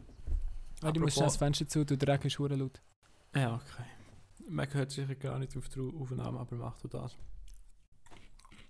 Weil 0.82 0.94
du 0.94 1.00
musst 1.02 1.20
das 1.20 1.38
Fenster 1.38 1.68
zu, 1.68 1.86
du 1.86 1.96
Regen 1.96 2.28
ist 2.28 2.36
verdammt 2.36 2.62
laut. 2.62 2.82
Ja, 3.36 3.56
okay. 3.56 3.84
Man 4.48 4.72
hört 4.74 4.92
sicher 4.92 5.16
gar 5.16 5.40
nicht 5.40 5.58
auf 5.58 5.68
die 5.70 5.80
Aufnahme, 5.80 6.40
aber 6.40 6.56
mach 6.56 6.78
du 6.78 6.88
das. 6.88 7.18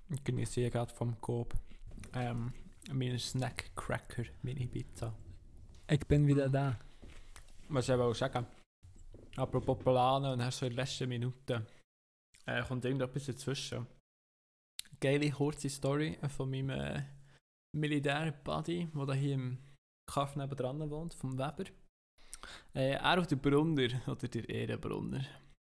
Ich 0.09 0.23
genieße 0.23 0.61
hier 0.61 0.69
gerade 0.69 0.93
vom 0.93 1.19
Coop 1.19 1.53
ähm, 2.13 2.53
meinen 2.91 3.19
Snack 3.19 3.75
Cracker 3.75 4.23
Mini 4.43 4.67
Pizza. 4.67 5.13
Ich 5.89 6.05
bin 6.07 6.27
wieder 6.27 6.49
da. 6.49 6.77
Was 7.69 7.89
ich 7.89 7.95
auch 7.95 8.13
sagen 8.13 8.45
Apropos 9.37 9.77
Planen 9.79 10.33
und 10.33 10.45
hast 10.45 10.59
so 10.59 10.65
in 10.65 10.71
den 10.71 10.77
letzten 10.77 11.09
Minuten 11.09 11.65
äh, 12.45 12.63
kommt 12.63 12.85
irgendetwas 12.85 13.25
dazwischen. 13.25 13.85
Geile 14.99 15.29
kurze 15.29 15.69
Story 15.69 16.17
von 16.29 16.49
meinem 16.49 16.69
äh, 16.69 17.03
Militär-Buddy, 17.75 18.87
der 18.93 19.15
hier 19.15 19.33
im 19.33 19.57
Kaff 20.09 20.35
nebenan 20.35 20.89
wohnt, 20.89 21.13
vom 21.15 21.37
Weber. 21.37 21.65
Äh, 22.73 22.91
er 22.91 23.17
und 23.17 23.29
der 23.29 23.35
Brunner, 23.35 24.01
oder 24.07 24.27
der 24.27 24.47
Ehrenbrunner. 24.47 25.25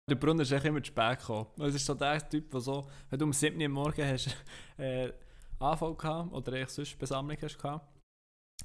Der 0.09 0.15
Brunner 0.15 0.43
ist 0.43 0.53
echt 0.53 0.65
immer 0.65 0.83
zu 0.83 0.87
spät 0.87 1.19
gekommen. 1.19 1.49
Es 1.59 1.75
ist 1.75 1.85
so 1.85 1.95
der 1.95 2.27
Typ, 2.27 2.51
der 2.51 2.61
so, 2.61 2.89
wenn 3.11 3.19
du 3.19 3.27
um 3.27 3.33
7 3.33 3.61
Uhr 3.61 3.69
Morgen 3.69 4.07
hast, 4.07 4.35
äh, 4.79 5.13
Anfall 5.59 5.95
gehabt 5.95 6.33
oder 6.33 6.53
eigentlich 6.53 6.71
sonst 6.71 6.99
Besammlung 6.99 7.37
hast 7.43 7.59
gehabt, 7.59 7.98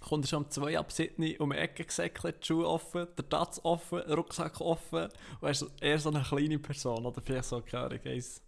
kommt 0.03 0.25
er 0.25 0.27
schon 0.27 0.43
um 0.43 0.49
2 0.49 0.77
ab 0.77 0.91
7 0.91 1.23
Uhr 1.23 1.41
um 1.41 1.51
die 1.51 1.57
Ecke 1.57 1.85
gesäckelt, 1.85 2.45
Schuhe 2.45 2.67
offen, 2.67 3.07
der 3.17 3.29
Tatz 3.29 3.59
offen, 3.63 3.99
Rucksack 3.99 4.59
offen. 4.61 5.05
Und 5.05 5.43
er 5.43 5.51
ist 5.51 5.65
eher 5.81 5.99
so 5.99 6.09
eine 6.09 6.21
kleine 6.21 6.59
Person, 6.59 7.05
oder 7.05 7.21
vielleicht 7.21 7.45
so, 7.45 7.61
keine 7.61 7.85
Ahnung, 7.85 7.99
1, 8.05 8.41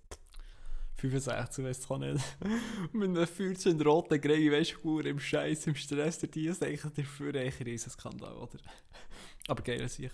65, 0.98 1.66
weiss 1.66 1.80
ich 1.80 1.98
nicht. 1.98 2.38
Mit 2.94 3.10
einem 3.10 3.28
Feuerzeug 3.28 3.86
roten 3.86 4.22
Grey, 4.22 4.52
weißt 4.52 4.78
du, 4.84 5.00
im 5.00 5.20
Scheiß, 5.20 5.68
im 5.68 5.76
Stress, 5.76 6.20
der 6.20 6.30
Dienst, 6.30 6.64
eigentlich 6.64 6.94
dafür 6.94 7.36
ein 7.36 7.54
riesen 7.66 7.90
Skandal, 7.90 8.36
oder? 8.36 8.60
Aber 9.48 9.64
geil 9.64 9.82
an 9.82 9.90
sich. 9.90 10.12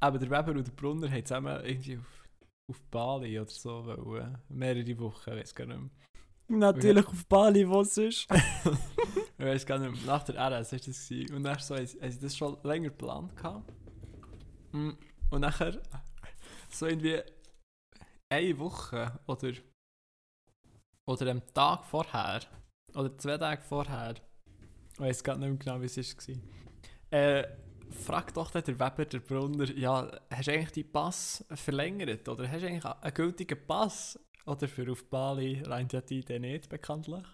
Aber 0.00 0.18
der 0.18 0.30
Weber 0.30 0.52
und 0.52 0.66
der 0.66 0.72
Brunner 0.72 1.10
haben 1.10 1.24
zusammen 1.24 1.64
irgendwie 1.64 1.98
auf, 1.98 2.24
auf 2.70 2.82
Bali 2.90 3.38
oder 3.38 3.50
so, 3.50 4.16
äh, 4.16 4.26
mehrere 4.48 4.98
Wochen, 4.98 5.30
weiß 5.30 5.54
gar 5.54 5.66
nicht 5.66 5.80
mehr. 5.80 5.90
Natürlich 6.48 7.06
auf 7.06 7.26
Bali, 7.26 7.68
wo 7.68 7.80
es 7.80 7.96
ist. 7.96 8.28
Ich 9.46 9.52
weiß 9.52 9.66
gar 9.66 9.78
nicht. 9.78 10.04
Nach 10.04 10.24
der 10.24 10.34
RS 10.34 10.72
war 10.72 10.78
das. 10.78 11.08
Gewesen. 11.08 11.34
Und 11.36 11.44
dann 11.44 11.58
so, 11.60 11.76
haben 11.76 11.86
sie 11.86 12.18
das 12.20 12.36
schon 12.36 12.56
länger 12.64 12.88
geplant. 12.90 13.32
Mm, 14.72 14.90
Und 15.30 15.40
nachher, 15.40 15.80
so 16.68 16.86
irgendwie 16.86 17.20
eine 18.28 18.58
Woche 18.58 19.20
oder, 19.28 19.52
oder 21.08 21.30
am 21.30 21.42
Tag 21.54 21.84
vorher, 21.84 22.40
oder 22.94 23.16
zwei 23.18 23.38
Tage 23.38 23.62
vorher, 23.62 24.14
ich 24.94 25.00
weiß 25.00 25.22
gar 25.22 25.36
nicht 25.36 25.48
mehr 25.48 25.58
genau, 25.58 25.80
wie 25.80 25.86
es 25.86 25.96
war. 25.96 26.36
Äh, 27.10 27.46
fragt 27.90 28.36
doch 28.36 28.50
der 28.50 28.66
Weber, 28.66 29.04
der 29.04 29.20
Brunner, 29.20 29.70
ja, 29.76 30.10
hast 30.28 30.48
du 30.48 30.52
eigentlich 30.52 30.72
deinen 30.72 30.92
Pass 30.92 31.44
verlängert? 31.54 32.28
Oder 32.28 32.50
hast 32.50 32.62
du 32.62 32.66
eigentlich 32.66 32.84
einen 32.84 33.14
gültigen 33.14 33.64
Pass? 33.64 34.18
Oder 34.44 34.66
für 34.66 34.90
auf 34.90 35.08
Bali 35.08 35.62
reicht 35.62 35.92
ja 35.92 36.00
die 36.00 36.24
nicht, 36.40 36.68
bekanntlich. 36.68 37.24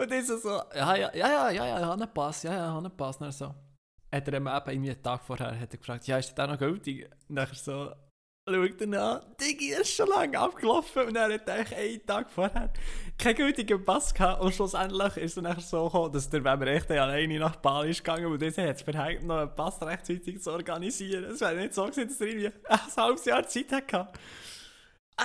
Und 0.00 0.10
ich 0.12 0.26
so, 0.26 0.38
so 0.38 0.62
ja, 0.74 0.96
ja, 0.96 1.10
ja, 1.14 1.28
ja, 1.28 1.50
ja, 1.50 1.78
ich 1.78 1.84
habe 1.84 1.92
einen 1.92 2.14
Pass, 2.14 2.42
ja, 2.42 2.54
ja, 2.54 2.68
ich 2.68 2.74
habe 2.74 2.88
Pass. 2.88 3.16
Und 3.16 3.24
dann 3.24 3.32
so, 3.32 3.54
hat 4.10 4.28
er 4.28 4.34
eben 4.34 4.48
einen 4.48 5.02
Tag 5.02 5.22
vorher 5.22 5.60
hat 5.60 5.74
er 5.74 5.78
gefragt, 5.78 6.06
ja, 6.06 6.16
ist 6.16 6.34
der 6.34 6.46
noch 6.46 6.58
gültig? 6.58 7.10
Und 7.28 7.36
dann 7.36 7.46
so, 7.52 7.92
schaut 8.48 8.80
er 8.80 9.02
an, 9.02 9.20
Digi, 9.38 9.72
ist 9.72 9.94
schon 9.94 10.08
lange 10.08 10.38
abgelaufen. 10.38 11.08
Und 11.08 11.14
dann 11.14 11.30
hat 11.30 11.46
er 11.46 11.54
eigentlich 11.54 11.78
einen 11.78 12.06
Tag 12.06 12.30
vorher 12.30 12.72
keinen 13.18 13.34
gültigen 13.34 13.84
Pass 13.84 14.14
gehabt. 14.14 14.40
Und 14.40 14.54
schlussendlich 14.54 15.18
ist 15.18 15.36
es 15.36 15.42
dann 15.42 15.60
so 15.60 15.84
gekommen, 15.84 16.12
dass 16.14 16.30
der 16.30 16.42
Weber 16.42 16.66
echt 16.68 16.90
alleine 16.90 17.38
nach 17.38 17.56
Bali 17.56 17.90
ist 17.90 18.02
gegangen 18.02 18.24
und 18.24 18.40
dieser 18.40 18.66
hat 18.66 18.76
es 18.76 18.82
verhängt, 18.82 19.24
noch 19.24 19.36
einen 19.36 19.54
Pass 19.54 19.82
rechtzeitig 19.82 20.40
zu 20.40 20.50
organisieren. 20.50 21.24
Es 21.24 21.42
wäre 21.42 21.56
nicht 21.56 21.74
so 21.74 21.84
gewesen, 21.84 22.08
dass 22.08 22.20
er 22.22 22.26
irgendwie 22.26 22.52
ein 22.66 22.78
halbes 22.96 23.24
Jahr 23.26 23.46
Zeit 23.46 23.70
hatte. 23.70 24.08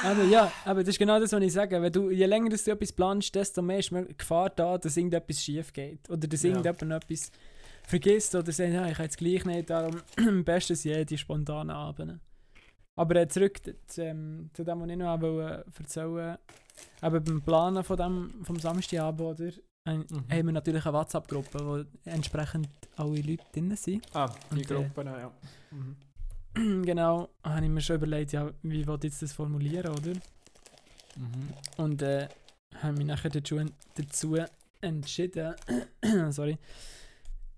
Aber 0.04 0.24
ja, 0.24 0.52
aber 0.66 0.82
das 0.82 0.90
ist 0.90 1.00
genau 1.00 1.20
das, 1.20 1.32
was 1.32 1.42
ich 1.42 1.54
sage. 1.54 1.82
Wenn 1.82 1.92
du, 1.92 2.10
je 2.12 2.26
länger 2.26 2.50
dass 2.50 2.64
du 2.64 2.72
etwas 2.72 2.92
planst, 2.92 3.34
desto 3.36 3.62
mehr 3.62 3.80
ist 3.80 3.92
die 3.92 4.18
Gefahr 4.18 4.50
da, 4.50 4.78
dass 4.78 4.98
irgendetwas 4.98 5.44
schief 5.44 5.72
geht. 5.74 6.10
Oder 6.10 6.28
dass 6.28 6.44
Ja. 6.44 6.50
irgendjemand 6.58 7.04
etwas 7.04 7.32
vergisst 7.88 8.34
oder 8.36 8.52
sagt, 8.52 8.74
ja, 8.74 8.88
ich 8.88 8.96
kann 8.96 9.06
jetzt 9.06 9.18
gleich 9.18 9.46
nicht, 9.46 9.70
darum 9.70 10.02
am 10.18 10.44
besten 10.44 10.76
sind 10.76 11.10
die 11.10 11.18
spontanen 11.18 11.70
Abende. 11.76 12.20
Aber 12.98 13.16
äh, 13.18 13.28
zurück 13.28 13.60
zu, 13.88 14.02
ähm, 14.04 14.50
zu 14.54 14.64
dem, 14.64 14.80
was 14.82 14.90
ich 14.90 14.96
noch 14.98 15.22
wollte 15.22 15.66
erzählen 15.78 16.38
Eben 17.04 17.24
beim 17.24 17.42
Planen 17.42 17.84
von 17.84 17.98
dem, 17.98 18.44
vom 18.44 18.60
Samstagabend, 18.60 19.22
oder? 19.22 19.52
Ein, 19.88 20.00
Mhm. 20.00 20.32
haben 20.32 20.46
wir 20.48 20.54
natürlich 20.54 20.86
eine 20.86 20.94
WhatsApp-Gruppe, 20.98 21.60
wo 21.64 21.84
entsprechend 22.10 22.70
alle 22.96 23.22
Leute 23.22 23.44
drin 23.54 23.76
sind. 23.76 24.04
Ah, 24.16 24.30
die 24.52 24.56
Und, 24.56 24.62
äh, 24.72 24.74
Gruppe, 24.74 25.04
ja. 25.06 25.32
Mhm. 25.72 25.96
genau, 26.86 27.30
habe 27.44 27.66
ich 27.66 27.72
mir 27.72 27.82
schon 27.82 27.98
überlegt, 27.98 28.32
ja, 28.32 28.52
wie 28.64 28.82
ich 28.82 28.88
jetzt 29.04 29.22
das 29.22 29.34
formulieren, 29.34 29.92
oder? 29.92 30.14
Mhm. 31.16 31.50
Und 31.78 32.02
äh, 32.02 32.28
habe 32.82 32.98
mich 32.98 33.06
nachher 33.06 33.30
dazu, 33.30 33.60
dazu 33.96 34.38
entschieden, 34.82 35.56
sorry, 36.32 36.58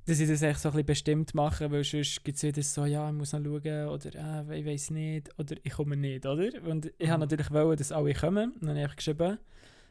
dass 0.06 0.20
ich 0.20 0.30
das 0.30 0.42
echt 0.42 0.60
so 0.60 0.70
ein 0.70 0.74
bisschen 0.74 0.86
bestimmt 0.86 1.34
mache, 1.36 1.70
weil 1.70 1.84
sonst 1.84 2.24
gibt 2.24 2.38
es 2.38 2.44
wieder 2.44 2.64
so, 2.64 2.86
ja, 2.86 3.08
ich 3.10 3.16
muss 3.16 3.34
noch 3.34 3.44
schauen 3.44 3.88
oder 3.90 4.48
äh, 4.50 4.60
ich 4.60 4.66
weiß 4.66 4.92
nicht 4.92 5.38
oder 5.38 5.56
ich 5.62 5.74
komme 5.74 5.98
nicht, 5.98 6.26
oder? 6.26 6.50
Und 6.64 6.92
ich 6.98 7.10
habe 7.10 7.18
Mhm. 7.18 7.22
natürlich 7.22 7.52
wollen, 7.52 7.78
dass 7.78 7.92
alle 7.92 8.14
kommen. 8.14 8.52
Und 8.54 8.68
dann 8.68 8.78
habe 8.78 8.88
ich 8.90 8.96
geschrieben, 8.96 9.38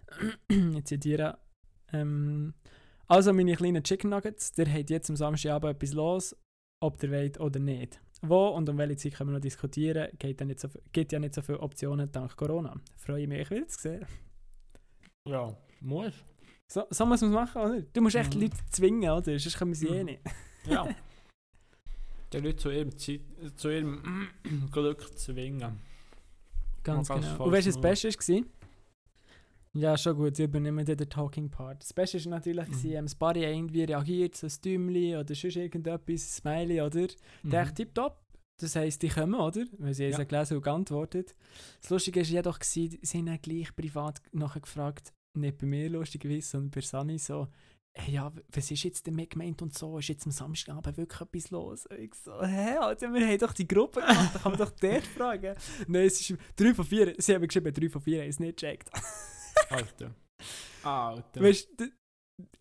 ich 0.48 0.84
zitiere, 0.84 1.38
ähm, 1.92 2.54
also 3.08 3.32
meine 3.32 3.54
kleinen 3.56 3.84
Chicken 3.84 4.10
Nuggets, 4.10 4.52
der 4.52 4.72
hat 4.72 4.90
jetzt 4.90 5.10
am 5.10 5.16
Samstagabend 5.16 5.76
etwas 5.76 5.92
los. 5.92 6.36
ob 6.80 7.02
ihr 7.02 7.10
wollt 7.10 7.40
oder 7.40 7.58
nicht. 7.58 8.00
Wo 8.28 8.48
und 8.48 8.68
um 8.68 8.78
welche 8.78 8.96
Zeit 8.96 9.14
können 9.14 9.30
wir 9.30 9.34
noch 9.34 9.40
diskutieren, 9.42 10.08
geht 10.18 10.40
ja 10.40 10.46
nicht 10.46 10.60
so, 10.60 10.68
gibt 10.92 11.12
ja 11.12 11.18
nicht 11.18 11.34
so 11.34 11.42
viele 11.42 11.60
Optionen 11.60 12.10
dank 12.10 12.36
Corona. 12.36 12.74
Freue 12.96 13.26
mich, 13.26 13.40
euch 13.42 13.50
wieder 13.50 13.68
zu 13.68 13.80
sehen. 13.80 14.06
Ja, 15.28 15.56
muss. 15.80 16.12
So, 16.68 16.84
so 16.90 17.06
muss 17.06 17.20
man 17.20 17.30
es 17.30 17.34
machen, 17.34 17.62
oder? 17.62 17.80
Du 17.92 18.00
musst 18.00 18.16
echt 18.16 18.34
Mhm. 18.34 18.40
Leute 18.42 18.56
zwingen, 18.70 19.10
oder? 19.10 19.38
Sonst 19.38 19.56
können 19.58 19.70
wir 19.70 19.76
sie 19.76 19.88
eh 19.88 20.00
Mhm. 20.00 20.04
nicht. 20.06 20.20
Ja. 20.66 20.86
Die 22.32 22.38
Leute 22.38 22.56
zu 22.56 22.70
ihrem, 22.70 22.96
Zeit, 22.98 23.20
zu 23.56 23.68
ihrem 23.70 24.28
Glück 24.72 25.16
zwingen. 25.18 25.80
Ganz 26.82 27.08
ganz 27.08 27.26
genau. 27.26 27.44
Und 27.44 27.52
weißt 27.52 27.66
du, 27.66 27.70
was 27.70 27.80
das 27.80 27.80
Beste 27.80 28.08
war? 28.08 28.42
Ja, 29.78 29.96
schon 29.98 30.16
gut, 30.16 30.38
ich 30.38 30.44
übernehme 30.44 30.84
dann 30.84 30.96
den 30.96 31.08
Talking 31.08 31.50
Part. 31.50 31.82
Das 31.82 31.92
Beste 31.92 32.24
war 32.24 32.30
natürlich, 32.30 32.68
Mhm. 32.68 32.76
mhm. 32.90 32.92
ähm, 32.96 33.04
das 33.04 33.14
Barry 33.14 33.44
irgendwie 33.44 33.84
reagiert, 33.84 34.36
so 34.36 34.46
ein 34.46 34.52
Däumchen 34.64 35.16
oder 35.18 35.34
sonst 35.34 35.56
irgendetwas, 35.56 36.08
ein 36.08 36.18
Smiley, 36.18 36.80
oder? 36.80 37.06
Der 37.42 37.62
echt 37.62 37.74
tipptopp. 37.76 38.22
Das 38.58 38.74
heisst, 38.74 39.02
die 39.02 39.08
kommen, 39.08 39.34
oder? 39.34 39.64
Weil 39.78 39.92
sie 39.92 40.06
Mhm. 40.06 40.12
Ja. 40.12 40.24
gelesen 40.24 40.56
und 40.56 40.62
geantwortet. 40.62 41.34
Das 41.82 41.90
Lustige 41.90 42.20
war 42.20 42.26
jedoch, 42.26 42.58
sie 42.62 42.98
haben 43.14 43.26
dann 43.26 43.38
gleich 43.42 43.74
privat 43.76 44.22
nachher 44.32 44.60
gefragt, 44.60 45.12
nicht 45.36 45.58
bei 45.58 45.66
mir 45.66 45.90
lustigerweise, 45.90 46.48
sondern 46.48 46.70
bei 46.70 46.80
Sani 46.80 47.18
so, 47.18 47.48
hey, 47.98 48.14
ja, 48.14 48.32
was 48.54 48.70
ist 48.70 48.82
jetzt 48.84 49.06
damit 49.06 49.28
gemeint 49.30 49.60
und 49.60 49.74
so? 49.76 49.98
Ist 49.98 50.08
jetzt 50.08 50.24
am 50.24 50.30
Samstagabend 50.32 50.96
wirklich 50.96 51.20
etwas 51.20 51.50
los? 51.50 51.84
Und 51.86 51.98
ich 51.98 52.14
so, 52.14 52.32
hä, 52.42 52.76
Alter, 52.78 53.12
wir 53.12 53.26
haben 53.26 53.38
doch 53.38 53.52
die 53.52 53.68
Gruppe 53.68 54.00
gemacht, 54.00 54.30
da 54.34 54.38
kann 54.38 54.52
man 54.52 54.58
doch 54.58 54.70
dort 54.80 55.04
fragen. 55.06 55.54
Nein, 55.86 56.06
es 56.06 56.20
ist 56.30 56.38
3 56.56 56.72
von 56.74 56.84
4, 56.86 57.14
sie 57.18 57.34
haben 57.34 57.46
geschrieben, 57.46 57.74
3 57.74 57.88
von 57.90 58.00
4 58.00 58.22
haben 58.22 58.28
es 58.30 58.40
nicht 58.40 58.58
gecheckt. 58.58 58.88
Alter. 59.70 60.14
Alter. 60.82 61.40
Weißt 61.42 61.68
du, 61.76 61.88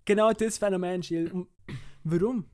genau 0.06 0.32
das 0.32 0.58
Phänomen, 0.58 1.02
Gilles. 1.02 1.32
Warum? 2.04 2.46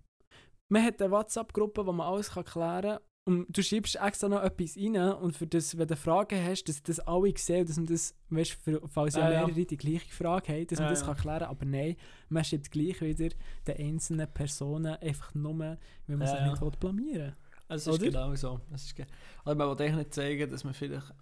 Man 0.69 0.83
hat 0.83 1.01
eine 1.01 1.11
WhatsApp-Gruppe, 1.11 1.85
wo 1.85 1.91
man 1.91 2.07
alles 2.07 2.29
kann 2.31 2.45
klären 2.45 2.81
kann. 2.97 2.99
Und 3.27 3.55
du 3.55 3.61
schreibst 3.61 3.97
extra 3.97 4.27
noch 4.27 4.41
etwas 4.41 4.75
rein 4.75 4.95
und 4.97 5.37
für 5.37 5.45
das, 5.45 5.77
wenn 5.77 5.87
du 5.87 5.95
Fragen 5.95 6.43
hast, 6.43 6.63
dass 6.63 6.81
das 6.81 6.99
alle 7.01 7.31
sehen, 7.37 7.67
dass 7.67 7.77
man 7.77 7.85
das, 7.85 8.15
weißt 8.29 8.57
du, 8.65 8.87
falls 8.87 9.13
ja 9.15 9.29
Ja, 9.31 9.45
mehrere 9.45 9.63
die 9.65 9.77
gleiche 9.77 10.11
Frage 10.11 10.51
haben, 10.53 10.65
dass 10.65 10.79
man 10.79 10.87
Ja, 10.87 10.91
das 10.91 11.01
ja. 11.01 11.05
kann 11.07 11.17
klären 11.17 11.39
kann. 11.41 11.49
Aber 11.49 11.65
nein, 11.65 11.97
man 12.29 12.43
schreibt 12.43 12.71
gleich 12.71 12.99
wieder 12.99 13.29
den 13.67 13.77
einzelnen 13.77 14.27
Personen 14.33 14.95
einfach 14.95 15.35
nur, 15.35 15.59
weil 15.59 15.77
man 16.07 16.21
Ja, 16.21 16.27
sich 16.27 16.39
ja. 16.39 16.49
nicht 16.49 16.61
will 16.63 16.71
blamieren 16.79 17.35
Es 17.67 17.85
ist 17.85 17.93
Oder? 17.93 18.05
genau 18.05 18.33
so. 18.35 18.59
Es 18.73 18.85
ist 18.85 18.95
ge 18.95 19.05
also 19.45 19.55
man 19.55 19.67
will 19.69 19.85
eigentlich 19.85 19.97
nicht 19.97 20.13
zeigen, 20.15 20.49
dass 20.49 20.63
man 20.63 20.73
vielleicht... 20.73 21.13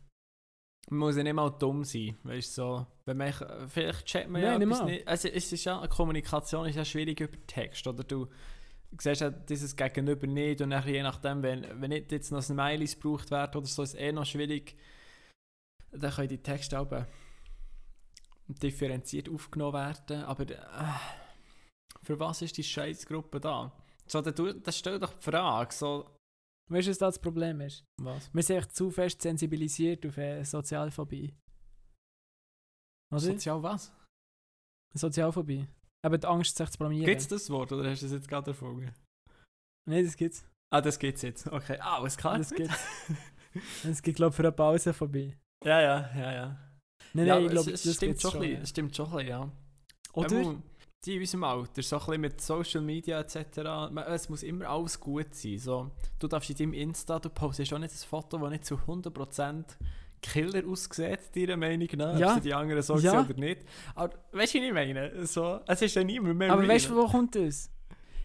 Man 0.91 0.99
muss 0.99 1.17
ja 1.17 1.23
nicht 1.23 1.33
mal 1.33 1.51
dumm 1.51 1.83
sein, 1.83 2.17
weißt 2.23 2.55
so. 2.55 2.85
Wenn 3.05 3.17
man, 3.17 3.33
vielleicht 3.67 4.05
checkt 4.05 4.29
man 4.29 4.41
ja 4.41 4.51
Nein, 4.51 4.59
nicht 4.59 4.67
etwas 4.67 4.79
mal. 4.79 4.85
nicht. 4.91 5.07
Also 5.07 5.27
es 5.27 5.53
ist 5.53 5.65
ja, 5.65 5.85
Kommunikation 5.87 6.67
ist 6.67 6.75
ja 6.75 6.85
schwierig 6.85 7.19
über 7.19 7.37
Text, 7.45 7.85
oder 7.85 8.03
du 8.03 8.27
siehst 8.97 9.21
ja 9.21 9.29
dieses 9.29 9.75
Gegenüber 9.75 10.25
nicht 10.25 10.61
und 10.61 10.71
dann 10.71 10.87
je 10.87 11.03
nachdem, 11.03 11.43
wenn, 11.43 11.79
wenn 11.79 11.91
nicht 11.91 12.11
jetzt 12.11 12.31
noch 12.31 12.41
Smileys 12.41 12.99
gebraucht 12.99 13.29
werden 13.29 13.57
oder 13.57 13.67
so, 13.67 13.83
ist 13.83 13.93
es 13.93 13.99
eh 13.99 14.11
noch 14.11 14.25
schwierig, 14.25 14.75
dann 15.91 16.11
können 16.11 16.29
die 16.29 16.41
Texte 16.41 16.79
auch 16.79 16.87
differenziert 18.47 19.29
aufgenommen 19.29 19.73
werden, 19.73 20.23
aber 20.23 20.49
äh, 20.49 20.57
für 22.01 22.19
was 22.19 22.41
ist 22.41 22.57
die 22.57 22.63
Scheißgruppe 22.63 23.39
da? 23.39 23.71
So, 24.07 24.21
dann, 24.21 24.33
dann 24.63 24.73
stell 24.73 24.97
doch 24.97 25.13
die 25.13 25.23
Frage, 25.23 25.71
so... 25.71 26.09
Weißt 26.69 26.87
du, 26.87 26.91
was 26.91 26.97
da 26.99 27.05
das 27.07 27.19
Problem 27.19 27.61
ist? 27.61 27.83
Was? 27.97 28.31
Wir 28.33 28.43
sind 28.43 28.57
echt 28.57 28.75
zu 28.75 28.91
fest 28.91 29.21
sensibilisiert 29.21 30.05
auf 30.05 30.17
äh, 30.17 30.43
Sozialphobie. 30.43 31.33
Oder? 33.11 33.19
Sozial 33.21 33.63
was? 33.63 33.91
Sozialphobie. 34.93 35.67
Aber 36.05 36.17
die 36.17 36.27
Angst, 36.27 36.55
sich 36.55 36.69
zu 36.69 36.77
blamieren. 36.77 37.05
Gibt 37.05 37.21
es 37.21 37.27
das 37.27 37.49
Wort 37.49 37.71
oder 37.71 37.89
hast 37.89 38.01
du 38.01 38.05
es 38.05 38.11
jetzt 38.11 38.27
gerade 38.27 38.51
erfunden? 38.51 38.93
Nein, 39.89 40.05
das 40.05 40.15
gibt's. 40.15 40.45
Ah, 40.71 40.81
das 40.81 40.99
gibt's 40.99 41.23
jetzt. 41.23 41.47
Okay. 41.47 41.77
Ah, 41.79 41.97
alles 41.97 42.15
klar. 42.15 42.37
Das 42.37 42.51
gibt's. 42.51 42.77
Es 43.83 44.03
gibt, 44.03 44.17
glaube 44.17 44.29
ich, 44.29 44.35
für 44.35 44.43
eine 44.43 44.51
Pause 44.51 44.93
vorbei. 44.93 45.35
ja, 45.65 45.81
ja, 45.81 46.15
ja, 46.15 46.31
ja. 46.31 46.71
Nein, 47.13 47.25
ja, 47.25 47.33
nein, 47.33 47.45
ich 47.45 47.51
glaube, 47.51 47.71
das 47.71 47.95
stimmt 47.95 48.21
schon, 48.21 48.31
schon. 48.31 48.43
ja. 48.43 48.59
es 48.59 48.69
stimmt 48.69 48.95
schon 48.95 49.07
ein 49.07 49.11
bisschen, 49.11 49.27
ja. 49.27 49.51
Oder? 50.13 50.61
Die 51.05 51.15
in 51.15 51.21
unserem 51.21 51.45
Alter, 51.45 51.81
so 51.81 51.95
ein 51.95 51.99
bisschen 52.05 52.21
mit 52.21 52.41
Social 52.41 52.81
Media 52.81 53.21
etc. 53.21 53.37
Es 54.07 54.27
muss 54.27 54.43
immer 54.43 54.67
alles 54.67 54.99
gut 54.99 55.33
sein. 55.33 55.57
So, 55.57 55.91
du 56.19 56.27
darfst 56.27 56.49
in 56.49 56.57
deinem 56.57 56.73
Insta, 56.73 57.19
du 57.19 57.29
postest 57.29 57.73
auch 57.73 57.79
nicht 57.79 57.93
ein 57.93 57.97
Foto, 58.09 58.37
das 58.37 58.49
nicht 58.49 58.65
zu 58.65 58.75
100% 58.75 59.63
Killer 60.21 60.67
aussieht, 60.67 61.19
deiner 61.33 61.55
Meinung 61.55 61.87
nach, 61.95 62.19
Ja. 62.19 62.27
ob 62.29 62.33
sie 62.35 62.41
die 62.49 62.53
anderen 62.53 62.81
so 62.81 62.97
Ja. 62.97 63.21
oder 63.21 63.33
nicht. 63.33 63.61
Aber 63.95 64.13
weißt 64.33 64.55
du, 64.55 64.59
was 64.59 64.65
ich 64.67 64.73
meine? 64.73 65.25
So, 65.25 65.61
es 65.65 65.81
ist 65.81 65.95
ja 65.95 66.03
niemand 66.03 66.37
mehr 66.37 66.51
Aber 66.51 66.67
weißt 66.67 66.89
du, 66.89 66.95
wo 66.97 67.07
kommt 67.07 67.33
das? 67.33 67.71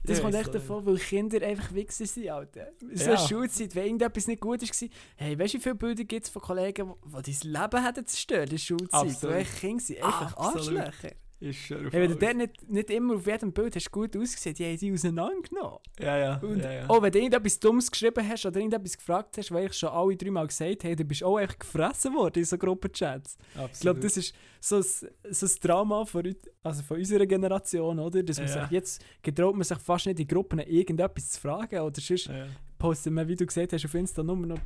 Das 0.03 0.19
Ja, 0.19 0.23
kommt 0.25 0.35
echt 0.35 0.47
so, 0.47 0.53
davon, 0.53 0.85
weil 0.85 0.97
Kinder 0.99 1.47
einfach 1.47 1.73
Wichser 1.73 2.07
sind, 2.07 2.29
Alter. 2.29 2.73
So 2.93 3.05
Ja. 3.05 3.17
eine 3.17 3.29
Schulzeit, 3.29 3.75
wenn 3.77 3.85
irgendetwas 3.85 4.27
nicht 4.27 4.41
gut 4.41 4.61
war, 4.61 4.89
hey, 5.17 5.39
weißt 5.39 5.55
du, 5.55 5.59
wie 5.59 5.63
viele 5.63 5.75
Bilder 5.77 6.05
gibt 6.05 6.25
es 6.27 6.29
von 6.29 6.43
Kollegen, 6.43 6.93
die 7.07 7.23
dein 7.33 7.53
Leben 7.53 7.85
hätten 7.85 8.05
zerstört 8.07 8.45
in 8.47 8.51
der 8.51 8.59
Schulzeit? 8.59 9.01
Absolut. 9.01 9.37
Echt 9.37 9.61
Kinder 9.61 9.83
sind 9.83 10.03
einfach 10.03 10.37
Absolut. 10.37 10.79
Arschlöcher. 10.81 11.15
Ist 11.41 11.59
schon 11.59 11.91
Hey, 11.91 12.03
wenn 12.03 12.11
du 12.11 12.17
dort 12.17 12.37
nicht, 12.37 12.71
nicht 12.71 12.91
immer 12.91 13.17
auf 13.17 13.27
jedem 13.27 13.53
Bild 13.53 13.75
hast 13.77 13.91
gut 13.91 14.17
ausgesehen, 14.17 14.55
die 14.55 14.65
haben 14.65 14.79
sie 14.79 14.93
auseinandergenommen. 14.93 15.79
Ja, 16.01 16.17
ja. 16.17 16.37
Und 16.39 16.61
ja, 16.63 16.73
ja. 16.73 16.89
auch 16.89 17.03
wenn 17.03 17.13
du 17.13 17.19
irgendetwas 17.19 17.59
Dummes 17.61 17.91
geschrieben 17.91 18.27
hast 18.27 18.47
oder 18.47 18.57
irgendetwas 18.57 18.97
gefragt 18.97 19.37
hast, 19.37 19.51
weil 19.51 19.67
ich 19.67 19.75
schon 19.75 19.89
alle 19.91 20.17
dreimal 20.17 20.47
gesagt 20.47 20.85
habe, 20.85 20.97
du 20.97 21.05
bist 21.05 21.23
auch 21.25 21.37
einfach 21.37 21.59
gefressen 21.59 22.15
worden 22.15 22.39
in 22.39 22.45
so 22.45 22.57
Gruppenchats. 22.57 23.37
Ich 23.73 23.81
glaube, 23.81 24.01
das 24.01 24.17
ist 24.17 24.35
so 24.61 24.77
ein, 24.77 24.83
so 24.83 25.47
ein 25.47 25.53
Drama 25.61 26.05
von, 26.05 26.35
also 26.63 26.83
von 26.83 26.99
unserer 26.99 27.27
Generation, 27.27 27.99
oder? 27.99 28.23
Dass 28.23 28.39
man 28.39 28.47
Ja. 28.49 28.63
sich 28.63 28.71
jetzt 28.71 29.05
getraut 29.23 29.55
man 29.55 29.65
sich 29.65 29.79
fast 29.79 30.07
nicht 30.07 30.21
in 30.21 30.29
Gruppen 30.29 30.61
irgendetwas 30.61 31.31
zu 31.33 31.41
fragen 31.41 31.81
oder 31.81 32.01
sonst 32.01 32.31
postet 32.79 33.13
man, 33.13 33.27
wie 33.29 33.37
du 33.37 33.45
gesagt 33.45 33.73
hast, 33.73 33.85
auf 33.85 33.95
Insta 33.95 34.23
nur 34.23 34.37
noch 34.37 34.59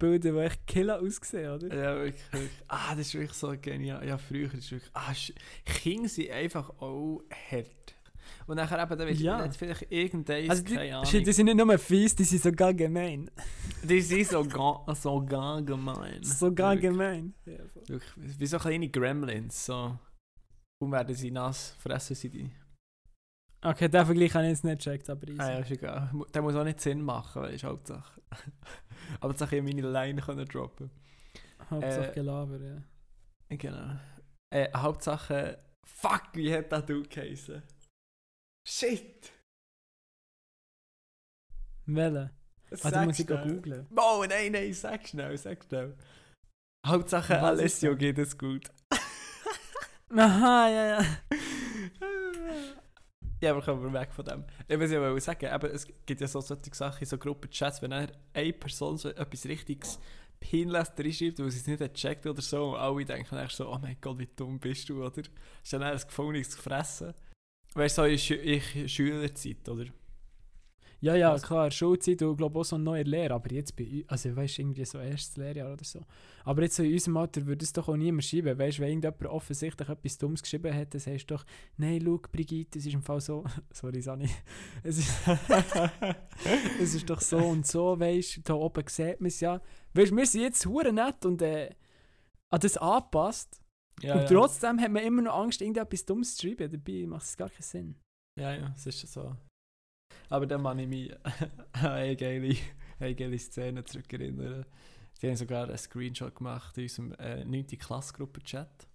Bilder, 0.00 0.32
die 0.32 0.38
echt 0.38 0.66
killer 0.66 1.00
aussehen, 1.00 1.50
oder? 1.52 1.68
Ja, 1.68 1.96
wirklich. 1.96 2.32
wirklich. 2.32 2.50
Ah, 2.66 2.90
das 2.96 3.06
ist 3.06 3.14
wirklich 3.14 3.32
so 3.34 3.54
genial. 3.60 4.04
Ja, 4.04 4.18
früher 4.18 4.52
ist 4.52 4.72
wirklich. 4.72 4.90
Ah, 4.94 5.12
Kinder 5.64 6.08
sind 6.08 6.30
einfach 6.32 6.70
auch 6.80 7.22
hart. 7.50 7.94
Und 8.46 8.56
nachher 8.56 8.82
eben, 8.82 8.98
dann 8.98 9.08
wird 9.08 9.18
Ja. 9.20 9.44
ja. 9.44 9.50
vielleicht 9.52 9.86
irgendein, 9.92 10.50
Also 10.50 10.64
die, 10.64 10.74
keine 10.74 10.96
Ahnung. 10.98 11.10
die 11.24 11.32
sind 11.32 11.46
nicht 11.46 11.56
nur 11.56 11.78
fies, 11.78 12.14
die 12.16 12.24
sind 12.24 12.42
sogar 12.42 12.74
gemein. 12.74 13.30
Die 13.82 14.00
sind 14.00 14.26
sogar, 14.26 14.84
sogar 14.96 15.62
gemein. 15.62 16.22
Sogar 16.22 16.74
Wirklich. 16.74 16.90
gemein. 16.90 17.34
Wirklich. 17.44 18.02
Wie 18.16 18.46
so 18.46 18.58
kleine 18.58 18.88
Gremlins. 18.88 19.66
So. 19.66 19.96
Und 20.82 20.92
werden 20.92 21.14
sie 21.14 21.30
nass, 21.30 21.76
fressen 21.78 22.16
sie 22.16 22.28
die. 22.30 22.50
Okay, 23.62 23.88
den 23.88 24.06
Vergleich 24.06 24.34
habe 24.34 24.44
ich 24.44 24.50
jetzt 24.50 24.64
nicht 24.64 24.78
gecheckt, 24.82 25.10
aber 25.10 25.28
easy. 25.28 25.40
Ah, 25.40 25.52
ja, 25.52 25.58
ist 25.58 25.70
egal. 25.70 26.10
Der 26.32 26.40
muss 26.40 26.54
auch 26.54 26.64
nicht 26.64 26.80
Sinn 26.80 27.02
machen, 27.02 27.42
weißt 27.42 27.62
du, 27.62 27.66
Hauptsache. 27.68 28.20
Aber 29.20 29.32
jetzt 29.32 29.52
ich 29.52 29.62
meine 29.62 29.90
Line 29.90 30.20
können 30.20 30.46
droppen. 30.46 30.90
Hauptsache 31.68 32.10
äh, 32.10 32.14
Gelaber, 32.14 32.58
ja. 32.60 33.56
Genau. 33.56 33.96
Äh, 34.52 34.68
Hauptsache. 34.76 35.58
Fuck, 35.86 36.30
wie 36.34 36.54
hat 36.54 36.72
das 36.72 36.86
du 36.86 37.02
geheißen? 37.02 37.62
Shit! 38.66 39.32
Welche? 41.86 42.30
Ah, 42.70 42.76
Sag 42.76 42.92
da 42.92 43.04
muss 43.04 43.18
ich 43.18 43.26
googeln. 43.26 43.88
Oh 43.96 44.24
nein, 44.28 44.52
nein, 44.52 44.72
sag 44.72 45.06
schnell, 45.08 45.36
sag 45.36 45.64
schnell. 45.64 45.96
Hauptsache 46.86 47.34
Was 47.34 47.42
Alessio 47.42 47.96
geht 47.96 48.18
es 48.18 48.38
gut. 48.38 48.70
Aha, 50.16 50.68
ja, 50.68 51.00
ja. 51.00 51.06
Ja, 53.40 53.52
aber 53.52 53.62
kommen 53.62 53.82
wir 53.82 54.00
weg 54.00 54.12
von 54.12 54.24
dem. 54.24 54.44
Ich 54.68 54.78
will 54.78 54.92
ja 54.92 55.00
wollte 55.00 55.20
sagen, 55.20 55.46
eben, 55.52 55.74
es 55.74 55.86
gibt 56.04 56.20
ja 56.20 56.26
so 56.26 56.40
solche 56.40 56.74
Sachen 56.74 57.00
in 57.00 57.06
so 57.06 57.16
Gruppenchats, 57.16 57.80
wenn 57.80 57.92
eine 57.92 58.52
Person 58.52 58.98
so 58.98 59.08
etwas 59.08 59.46
richtiges 59.46 59.98
Pinless 60.40 60.92
reinschreibt, 60.98 61.38
weil 61.38 61.50
sie 61.50 61.58
es 61.58 61.66
nicht 61.66 61.94
gecheckt 61.94 62.26
oder 62.26 62.42
so, 62.42 62.72
und 62.72 62.76
alle 62.76 63.04
denken 63.04 63.36
dann 63.36 63.48
so, 63.48 63.72
oh 63.72 63.78
mein 63.80 63.96
Gott, 64.00 64.18
wie 64.18 64.28
dumm 64.36 64.58
bist 64.58 64.88
du, 64.88 65.04
oder? 65.04 65.22
Ist 65.62 65.72
dann 65.72 65.82
ein 65.82 65.98
gefundenes 65.98 66.54
Gefressen. 66.54 67.14
Weißt 67.74 67.98
du, 67.98 68.02
so 68.02 68.08
in, 68.08 68.18
Schü 68.18 68.34
in 68.34 68.88
Schülerzeit, 68.88 69.68
oder? 69.68 69.86
Ja, 71.02 71.14
ja, 71.14 71.32
Was? 71.32 71.42
klar, 71.42 71.70
Schulzeit 71.70 72.20
und 72.22 72.36
glaube 72.36 72.58
auch 72.58 72.64
so 72.64 72.76
eine 72.76 72.84
neue 72.84 73.04
Lehre, 73.04 73.32
aber 73.32 73.50
jetzt 73.52 73.74
bei 73.74 73.84
uns, 73.84 74.08
also 74.08 74.36
weißt 74.36 74.58
du, 74.58 74.62
irgendwie 74.62 74.84
so 74.84 74.98
erstes 74.98 75.36
Lehrjahr 75.38 75.72
oder 75.72 75.84
so. 75.84 76.04
Aber 76.44 76.62
jetzt 76.62 76.76
so 76.76 76.82
in 76.82 76.92
unserem 76.92 77.16
Alter 77.16 77.46
würde 77.46 77.64
es 77.64 77.72
doch 77.72 77.88
auch 77.88 77.96
niemand 77.96 78.24
schreiben, 78.24 78.58
weißt 78.58 78.78
du, 78.78 78.82
wenn 78.82 78.88
irgendjemand 78.90 79.26
offensichtlich 79.26 79.88
etwas 79.88 80.18
Dummes 80.18 80.42
geschrieben 80.42 80.74
hat, 80.74 80.92
dann 80.92 81.00
sagst 81.00 81.30
du 81.30 81.34
doch, 81.34 81.46
nein, 81.78 82.02
schau, 82.04 82.18
Brigitte, 82.30 82.78
es 82.78 82.84
ist 82.84 82.92
im 82.92 83.02
Fall 83.02 83.20
so, 83.22 83.44
sorry, 83.72 84.02
Sani, 84.02 84.28
es 84.82 84.98
ist, 84.98 85.10
es 86.80 86.94
ist 86.94 87.08
doch 87.08 87.20
so 87.22 87.38
und 87.38 87.66
so, 87.66 87.98
weißt 87.98 88.36
du, 88.36 88.40
da 88.42 88.54
oben 88.54 88.84
sieht 88.86 89.20
man 89.20 89.28
es 89.28 89.40
ja. 89.40 89.60
Weißt 89.94 90.10
du, 90.12 90.16
wir 90.16 90.26
sind 90.26 90.42
jetzt 90.42 90.66
hure 90.66 90.92
nett 90.92 91.24
und 91.24 91.40
äh, 91.40 91.70
an 92.50 92.60
das 92.60 92.76
angepasst 92.76 93.58
Ja, 94.02 94.16
und 94.16 94.20
ja. 94.22 94.26
trotzdem 94.26 94.78
hat 94.78 94.90
man 94.90 95.02
immer 95.02 95.22
noch 95.22 95.34
Angst, 95.34 95.62
irgendetwas 95.62 96.04
Dummes 96.04 96.36
zu 96.36 96.46
schreiben, 96.46 96.70
dabei 96.70 97.06
macht 97.06 97.24
es 97.24 97.36
gar 97.38 97.48
keinen 97.48 97.62
Sinn. 97.62 97.94
Ja, 98.38 98.54
ja, 98.54 98.74
es 98.76 98.86
ist 98.86 99.10
so. 99.10 99.34
Aber 100.28 100.46
dann 100.46 100.62
kann 100.62 100.78
ich 100.78 100.88
mich 100.88 101.12
an 101.72 101.86
eine 101.86 102.16
geile, 102.16 102.56
eine 102.98 103.14
geile 103.14 103.38
Szene 103.38 103.84
zurückerinnern. 103.84 104.64
Die 105.20 105.28
haben 105.28 105.36
sogar 105.36 105.64
einen 105.68 105.76
Screenshot 105.78 106.34
gemacht 106.34 106.76
in 106.78 106.84
unserem 106.84 107.12
äh, 107.18 107.44
9. 107.44 107.66
Klassgruppen-Chat. 107.78 108.86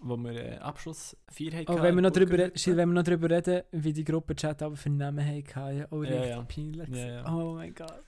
wo 0.00 0.16
wir 0.16 0.32
äh, 0.32 0.56
Abschlussfeier 0.58 1.52
hatten. 1.60 1.70
Oh, 1.72 1.82
wenn 1.82 1.94
wir, 1.96 2.02
noch 2.02 2.10
drüber, 2.10 2.30
Burgerhütte. 2.30 2.54
re- 2.54 2.58
Schill, 2.58 2.76
wenn 2.76 2.88
wir 2.88 2.94
noch 2.94 3.02
drüber 3.02 3.28
reden, 3.30 3.62
wie 3.72 3.92
die 3.92 4.04
Gruppenchat 4.04 4.62
aber 4.62 4.76
für 4.76 4.90
Namen 4.90 5.24
hatten. 5.24 5.86
Oh, 5.90 6.02
Ja, 6.04 6.10
richtig 6.10 6.30
ja. 6.30 6.42
peinlich. 6.42 6.88
Ja, 6.90 7.06
ja. 7.06 7.34
Oh 7.34 7.54
mein 7.54 7.74
Gott. 7.74 8.02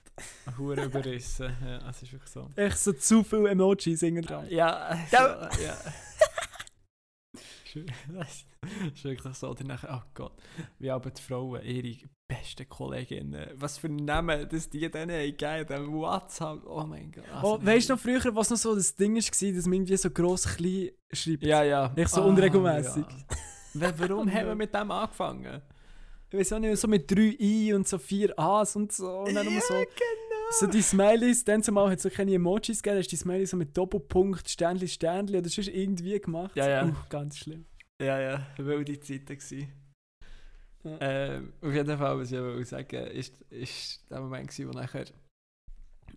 Hure 0.58 0.84
überrissen. 0.84 1.50
Ja, 1.64 1.88
es 1.90 2.02
ist 2.02 2.12
wirklich 2.12 2.30
so. 2.30 2.48
Echt 2.56 2.78
so 2.78 2.92
zu 2.92 3.24
viele 3.24 3.48
Emojis 3.50 4.00
dran. 4.00 4.46
Ja, 4.50 4.94
Ja. 5.10 5.48
ja. 5.62 5.76
Das 8.12 8.46
ist 8.94 9.04
wirklich 9.04 9.34
so. 9.34 9.48
Oder 9.48 9.64
nachher, 9.64 10.02
oh 10.02 10.08
Gott, 10.14 10.32
wie 10.78 10.90
aber 10.90 11.10
die 11.10 11.22
Frauen, 11.22 11.62
ihre 11.62 11.98
besten 12.28 12.68
Kolleginnen, 12.68 13.50
was 13.54 13.78
für 13.78 13.88
Namen, 13.88 14.48
dass 14.48 14.68
die 14.70 14.90
denen 14.90 15.10
haben 15.10 15.36
gegeben, 15.36 15.66
dem 15.66 15.92
WhatsApp, 15.92 16.60
oh 16.66 16.84
mein 16.84 17.10
Gott. 17.12 17.24
Oh, 17.42 17.54
Also, 17.54 17.66
weißt 17.66 17.88
du 17.88 17.92
noch 17.94 18.00
früher, 18.00 18.34
was 18.36 18.50
noch 18.50 18.56
so 18.56 18.74
das 18.74 18.94
Ding 18.94 19.14
war, 19.16 19.20
dass 19.54 19.64
man 19.66 19.72
irgendwie 19.74 19.96
so 19.96 20.10
gross 20.10 20.44
klein 20.56 20.90
schreibt? 21.12 21.42
Ja, 21.42 21.62
ja. 21.64 21.92
Echt 21.96 22.10
so 22.10 22.22
Ah, 22.22 22.26
unregelmäßig. 22.26 23.04
ja. 23.04 23.36
Wa- 23.74 23.94
Warum 23.96 24.32
haben 24.32 24.46
wir 24.46 24.54
mit 24.54 24.74
dem 24.74 24.90
angefangen? 24.90 25.62
Ich 26.32 26.38
weiß 26.38 26.52
auch 26.52 26.58
nicht, 26.60 26.76
so 26.78 26.86
mit 26.86 27.10
3 27.10 27.36
I 27.40 27.72
und 27.74 27.88
so 27.88 27.98
4 27.98 28.38
A's 28.38 28.76
und 28.76 28.92
so. 28.92 29.08
Und 29.20 29.34
dann 29.34 29.46
immer 29.46 29.60
so, 29.60 29.74
genau. 29.74 30.29
So 30.50 30.66
die 30.66 30.82
Smileys, 30.82 31.44
dann 31.44 31.62
zumal 31.62 31.90
hat 31.90 31.98
es 31.98 32.02
so 32.02 32.10
keine 32.10 32.34
Emojis 32.34 32.82
gegeben, 32.82 32.98
hast 32.98 33.12
die 33.12 33.16
Smileys 33.16 33.50
so 33.50 33.56
mit 33.56 33.76
Doppelpunkt, 33.76 34.48
Sternli, 34.48 34.88
Sternli 34.88 35.38
oder 35.38 35.48
sonst 35.48 35.68
irgendwie 35.68 36.20
gemacht. 36.20 36.56
Ja, 36.56 36.68
ja. 36.68 36.86
Uh, 36.86 36.94
ganz 37.08 37.38
schlimm. 37.38 37.64
Ja, 38.00 38.18
ja, 38.18 38.46
wilde 38.56 38.98
Zeiten 39.00 39.26
gewesen. 39.26 39.72
Ja. 40.82 40.96
Ähm, 41.00 41.52
auf 41.60 41.72
jeden 41.72 41.98
Fall, 41.98 42.18
was 42.18 42.32
ich 42.32 42.38
will 42.38 42.64
sagen 42.64 43.06
ist, 43.08 43.40
ist 43.50 44.10
der 44.10 44.20
Moment 44.20 44.48
gewesen, 44.48 44.68
wo 44.68 44.72
nachher 44.72 45.04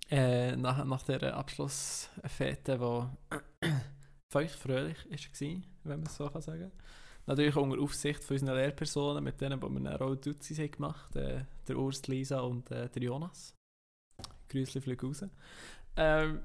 äh, 0.09 0.55
nach, 0.55 0.83
nach 0.85 1.03
der 1.03 1.35
Abschlussfete, 1.35 2.79
wo 2.79 3.09
völlig 4.31 4.51
fröhlich 4.51 5.05
ist, 5.09 5.41
war, 5.41 5.49
wenn 5.83 5.99
man 5.99 6.07
es 6.07 6.15
so 6.15 6.29
kann 6.29 6.41
sagen 6.41 6.71
Natürlich 7.25 7.55
unter 7.55 7.81
Aufsicht 7.81 8.23
von 8.23 8.35
unseren 8.35 8.57
Lehrpersonen, 8.57 9.23
mit 9.23 9.39
denen 9.39 9.61
wo 9.61 9.69
wir 9.69 9.79
dann 9.79 10.01
auch 10.01 10.15
Duzis 10.15 10.59
haben 10.59 10.71
gemacht 10.71 11.15
äh, 11.15 11.45
der 11.67 11.77
Urs, 11.77 12.05
Lisa 12.07 12.41
und 12.41 12.69
äh, 12.71 12.89
der 12.89 13.01
Jonas. 13.01 13.55
Grüßli 14.53 14.97
raus. 15.01 15.25
Ähm, 15.95 16.41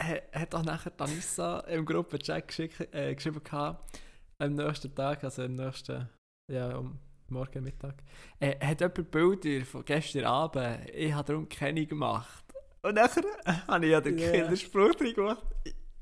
ha- 0.00 0.22
hat 0.40 0.54
auch 0.54 0.62
nachher 0.62 0.92
Danissa 0.96 1.60
im 1.60 1.84
Gruppenchat 1.84 2.58
äh, 2.92 3.14
geschrieben 3.14 3.42
gehabt, 3.42 3.98
am 4.38 4.54
nächsten 4.54 4.94
Tag, 4.94 5.24
also 5.24 5.42
am 5.42 5.54
nächsten, 5.54 6.08
ja, 6.52 6.76
um 6.76 6.98
morgen 7.28 7.64
Mittag, 7.64 7.96
äh, 8.38 8.54
hat 8.64 8.80
jemand 8.80 9.10
Bilder 9.10 9.64
von 9.66 9.84
gestern 9.84 10.24
Abend, 10.24 10.90
ich 10.90 11.12
habe 11.12 11.26
darum 11.26 11.48
keine 11.48 11.86
gemacht. 11.86 12.44
Und 12.82 12.94
nachher 12.94 13.24
habe 13.66 13.84
ich 13.86 13.92
ja 13.92 14.00
den 14.00 14.16
Ja. 14.18 14.30
Kinderspruch 14.30 14.94
drin 14.94 15.14
gemacht. 15.14 15.44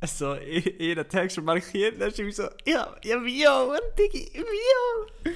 Also, 0.00 0.34
ich, 0.34 0.78
ihren 0.78 1.08
Text 1.08 1.36
schon 1.36 1.44
markiert, 1.46 1.98
dann 1.98 2.12
schreibe 2.12 2.28
ich 2.28 2.36
so, 2.36 2.46
ja, 2.66 2.94
ja, 3.02 3.62
und 3.62 3.80
Digi, 3.98 4.30
Vio. 4.34 5.32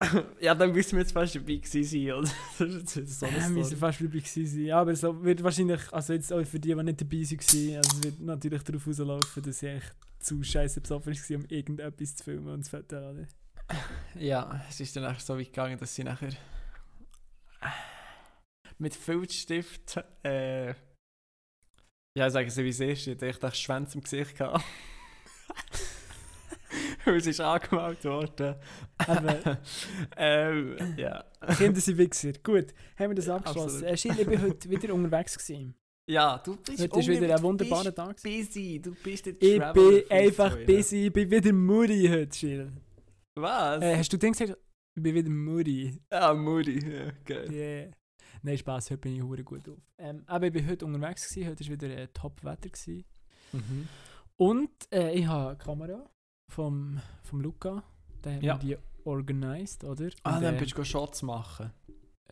Ja, 0.40 0.54
dann 0.54 0.72
müssen 0.72 0.92
wir 0.92 1.00
jetzt 1.00 1.12
fast 1.12 1.34
dabei 1.34 1.56
gewesen 1.56 1.84
sein, 1.84 2.12
oder? 2.12 2.30
Das 2.58 2.68
ist 2.68 2.96
jetzt 2.96 3.20
so 3.20 3.26
Ja, 3.26 3.32
wir 3.48 3.62
waren 3.62 3.76
fast 3.76 4.00
dabei 4.00 4.18
gewesen 4.18 4.46
sein. 4.46 4.64
Ja, 4.64 4.80
aber 4.80 4.94
so 4.94 5.24
wird 5.24 5.42
wahrscheinlich, 5.42 5.92
also 5.92 6.12
jetzt 6.12 6.32
auch 6.32 6.44
für 6.44 6.60
die, 6.60 6.74
die 6.74 6.82
nicht 6.82 7.00
dabei 7.00 7.16
waren, 7.16 7.76
also 7.76 7.96
es 7.96 8.02
wird 8.02 8.20
natürlich 8.20 8.62
darauf 8.62 8.86
rauslaufen, 8.86 9.42
dass 9.42 9.62
ich 9.62 9.68
echt 9.68 9.96
zu 10.18 10.42
scheiße 10.42 10.80
besoffen 10.80 11.14
war, 11.14 11.36
um 11.36 11.44
irgendetwas 11.48 12.16
zu 12.16 12.24
filmen 12.24 12.48
und 12.48 12.64
zu 12.64 12.70
fotografieren. 12.70 13.28
Ja, 14.14 14.64
es 14.68 14.80
ist 14.80 14.94
dann 14.94 15.04
nachher 15.04 15.20
so 15.20 15.36
weit 15.36 15.46
gegangen, 15.46 15.78
dass 15.78 15.94
sie 15.94 16.04
nachher 16.04 16.30
mit 18.78 18.94
Filzstift, 18.94 19.98
äh, 20.22 20.74
ja, 22.16 22.30
sagen 22.30 22.50
sie, 22.50 22.64
wie 22.64 22.68
es 22.68 22.80
ist, 22.80 23.06
ich 23.06 23.18
dachte, 23.18 23.48
ich 23.48 23.54
Schwänze 23.54 23.96
im 23.96 24.02
Gesicht 24.02 24.36
gehabt. 24.36 24.64
Weil 27.10 27.18
es 27.18 27.26
ist 27.28 27.40
angemalt 27.40 28.04
worden. 28.04 28.56
Aber 28.98 29.58
ähm, 30.16 30.76
ja. 30.96 31.24
Kinder 31.56 31.80
sind 31.80 31.98
Wichser. 31.98 32.32
Gut, 32.42 32.74
haben 32.98 33.10
wir 33.10 33.14
das 33.14 33.28
abgeschlossen. 33.28 33.84
Äh, 33.84 33.96
Schill, 33.96 34.18
ich 34.18 34.26
bin 34.26 34.42
heute 34.42 34.68
wieder 34.68 34.92
unterwegs 34.92 35.38
gewesen. 35.38 35.76
Ja, 36.08 36.38
du 36.38 36.56
bist 36.56 36.82
Heute 36.82 36.98
ist 36.98 37.08
wieder 37.08 37.36
ein 37.36 37.42
wunderbarer 37.42 37.94
Tag. 37.94 38.20
busy, 38.22 38.80
du 38.80 38.94
bist 38.94 39.26
der 39.26 39.34
Ich 39.40 39.72
bin 39.72 40.02
einfach 40.10 40.56
busy, 40.64 41.06
ich 41.06 41.12
bin 41.12 41.30
wieder 41.30 41.52
Muri 41.52 42.08
heute, 42.08 42.36
Schill. 42.36 42.72
Was? 43.36 43.82
Äh, 43.82 43.96
hast 43.96 44.12
du 44.12 44.16
den 44.16 44.32
gesagt? 44.32 44.56
Ich 44.96 45.02
bin 45.02 45.14
wieder 45.14 45.30
Muri. 45.30 46.00
ah, 46.10 46.34
Muri, 46.34 46.78
ja, 46.78 47.12
geil. 47.24 47.52
Yeah. 47.52 47.90
Nein, 48.42 48.58
Spaß, 48.58 48.90
heute 48.90 48.98
bin 48.98 49.16
ich 49.16 49.22
hure 49.22 49.44
gut 49.44 49.68
auf. 49.68 49.78
Ähm, 49.98 50.24
aber 50.26 50.46
ich 50.46 50.52
bin 50.52 50.68
heute 50.68 50.86
unterwegs 50.86 51.28
gewesen, 51.28 51.50
heute 51.50 51.64
war 51.64 51.72
wieder 51.72 51.96
äh, 51.96 52.08
Top-Wetter. 52.08 52.70
Mhm. 53.52 53.88
Und 54.36 54.70
äh, 54.92 55.12
ich 55.12 55.26
habe 55.26 55.50
eine 55.50 55.58
Kamera 55.58 56.10
vom, 56.56 57.00
vom 57.22 57.40
Luca. 57.40 57.82
Der 58.24 58.36
hat 58.36 58.42
Ja. 58.42 58.58
die 58.58 58.76
organisiert, 59.04 59.84
oder? 59.84 60.08
Ah, 60.22 60.36
Und, 60.36 60.42
dann 60.42 60.56
bist 60.56 60.76
du 60.76 60.84
Shots 60.84 61.22
machen. 61.22 61.72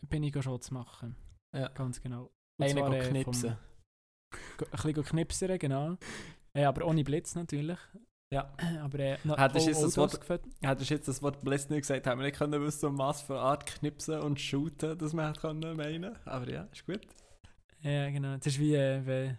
bin 0.09 0.23
ich 0.23 0.33
Shots 0.43 0.71
machen. 0.71 1.15
Ja. 1.55 1.69
Ganz 1.69 2.01
genau. 2.01 2.31
Einen 2.61 2.77
äh, 2.93 3.09
knipsen. 3.09 3.51
vom- 3.51 4.67
Ein 4.67 4.71
bisschen 4.71 4.93
go 4.93 5.03
knipsern, 5.03 5.57
genau. 5.59 5.97
Äh, 6.53 6.65
aber 6.65 6.85
ohne 6.85 7.03
Blitz 7.03 7.35
natürlich. 7.35 7.79
Ja. 8.33 8.53
Aber 8.81 8.99
äh, 8.99 9.17
noch 9.23 9.37
Hättest 9.37 9.67
jetzt 9.67 9.83
das 9.83 9.97
Wort- 9.97 10.19
Hättest 10.61 10.89
jetzt 10.89 11.07
das 11.07 11.21
Wort 11.21 11.41
Blitz 11.41 11.69
nicht 11.69 11.81
gesagt, 11.81 12.07
haben 12.07 12.19
wir 12.19 12.25
nicht 12.25 12.37
können 12.37 12.61
wissen, 12.61 12.87
um 12.87 12.97
was 12.97 13.21
für 13.21 13.39
Art 13.39 13.65
knipsen 13.65 14.19
und 14.19 14.39
shooten, 14.39 14.97
das 14.97 15.13
wir 15.13 15.27
hätten 15.27 15.39
können 15.39 15.77
meinen. 15.77 16.17
Aber 16.25 16.49
ja, 16.49 16.63
ist 16.71 16.85
gut. 16.85 17.01
Ja, 17.81 18.09
genau. 18.09 18.35
Das 18.37 18.47
ist 18.47 18.59
wie 18.59 18.75
äh, 18.75 19.05
wenn 19.05 19.37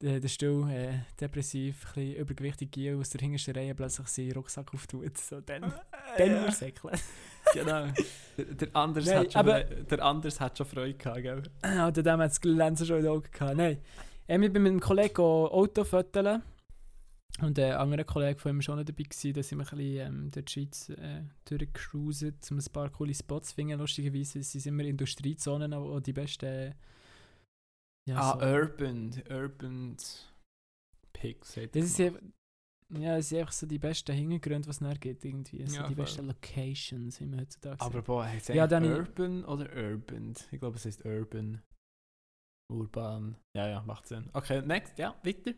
der, 0.00 0.20
der 0.20 0.28
Stuhl 0.28 0.70
äh, 0.70 1.00
depressiv, 1.20 1.86
ein 1.88 1.94
bisschen 1.94 2.16
übergewichtig 2.16 2.70
Giel 2.70 2.96
aus 2.96 3.10
der 3.10 3.20
hintersten 3.20 3.54
Reihe 3.54 3.74
plötzlich 3.74 4.08
seinen 4.08 4.32
Rucksack 4.32 4.72
auftut. 4.72 5.18
So, 5.18 5.40
dann, 5.40 5.72
dann 6.16 6.30
ja, 6.30 6.46
muss 6.46 6.58
säckeln. 6.58 6.98
genau. 7.52 7.86
Der, 8.36 8.44
der, 8.44 8.68
Anders 8.72 9.06
Nein, 9.06 9.18
hat 9.18 9.32
schon, 9.32 9.40
aber- 9.40 9.64
der 9.64 10.02
Anders 10.02 10.40
hat 10.40 10.56
schon 10.56 10.66
Freude 10.66 10.94
gehabt, 10.94 11.22
gell? 11.22 11.42
Oder 11.62 12.02
dem 12.02 12.20
hat 12.20 12.30
das 12.30 12.40
Glänzen 12.40 12.86
schon 12.86 12.96
in 12.96 13.02
den 13.02 13.12
Augen 13.12 13.30
gehabt. 13.30 13.56
Nein. 13.56 13.78
Ähm, 14.28 14.42
ich 14.42 14.52
bin 14.52 14.62
mit 14.62 14.70
einem 14.70 14.80
Kollegen 14.80 15.20
Auto 15.20 15.84
fotografieren. 15.84 16.42
Und 17.42 17.58
ein 17.58 17.72
anderer 17.72 18.04
Kollege 18.04 18.38
von 18.38 18.52
ihm 18.52 18.56
war 18.56 18.62
schon 18.62 18.76
noch 18.76 18.84
dabei. 18.84 19.04
Gewesen. 19.04 19.32
Da 19.32 19.42
sind 19.42 19.58
wir 19.58 19.72
ein 19.72 19.78
bisschen 19.78 20.06
ähm, 20.06 20.30
durch 20.30 20.44
die 20.44 20.52
Schweiz 20.52 20.88
äh, 20.90 21.22
durchgecruiset, 21.46 22.50
um 22.50 22.58
ein 22.58 22.72
paar 22.72 22.90
coole 22.90 23.14
Spots 23.14 23.50
zu 23.50 23.54
finden. 23.54 23.78
Lustigerweise 23.78 24.42
sind 24.42 24.60
es 24.60 24.66
immer 24.66 24.84
Industriezonen, 24.84 25.72
wo 25.72 26.00
die 26.00 26.12
besten... 26.12 26.74
Ja, 28.08 28.16
ah, 28.18 28.38
so- 28.38 28.46
Urban. 28.46 29.22
Urban 29.30 29.96
hat 31.18 31.74
Das 31.74 31.84
ist 31.84 31.98
ja, 31.98 32.12
ja, 32.98 33.16
das 33.16 33.28
sind 33.28 33.38
einfach 33.40 33.52
so 33.52 33.66
die 33.66 33.78
besten 33.78 34.12
Hintergründe, 34.14 34.66
was 34.68 34.76
es 34.76 34.80
nachher 34.80 34.98
gibt. 34.98 35.24
Irgendwie. 35.24 35.66
So 35.66 35.76
Ja, 35.76 35.88
die 35.88 35.94
voll. 35.94 36.04
besten 36.04 36.26
Locations, 36.26 37.20
wie 37.20 37.26
man 37.26 37.40
heutzutage 37.40 37.80
Aber 37.80 38.02
boah, 38.02 38.24
heißt 38.24 38.50
es 38.50 38.56
Ja, 38.56 38.66
dann- 38.66 38.84
Urban 38.84 39.44
oder 39.44 39.70
Urban? 39.76 40.34
Ich 40.50 40.58
glaube, 40.58 40.76
es 40.76 40.86
heißt 40.86 41.04
Urban. 41.04 41.62
Urban. 42.72 43.36
Ja, 43.56 43.68
ja, 43.68 43.82
macht 43.82 44.06
Sinn. 44.06 44.30
Okay, 44.32 44.62
next, 44.62 44.98
ja, 44.98 45.14
weiter. 45.22 45.52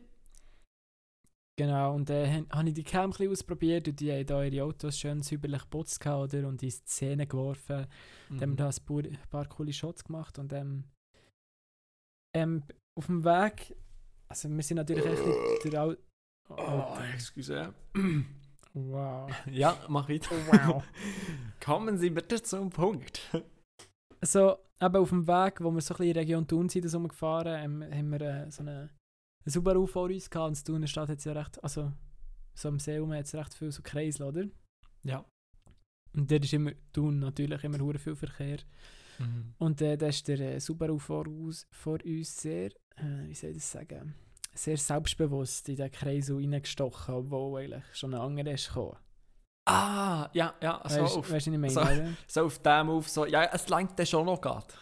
Genau, 1.55 1.93
und 1.93 2.09
dann 2.09 2.45
äh, 2.45 2.45
habe 2.49 2.69
ich 2.69 2.73
die 2.73 2.83
Cam 2.83 3.11
ein 3.13 3.29
ausprobiert 3.29 3.87
und 3.87 3.99
die 3.99 4.11
haben 4.11 4.25
da 4.25 4.43
ihre 4.43 4.65
Autos 4.65 4.97
schön 4.97 5.21
säuberlich 5.21 5.61
geputzt 5.61 6.03
oder? 6.03 6.47
und 6.47 6.63
in 6.63 6.71
Szene 6.71 7.27
geworfen. 7.27 7.85
Dann 8.29 8.41
haben 8.41 8.49
wir 8.51 8.55
da 8.57 8.69
ein 8.69 8.85
paar, 8.85 9.03
ein 9.03 9.29
paar 9.29 9.45
coole 9.47 9.71
Shots 9.71 10.03
gemacht 10.03 10.39
und 10.39 10.51
ähm, 10.51 10.85
ähm, 12.33 12.63
auf 12.97 13.07
dem 13.07 13.23
Weg, 13.23 13.75
also 14.27 14.49
wir 14.49 14.63
sind 14.63 14.77
natürlich 14.77 15.05
echt 15.05 15.25
nicht 15.25 15.73
der 15.73 15.83
Au 15.83 15.95
Oh, 16.49 16.55
Alter. 16.55 17.13
excuse. 17.13 17.73
Wow. 18.73 19.31
ja, 19.51 19.77
mach 19.87 20.09
weiter. 20.09 20.35
Wow. 20.47 20.83
Kommen 21.63 21.97
Sie 21.97 22.09
bitte 22.09 22.41
zum 22.41 22.69
Punkt. 22.69 23.21
Also, 24.19 24.57
eben 24.81 24.95
auf 24.95 25.09
dem 25.09 25.25
Weg, 25.27 25.61
wo 25.61 25.71
wir 25.71 25.81
so 25.81 25.93
ein 25.93 25.97
bisschen 25.97 26.05
in 26.07 26.13
die 26.13 26.19
Region 26.19 26.47
Thun 26.47 26.69
sind, 26.69 26.85
das 26.85 26.95
rumgefahren, 26.95 27.81
ähm, 27.81 27.83
haben 27.83 28.11
wir 28.11 28.21
äh, 28.21 28.51
so 28.51 28.61
eine, 28.61 28.89
eine 29.45 29.51
Subaru 29.51 29.85
vor 29.87 30.05
uns 30.09 30.29
gehabt 30.29 30.49
und 30.49 30.57
in 30.59 30.65
Thuner 30.65 30.87
Stadt 30.87 31.09
hat 31.09 31.19
es 31.19 31.23
ja 31.25 31.33
recht, 31.33 31.63
also 31.63 31.91
so 32.55 32.67
am 32.69 32.79
See 32.79 32.97
rum 32.97 33.13
hat 33.13 33.25
es 33.25 33.35
recht 33.35 33.53
viel 33.53 33.71
so 33.71 33.81
Kreisel, 33.81 34.23
oder? 34.27 34.45
Ja. 35.03 35.25
Und 36.13 36.29
dort 36.29 36.43
ist 36.43 36.53
immer, 36.53 36.71
Thun 36.91 37.19
natürlich 37.19 37.63
immer 37.63 37.79
hure 37.79 37.99
viel 37.99 38.15
Verkehr. 38.15 38.57
Und 39.59 39.81
äh, 39.81 39.97
da 39.97 40.07
ist 40.07 40.27
der 40.27 40.39
äh, 40.39 40.59
Subaru 40.59 40.97
vor 40.99 41.27
uns, 41.27 41.67
vor 41.71 41.97
uns 42.03 42.41
sehr, 42.41 42.67
äh, 42.97 43.27
wie 43.27 43.33
soll 43.33 43.51
ich 43.51 43.57
das 43.57 43.71
sagen, 43.71 44.15
sehr 44.53 44.77
selbstbewusst 44.77 45.67
in 45.69 45.77
den 45.77 45.91
Kreisel 45.91 46.37
reingestochen, 46.37 47.13
obwohl 47.15 47.61
eigentlich 47.61 47.83
schon 47.93 48.13
ein 48.13 48.19
anderer 48.21 48.51
ist 48.53 48.67
gekommen. 48.67 48.97
Ah, 49.65 50.29
ja, 50.33 50.53
ja, 50.61 50.81
so 50.87 51.01
Weißt 51.01 51.17
auf, 51.17 51.33
ich 51.33 51.47
meine? 51.47 51.69
so- 51.69 51.81
so 52.27 52.45
auf 52.45 52.59
dem 52.59 52.89
auf, 52.89 53.09
so, 53.09 53.25
ja, 53.25 53.45
es 53.45 53.67
langt 53.69 53.97
dann 53.97 54.05
schon 54.05 54.25
noch 54.25 54.41
grad. 54.41 54.77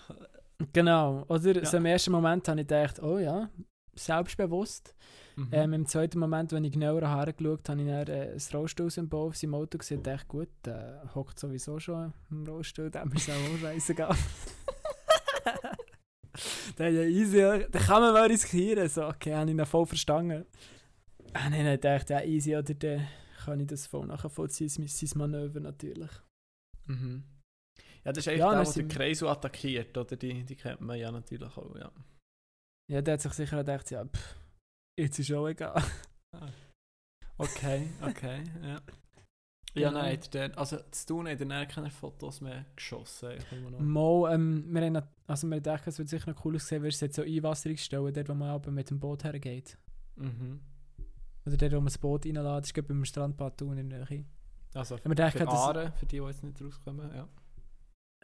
Genau, 0.74 1.24
oder? 1.28 1.56
Ja. 1.56 1.66
So 1.66 1.78
im 1.78 1.86
ersten 1.86 2.12
Moment 2.12 2.48
habe 2.48 2.62
ich 2.62 2.68
gedacht, 2.68 3.02
oh 3.02 3.18
ja, 3.20 3.50
selbstbewusst. 3.96 4.96
Mhm. 5.36 5.50
Ähm, 5.52 5.74
Im 5.74 5.86
zweiten 5.86 6.20
Moment, 6.20 6.52
wenn 6.52 6.64
ich 6.64 6.74
genauer 6.74 7.02
hergeschaut 7.02 7.68
habe, 7.70 7.82
habe 7.82 7.82
ich 7.82 7.88
dann 7.88 8.08
äh, 8.08 8.34
das 8.34 8.54
Rollstuhlsymbol 8.54 9.28
auf 9.30 9.38
seinem 9.38 9.56
Auto 9.56 9.78
gesehen 9.78 9.98
und 9.98 10.08
dachte, 10.08 10.26
gut, 10.28 10.50
der 10.66 11.10
hockt 11.16 11.40
sowieso 11.40 11.80
schon 11.80 12.14
im 12.30 12.46
Rollstuhl, 12.46 12.90
dem 12.92 13.12
ist 13.14 13.30
auch 13.30 13.58
scheißegal. 13.60 14.16
der 16.78 16.90
ist 16.90 16.96
ja 16.96 17.04
easy, 17.04 17.70
den 17.70 17.82
kann 17.82 18.02
man 18.02 18.14
mal 18.14 18.28
riskieren. 18.28 18.88
So, 18.90 19.08
okay, 19.08 19.34
habe 19.36 19.50
ich 19.50 19.58
ihn 19.58 19.66
voll 19.66 19.86
verstanden. 19.86 20.46
Ah, 21.34 21.50
nein, 21.50 21.64
nein, 21.64 21.76
ich 21.76 21.82
dachte, 21.82 22.14
ja, 22.14 22.24
easy, 22.24 22.56
oder 22.56 22.74
dann 22.74 23.08
kann 23.46 23.60
ich 23.60 23.68
das 23.68 23.88
voll 23.88 24.06
nachvollziehen, 24.08 24.70
sein, 24.70 24.88
sein 24.88 25.10
Manöver 25.16 25.60
natürlich. 25.60 26.12
Mhm. 26.86 27.24
Ja, 28.04 28.12
das 28.12 28.26
ist 28.26 28.28
eigentlich 28.28 28.40
Ja, 28.40 28.56
der, 28.56 28.64
der 28.64 28.74
den 28.74 28.88
Kreisel 28.88 29.28
attackiert, 29.28 29.98
oder? 29.98 30.16
Die, 30.16 30.44
die 30.44 30.56
kennt 30.56 30.82
man 30.82 30.98
ja 30.98 31.12
natürlich 31.12 31.56
auch, 31.58 31.76
ja. 31.76 31.92
Ja, 32.92 33.02
der 33.02 33.14
hat 33.14 33.22
sich 33.22 33.34
sicher 33.34 33.58
gedacht, 33.58 33.90
ja, 33.92 34.04
pff, 34.04 34.36
jetzt 34.98 35.20
ist 35.20 35.32
auch 35.32 35.48
egal. 35.48 35.82
Okay, 37.38 37.90
okay, 38.02 38.44
ja. 38.62 38.82
Ja, 39.74 39.88
Genau. 39.90 40.02
nein, 40.02 40.20
der, 40.34 40.58
also 40.58 40.78
zu 40.92 41.08
tun 41.08 41.28
hat 41.30 41.40
er 41.40 41.66
keine 41.66 41.90
Fotos 41.90 42.42
mehr 42.42 42.66
geschossen. 42.76 43.38
Mal, 43.80 44.34
ähm, 44.34 44.66
wir 44.70 44.82
haben, 44.82 45.02
also 45.28 45.48
wir 45.48 45.62
dachten, 45.62 45.90
es 45.90 45.98
würde 45.98 46.10
sicher 46.10 46.30
noch 46.30 46.44
cool 46.44 46.56
aussehen, 46.56 46.82
weil 46.82 46.90
es 46.90 47.00
jetzt 47.00 47.16
so 47.16 47.22
Einwasserungsstellen, 47.22 48.14
dort 48.14 48.28
wo 48.30 48.34
man 48.34 48.50
aber 48.50 48.70
mit 48.70 48.90
dem 48.90 49.00
Boot 49.00 49.24
hergeht. 49.24 49.78
Mhm. 50.18 50.60
Oder 51.46 51.58
dort, 51.58 51.72
wo 51.72 51.78
man 51.78 51.86
das 51.86 51.98
Boot 51.98 52.26
reinlässt, 52.26 52.76
das 52.76 52.84
ist 52.84 52.88
beim 52.88 53.06
Strandbad 53.06 53.58
Thun 53.58 53.78
in 53.78 53.90
der 53.90 54.06
Nähe. 54.10 54.26
Also 54.74 54.98
wir 55.04 55.16
dachten, 55.16 55.38
für 55.40 55.46
dass, 55.46 55.54
Aare, 55.54 55.94
für 55.94 56.06
die, 56.06 56.20
die 56.20 56.26
jetzt 56.26 56.44
nicht 56.44 56.62
rauskommen, 56.62 57.10
ja. 57.16 57.28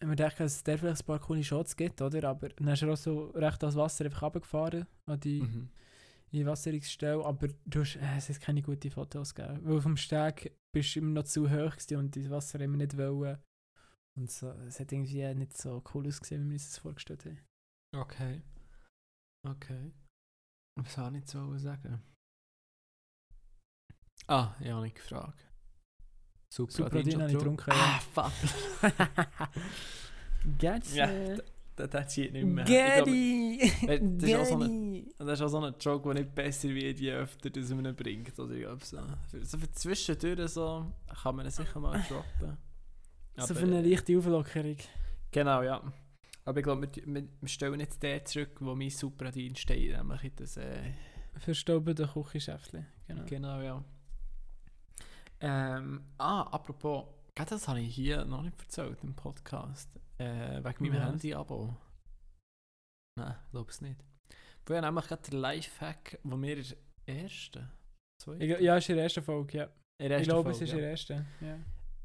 wir 0.02 0.16
dachten, 0.16 0.44
dass 0.44 0.56
es 0.58 0.64
da 0.64 0.76
vielleicht 0.78 1.02
ein 1.02 1.06
paar 1.06 1.20
coole 1.20 1.44
Shots 1.44 1.76
gibt, 1.78 2.02
oder? 2.02 2.28
Aber 2.28 2.50
dann 2.50 2.68
ist 2.68 2.82
er 2.82 2.92
auch 2.92 2.98
so 2.98 3.28
recht 3.30 3.64
ans 3.64 3.76
Wasser 3.78 4.06
einfach 4.06 4.22
runtergefahren, 4.24 4.86
an 5.06 5.20
die 5.20 5.42
Mhm. 5.42 5.70
Einwasserungsstelle. 6.34 7.24
Aber 7.24 7.48
du 7.66 7.82
hast, 7.82 7.96
äh, 7.96 8.18
es 8.18 8.30
hat 8.30 8.42
keine 8.42 8.62
guten 8.62 8.92
Fotos 8.92 9.34
gegeben. 9.34 9.62
Weil 9.64 9.82
dem 9.82 9.98
Steg 9.98 10.58
bist 10.74 10.96
du 10.96 11.00
immer 11.00 11.12
noch 11.12 11.24
zu 11.24 11.50
hoch 11.50 11.76
und 11.92 12.16
das 12.16 12.30
Wasser 12.30 12.60
wir 12.60 12.68
nicht 12.68 12.98
wollen. 12.98 13.38
Und 14.18 14.32
so, 14.32 14.50
es 14.50 14.80
hat 14.80 14.92
irgendwie 14.92 15.34
nicht 15.36 15.56
so 15.56 15.84
cool 15.94 16.08
ausgesehen, 16.08 16.44
wie 16.46 16.50
wir 16.50 16.54
uns 16.54 16.70
das 16.70 16.80
vorgestellt 16.80 17.26
haben. 17.26 17.40
Okay. 17.96 18.42
Okay. 19.48 19.94
Was 20.80 20.94
soll 20.94 21.16
ich 21.16 21.28
so 21.28 21.58
sagen? 21.58 22.02
Ah, 24.28 24.56
ja, 24.60 24.84
ich 24.84 25.00
Frage. 25.00 25.38
Super, 26.52 26.72
Supradin 26.72 27.22
habe 27.22 27.32
ich 27.32 27.38
getrunken, 27.38 27.72
Ah, 27.72 28.00
fuck. 28.00 28.32
Gotcha. 30.60 31.12
Ja, 31.12 31.38
Das 31.78 31.92
das 31.92 32.08
zieht 32.08 32.34
nicht 32.34 32.44
mehr. 32.44 32.68
Äh, 32.68 34.00
das 34.02 34.30
ist 34.30 34.50
so 34.50 34.56
eine-! 34.56 35.04
Das 35.20 35.40
ist 35.40 35.42
auch 35.46 35.48
so 35.48 35.60
ein 35.60 35.76
Joke, 35.80 36.12
der 36.12 36.24
nicht 36.24 36.34
besser 36.34 36.70
wird, 36.70 37.00
je 37.00 37.14
öfter 37.14 37.52
das 37.52 37.70
man 37.70 37.86
ihn 37.86 37.96
bringt. 37.96 38.38
Oder 38.40 38.56
ich 38.56 38.62
glaube, 38.62 38.84
so. 38.84 38.98
Für, 39.30 39.46
so 39.46 39.58
für 39.60 39.72
zwischendurch 39.72 40.50
so 40.50 40.92
kann 41.22 41.36
man 41.36 41.46
ihn 41.46 41.52
sicher 41.52 41.80
mal 41.80 42.04
droppen. 42.10 42.58
So 43.38 43.44
Aber, 43.44 43.56
für 43.56 43.66
eine 43.68 43.82
leichte 43.82 44.18
Auflockerung. 44.18 44.78
Genau, 45.30 45.62
ja. 45.62 45.82
Aber 46.46 46.58
ich 46.58 46.64
glaube, 46.64 46.90
wir, 46.96 47.24
wir, 47.40 47.48
stellen 47.48 47.80
jetzt 47.80 48.02
den 48.02 48.26
zurück, 48.26 48.58
wo 48.60 48.74
mein 48.74 48.90
Supradin 48.90 49.56
steht, 49.56 49.96
nämlich 49.96 50.24
in 50.24 50.32
das... 50.36 50.58
Äh, 50.58 50.94
Verstaubende 51.36 52.08
Küchenschäftchen. 52.08 52.88
Genau. 53.08 53.24
Genau, 53.28 53.62
ja. 53.62 53.84
Ähm, 55.40 56.02
ah, 56.18 56.42
apropos, 56.42 57.06
das 57.46 57.68
habe 57.68 57.82
ich 57.82 57.94
hier 57.94 58.26
noch 58.26 58.42
nicht 58.42 58.60
erzählt 58.60 59.04
im 59.04 59.16
Podcast. 59.16 59.90
Äh, 60.18 60.64
wegen 60.64 60.86
meinem? 60.90 61.04
Handy-Abo. 61.04 61.76
Nein, 63.18 63.36
glaube 63.52 63.72
es 63.72 63.82
nicht. 63.82 64.04
Wir 64.66 64.78
haben 64.78 64.86
nämlich 64.86 65.08
gerade 65.08 65.30
den 65.30 65.40
Lifehack, 65.40 66.20
wo 66.24 66.38
wir 66.42 66.58
in 66.58 66.66
der 67.08 67.24
ersten, 67.24 67.70
zweiten, 68.22 68.42
Ich, 68.42 68.60
ja, 68.60 68.78
ist 68.78 68.90
in 68.90 68.96
der 68.96 69.04
ersten 69.06 69.24
Folge, 69.24 69.58
ja. 69.58 69.70
in 70.02 70.10
der 70.10 70.20
Ich 70.20 70.28
glaube, 70.28 70.52
es 70.52 70.62
ist 70.62 70.72
in 70.72 70.78
ja. 70.78 70.82
der 70.82 70.92
ersten. 70.92 71.28
Ja. 71.42 71.60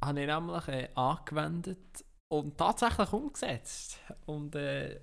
habe 0.05 0.20
ich 0.20 0.26
nämlich 0.26 0.68
äh, 0.68 0.89
angewendet 0.95 2.05
und 2.33 2.57
tatsächlich 2.57 3.12
umgesetzt. 3.12 3.99
Und 4.26 4.55
äh, 4.55 5.01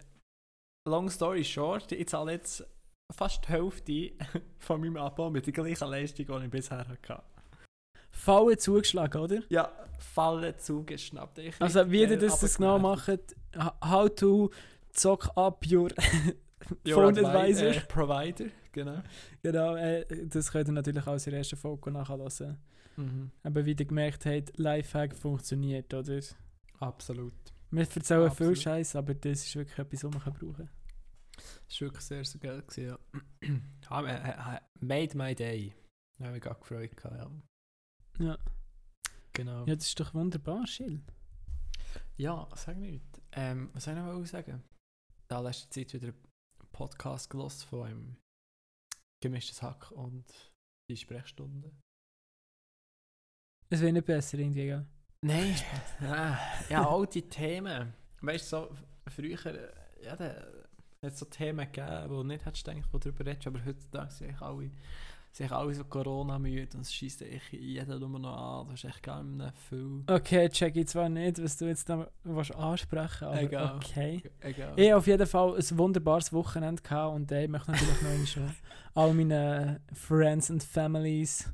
long 0.88 1.10
story 1.10 1.44
short, 1.44 1.92
ich 1.92 2.08
zahle 2.08 2.34
jetzt 2.34 2.66
fast 3.12 3.44
die 3.46 3.50
Hälfte 3.50 4.14
von 4.60 4.82
meinem 4.82 4.98
Abo 4.98 5.30
mit 5.30 5.46
der 5.46 5.54
gleichen 5.54 5.90
Leistung, 5.90 6.26
die 6.26 6.46
ich 6.46 6.52
bisher 6.52 6.78
hatte. 6.80 7.24
Fallen 8.20 8.58
zugeschlagen, 8.58 9.22
oder? 9.22 9.44
Ja, 9.50 9.72
Fallen 9.98 10.54
zugeschnappt. 10.58 11.38
Ich 11.40 11.62
Also, 11.62 11.90
wie 11.90 12.02
ihr 12.02 12.12
äh, 12.12 12.18
das, 12.18 12.40
das 12.40 12.58
genau 12.58 12.78
macht, 12.78 13.36
how 13.84 14.10
to 14.14 14.52
zock 14.92 15.30
up 15.36 15.66
your 15.66 15.90
Your 16.86 17.08
Advisor. 17.08 17.70
Äh, 17.70 17.80
Provider, 17.82 18.48
genau. 18.74 19.02
genau, 19.42 19.76
äh, 19.76 20.06
das 20.28 20.52
könnt 20.52 20.68
ihr 20.68 20.74
natürlich 20.74 21.08
auch 21.08 21.16
in 21.16 21.24
der 21.24 21.34
ersten 21.36 21.56
Folge 21.56 21.92
nachhören. 21.92 22.58
Mhm. 22.98 23.32
Aber 23.44 23.66
wie 23.66 23.72
ihr 23.72 23.86
gemerkt 23.86 24.26
habt, 24.26 24.58
Lifehack 24.58 25.16
funktioniert, 25.16 25.94
oder? 25.94 26.20
Absolut. 26.80 27.34
Wir 27.72 27.82
erzählen 27.82 28.04
viel 28.04 28.48
Absolut. 28.48 28.58
Scheiß, 28.58 28.96
aber 28.98 29.14
das 29.14 29.46
ist 29.46 29.56
wirklich 29.56 29.80
etwas, 29.80 30.04
was 30.04 30.12
man 30.12 30.22
kann 30.22 30.34
brauchen 30.34 30.70
Das 31.68 31.80
war 31.80 31.88
wirklich 31.88 32.04
sehr, 32.04 32.26
sehr 32.26 32.42
geil. 32.42 32.62
Gewesen, 32.62 32.88
ja. 32.88 33.00
Ah, 33.90 34.04
äh, 34.04 34.56
äh, 34.56 34.60
made 34.82 35.18
my 35.18 35.34
day. 35.34 35.74
Da 36.18 36.26
habe 36.26 36.38
ich 36.38 36.44
mich 36.44 36.60
gefreut. 36.60 36.92
Ja. 37.04 37.32
Ja. 38.20 38.38
Genau. 39.34 39.66
ja, 39.66 39.76
das 39.76 39.88
ist 39.88 40.00
doch 40.00 40.14
wunderbar, 40.14 40.68
Schill. 40.68 41.02
Ja, 42.18 42.50
sag 42.56 42.78
nicht. 42.78 43.06
Ähm, 43.32 43.70
was 43.74 43.86
soll 43.86 43.94
ich 43.96 44.00
noch 44.00 44.26
sagen? 44.26 44.64
Ich 45.28 45.36
habe 45.36 45.48
letzte 45.48 45.70
Zeit 45.70 45.94
wieder 45.94 46.08
einen 46.08 46.70
Podcast 46.72 47.30
gelost 47.30 47.64
von 47.64 47.88
einem 47.88 48.18
gemischtes 49.22 49.62
Hack 49.62 49.92
und 49.92 50.26
die 50.90 50.98
Sprechstunde. 50.98 51.72
Es 53.70 53.82
wäre 53.82 53.94
nicht 53.94 54.06
besser, 54.06 54.38
irgendwie, 54.40 54.66
gell? 54.66 54.86
Nein, 55.22 55.56
ja, 56.02 56.40
ja, 56.70 56.90
all 56.90 57.06
die 57.06 57.22
Themen. 57.22 57.94
Weißt 58.22 58.52
du, 58.52 58.58
so 58.58 58.76
früher, 59.08 59.46
äh, 59.46 60.06
ja, 60.06 60.16
da 60.16 60.26
hat 61.04 61.14
es 61.14 61.20
so 61.20 61.26
Themen 61.26 61.72
gegeben, 61.72 62.10
wo 62.10 62.16
du 62.18 62.24
nicht 62.24 62.46
hättest 62.46 62.66
gedacht, 62.66 62.90
wo 62.92 62.98
du 62.98 63.12
darüber 63.12 63.26
redest, 63.26 63.48
aber 63.48 63.64
heutzutage 63.64 64.12
sind 64.12 64.28
eigentlich 64.28 64.42
alle, 64.42 64.72
sind 65.32 65.52
alle 65.52 65.74
so 65.74 65.84
Corona-müde 65.84 66.76
und 66.76 66.82
es 66.82 66.94
schießt 66.94 67.22
echt 67.22 67.54
jeder 67.54 68.00
nur 68.00 68.20
noch 68.20 68.62
an. 68.62 68.68
Du 68.68 68.74
hast 68.74 68.84
echt 68.84 69.04
gar 69.04 69.24
nicht 69.24 69.38
mehr 69.38 69.54
viel. 69.70 70.04
Okay, 70.08 70.50
check 70.50 70.76
ich 70.76 70.88
zwar 70.88 71.10
nicht, 71.10 71.42
was 71.42 71.58
du 71.58 71.66
jetzt 71.66 71.88
da 71.88 72.10
willst 72.24 72.56
ansprechen 72.56 73.28
aber 73.28 73.42
Egal. 73.42 73.76
okay. 73.76 74.24
Egal. 74.42 74.74
Ich 74.76 74.94
auf 74.94 75.08
jeden 75.08 75.28
Fall 75.28 75.56
ein 75.56 75.78
wunderbares 75.78 76.34
Wochenende 76.34 76.82
gehabt 76.82 77.16
und 77.16 77.32
ich 77.32 77.48
möchte 77.48 77.72
natürlich 77.72 78.02
noch 78.02 78.10
einmal 78.10 78.56
all 78.96 79.14
meinen 79.14 79.80
Friends 79.94 80.50
und 80.50 80.64
Families 80.64 81.52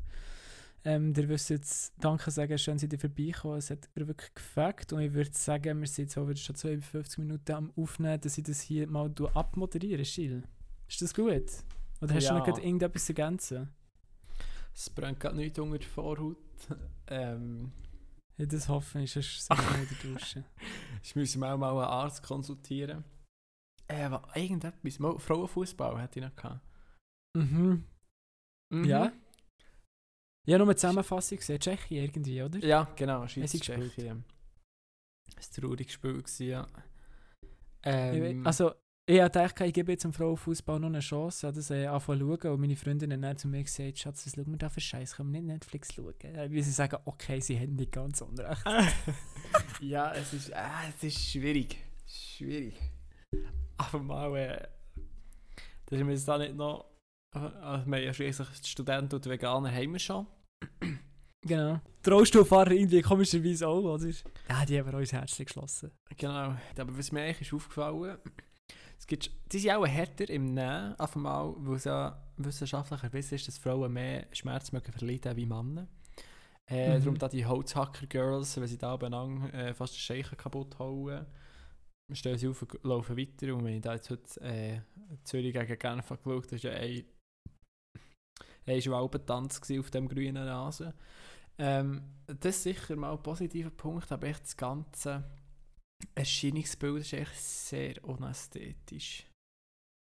ähm, 0.86 1.14
ihr 1.18 1.28
wisst 1.28 1.50
jetzt 1.50 1.94
Danke 2.00 2.30
sagen, 2.30 2.58
schön 2.60 2.78
seid 2.78 2.94
ihr 2.94 3.00
vorbeigekommen. 3.00 3.58
Es 3.58 3.72
hat 3.72 3.90
mir 3.96 4.08
wirklich 4.08 4.34
gefällt 4.36 4.94
und 4.94 5.02
ich 5.02 5.14
würde 5.14 5.32
sagen, 5.34 5.80
wir 5.80 5.88
sind 5.88 6.06
jetzt 6.06 6.18
auch 6.18 6.28
wieder 6.28 6.38
schon 6.38 6.56
52 6.56 7.18
Minuten 7.18 7.52
am 7.52 7.74
Aufnehmen, 7.76 8.22
dass 8.22 8.38
ich 8.38 8.44
das 8.44 8.62
hier 8.62 8.88
mal 8.88 9.10
du 9.10 9.28
abmoderiere, 9.28 10.06
Schill. 10.06 10.44
Ist 10.88 11.02
das 11.02 11.14
gut? 11.16 11.64
Oder 12.06 12.16
hast 12.16 12.24
du 12.24 12.34
Ja. 12.34 12.38
noch 12.40 12.46
gerade 12.46 12.62
irgendetwas 12.62 13.06
zu 13.06 13.12
ergänzen? 13.12 13.74
Es 14.74 14.90
brennt 14.90 15.20
gerade 15.20 15.36
nichts 15.38 15.58
unter 15.60 15.78
der 15.78 15.88
Vorhaut. 15.88 16.38
Ähm, 17.08 17.72
Ja, 18.38 18.46
das 18.48 18.68
hoffe 18.68 19.00
ich, 19.00 19.12
sonst 19.14 19.46
sind 19.46 19.58
wir 19.58 19.82
wieder 19.90 20.14
duschen. 20.14 20.44
ich 21.04 21.16
muss 21.16 21.36
auch 21.36 21.40
mal 21.40 21.70
einen 21.70 21.80
Arzt 21.82 22.24
konsultieren. 22.24 23.04
Äh, 23.88 24.10
was, 24.10 24.22
irgendetwas. 24.36 24.98
Mal, 25.00 25.20
Frauenfußball 25.20 26.02
hätte 26.02 26.20
ich 26.20 26.26
noch 26.26 26.36
gehabt. 26.36 26.62
Mhm. 27.38 27.86
Mhm. 28.74 28.84
Ja? 28.86 29.12
Ja, 30.48 30.58
nur 30.58 30.68
eine 30.68 30.76
Zusammenfassung 30.76 31.38
gesehen, 31.38 31.60
Tschechien 31.60 32.06
irgendwie, 32.06 32.42
oder? 32.42 32.58
Ja, 32.60 32.84
genau. 32.96 33.28
Schweiz? 33.28 33.52
Tschechien. 33.52 34.26
Das 35.36 35.50
war 35.52 35.58
ein 35.58 35.62
trauriges 35.62 35.94
Spiel. 35.94 36.14
Gewesen, 36.24 36.48
ja. 36.48 36.68
Ähm, 37.84 38.46
Also, 38.48 38.74
ich 39.08 39.20
habe 39.20 39.30
gedacht, 39.30 39.62
ich 39.62 39.74
gebe 39.74 39.92
jetzt 39.92 40.04
dem 40.04 40.14
Frauenfußball 40.14 40.80
noch 40.80 40.88
eine 40.88 41.00
Chance, 41.00 41.46
habe 41.46 41.56
das 41.56 41.70
äh, 41.70 41.86
zu 41.86 42.00
schauen 42.00 42.52
und 42.54 42.60
meine 42.60 42.76
Freundin 42.76 43.14
hat 43.14 43.24
dann 43.24 43.38
zu 43.38 43.48
mir 43.48 43.64
gesagt, 43.64 44.00
Schatz, 44.00 44.26
was 44.26 44.34
schauen 44.34 44.52
wir 44.52 44.58
da 44.58 44.68
für 44.68 44.82
Scheiß, 44.82 45.16
können 45.16 45.32
wir 45.32 45.42
nicht 45.42 45.54
Netflix 45.54 45.94
schauen? 45.94 46.16
Wie 46.50 46.62
sie 46.64 46.72
sagen, 46.72 46.98
okay, 47.06 47.40
sie 47.40 47.60
haben 47.60 47.76
nicht 47.76 47.92
ganz 47.92 48.22
unrecht. 48.22 48.64
ja, 49.80 50.12
es 50.14 50.34
ist, 50.34 50.50
äh, 50.50 50.56
es 50.98 51.04
ist 51.04 51.32
schwierig. 51.32 51.78
Schwierig. 52.08 52.76
Aber 53.78 54.00
mal, 54.00 54.36
äh, 54.36 54.68
dass 55.86 56.00
wir 56.00 56.10
jetzt 56.10 56.28
da 56.28 56.40
nicht 56.40 56.56
noch. 56.56 56.86
Also, 57.32 57.86
wir 57.86 57.98
haben 57.98 58.04
ja 58.04 58.14
schließlich 58.14 58.48
die 58.62 58.70
Studenten 58.70 59.16
und 59.16 59.26
die 59.26 59.30
Veganer 59.30 59.72
haben 59.72 59.94
wir 59.94 60.00
schon. 60.00 60.28
Genau. 61.48 61.80
Die 62.04 62.10
Rollstuhlfahrer 62.10 62.72
irgendwie 62.72 63.04
komischerweise 63.04 63.68
auch, 63.68 63.84
oder? 63.84 64.10
Ja, 64.50 64.66
die 64.66 64.80
haben 64.80 64.92
uns 64.96 65.14
Herz 65.14 65.38
geschlossen. 65.38 65.92
Genau. 66.18 66.56
Aber 66.76 66.98
was 66.98 67.12
mir 67.12 67.22
eigentlich 67.22 67.42
ist 67.42 67.54
aufgefallen, 67.54 68.18
es 69.06 69.08
gibt, 69.08 69.32
die 69.52 69.60
sind 69.60 69.72
auch 69.72 69.86
härter 69.86 70.28
im 70.30 70.56
Nähen, 70.56 71.00
auf 71.00 71.16
einmal, 71.16 71.54
weil 71.60 71.76
es 71.76 71.84
ja 71.84 72.20
wissenschaftlich 72.38 73.04
erwiesen 73.04 73.36
ist, 73.36 73.48
dass 73.48 73.60
Frauen 73.60 73.94
mehr 73.94 74.26
Schmerz 74.32 74.72
mögen 74.72 74.92
verleiden 74.92 75.36
wie 75.38 75.46
Männer. 75.46 75.88
Äh, 76.68 76.98
Mhm. 76.98 77.04
Darum 77.04 77.18
da 77.20 77.30
die 77.30 77.46
Holzhacker-Girls, 77.46 78.58
wenn 78.58 78.68
sie 78.68 78.80
da 78.80 78.98
beieinander 78.98 79.54
äh, 79.54 79.74
fast 79.76 79.94
den 79.94 80.00
Scheichen 80.00 80.36
kaputt 80.36 80.80
hauen, 80.80 81.24
stehen 82.12 82.38
sie 82.40 82.48
auf 82.48 82.64
und 82.64 82.84
laufen 82.84 83.16
weiter. 83.16 83.54
Und 83.54 83.64
wenn 83.64 83.76
ich 83.76 83.82
da 83.82 83.94
jetzt 83.94 84.10
heute 84.10 84.42
äh, 84.42 84.82
Zürich 85.24 85.54
gegen 85.54 85.78
Genf 85.78 86.10
habe 86.10 86.24
geschaut 86.24 86.52
das 86.52 86.64
war 86.64 86.72
ja 86.72 86.78
ein, 86.80 87.06
ein 88.66 88.82
Schwalbentanz 88.82 89.62
auf 89.72 89.92
dem 89.92 90.08
grünen 90.08 90.48
Rasen. 90.48 90.94
Ähm, 91.60 92.02
das 92.26 92.56
ist 92.56 92.64
sicher 92.64 92.96
mal 92.96 93.12
ein 93.12 93.22
positiver 93.22 93.70
Punkt, 93.70 94.12
aber 94.12 94.26
echt 94.26 94.44
das 94.44 94.58
ganze 94.58 95.24
Erscheinungsbild 96.14 97.02
ist 97.02 97.14
echt 97.14 97.36
sehr 97.36 98.04
unästhetisch. 98.04 99.26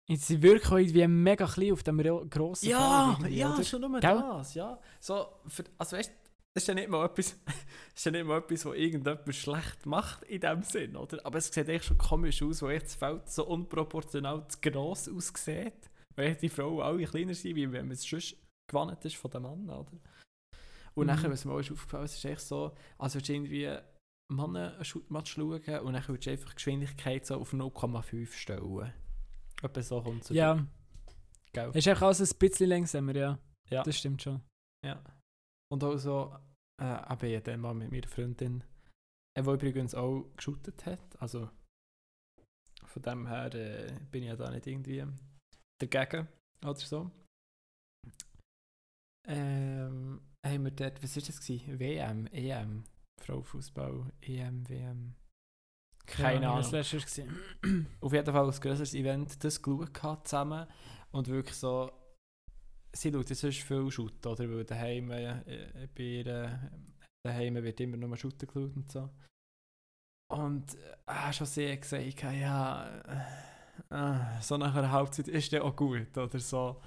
Sie 0.09 0.41
wirken 0.41 0.79
irgendwie 0.79 1.07
mega 1.09 1.47
klein 1.47 1.73
auf 1.73 1.83
dem 1.83 1.99
ro- 2.01 2.25
grossen 2.29 2.69
Ja, 2.69 3.19
ja, 3.29 3.53
oder? 3.55 3.65
schon 3.65 3.81
nur 3.81 4.01
Gell? 4.01 4.15
das, 4.21 4.55
ja. 4.55 4.81
So, 5.01 5.27
für, 5.47 5.65
also 5.79 5.97
weißt 5.97 6.13
das 6.55 6.63
ist 6.63 6.69
ja 6.69 6.75
nicht 6.75 6.89
mal 6.89 7.05
etwas, 7.05 7.37
ist 7.95 8.07
ja 8.07 8.13
nicht 8.13 8.25
mal 8.25 8.39
etwas, 8.39 8.65
was 8.65 8.75
irgendjemand 8.77 9.35
schlecht 9.35 9.85
macht 9.85 10.23
in 10.23 10.41
dem 10.41 10.63
Sinn, 10.63 10.97
oder? 10.97 11.19
Aber 11.27 11.37
es 11.39 11.49
sieht 11.49 11.69
echt 11.69 11.85
schon 11.87 11.99
komisch 11.99 12.41
aus, 12.43 12.63
wo 12.63 12.71
jetzt 12.71 12.87
das 12.93 12.95
Feld 12.95 13.29
so 13.29 13.47
unproportional 13.47 14.47
zu 14.49 14.59
gross 14.63 15.07
aussieht. 15.09 15.91
Weil 16.15 16.35
die 16.37 16.49
Frauen 16.49 16.81
alle 16.81 17.05
kleiner 17.05 17.35
sind, 17.35 17.57
wie 17.57 17.71
wenn 17.71 17.87
man 17.89 17.93
es 17.95 18.05
sonst 18.05 18.37
gewonnen 18.71 18.97
ist 19.03 19.17
von 19.17 19.31
den 19.31 19.43
Mann, 19.43 19.69
oder? 19.69 19.93
Und 20.95 21.07
Mhm. 21.09 21.13
nachher, 21.13 21.31
was 21.31 21.45
mir 21.45 21.53
auch 21.53 21.59
ist 21.59 21.71
aufgefallen 21.73 22.07
ist, 22.07 22.15
ist 22.15 22.25
echt 22.25 22.41
so, 22.41 22.73
also 22.97 23.19
irgendwie 23.19 23.77
Männer 24.29 24.75
einen 24.75 24.85
Shootmatch 24.85 25.33
schauen 25.35 25.53
und 25.81 25.93
dann 25.93 26.09
würdest 26.09 26.27
du 26.27 26.31
einfach 26.31 26.51
die 26.51 26.55
Geschwindigkeit 26.57 27.27
so 27.27 27.37
auf 27.37 27.53
0,5 27.53 28.33
stellen. 28.33 28.93
Etwa 29.63 29.83
so 29.83 30.03
kommt 30.03 30.23
es 30.23 30.29
Ja, 30.31 30.67
Gell? 31.53 31.71
ist 31.75 31.89
einfach 31.89 32.07
alles 32.09 32.33
ein 32.33 32.39
bisschen 32.39 32.69
langsamer, 32.69 33.15
ja. 33.15 33.39
Ja. 33.71 33.83
Das 33.83 33.99
stimmt 33.99 34.23
schon. 34.23 34.43
Ja. 34.85 35.03
Und 35.73 35.83
auch 35.83 35.97
so, 35.97 36.37
äh, 36.81 37.13
eben 37.13 37.31
ja, 37.33 37.41
dann 37.41 37.61
mal 37.61 37.75
mit 37.75 37.91
meiner 37.91 38.09
Freundin, 38.09 38.63
äh, 39.37 39.43
die 39.43 39.49
übrigens 39.51 39.95
auch 39.95 40.29
geshootet 40.37 40.85
hat. 40.87 41.21
Also 41.21 41.51
von 42.85 43.03
dem 43.03 43.27
her 43.27 43.53
äh, 43.55 43.93
bin 44.11 44.23
ich 44.23 44.29
ja 44.29 44.37
da 44.37 44.51
nicht 44.51 44.67
irgendwie 44.67 45.05
dagegen 45.81 46.29
oder 46.63 46.75
so. 46.75 47.11
Ähm, 49.29 50.21
haben 50.45 50.65
wir 50.65 50.71
dort, 50.71 51.03
was 51.03 51.17
war 51.17 51.23
das? 51.23 51.41
Gewesen? 51.41 51.79
WM, 51.81 52.27
EM, 52.29 52.85
Frauenfußball, 53.21 54.13
EM, 54.23 54.69
WM. 54.69 55.15
Keine 56.07 56.45
ja, 56.45 56.61
Jahr 56.61 56.63
gewesen. 56.63 57.37
Auf 58.01 58.13
jeden 58.13 58.33
Fall 58.33 58.45
ein 58.45 58.61
grösseres 58.61 58.95
Event, 58.95 59.43
das 59.43 59.61
geschaut 59.61 60.29
zusammen 60.29 60.67
und 61.11 61.29
wirklich 61.29 61.57
so, 61.57 61.91
sie 62.95 63.13
schaut 63.13 63.29
jetzt 63.29 63.41
sonst 63.41 63.63
viel 63.63 63.91
Shooten, 63.91 64.31
oder? 64.31 64.49
Weil 64.49 64.65
daheim, 64.65 65.11
äh, 65.11 65.89
bei 65.95 66.03
ihr, 66.03 66.27
äh, 66.27 66.59
daheim 67.25 67.57
wird 67.57 67.81
immer 67.81 67.97
nur 67.97 68.17
Shooten 68.17 68.47
geschaut 68.47 68.77
und 68.77 68.91
so. 68.91 69.11
Und 70.33 70.75
äh, 71.07 71.33
schon 71.33 71.47
sie 71.47 71.77
gesagt, 71.79 72.23
ja, 72.23 73.03
äh, 73.91 74.41
so 74.41 74.57
nach 74.57 74.75
einer 74.75 74.91
Halbzeit 74.91 75.29
ist 75.29 75.53
der 75.53 75.65
auch 75.65 75.77
gut, 75.77 76.17
oder 76.17 76.39
so. 76.39 76.81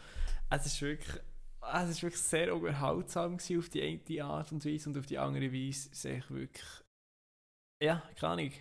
Es 0.50 0.66
ist 0.66 0.82
wirklich, 0.82 1.22
es 1.74 1.90
ist 1.90 2.04
wirklich 2.04 2.22
sehr 2.22 2.56
unterhaltsam 2.56 3.38
gewesen 3.38 3.60
auf 3.60 3.70
die 3.70 3.82
eine 3.82 4.24
Art 4.24 4.52
und 4.52 4.66
Weise 4.66 4.90
und 4.90 4.98
auf 4.98 5.06
die 5.06 5.18
andere 5.18 5.52
Weise 5.52 5.90
sehe 5.92 6.18
ich 6.18 6.30
wirklich, 6.32 6.68
ja, 7.84 8.04
keine 8.16 8.34
Ahnung. 8.34 8.52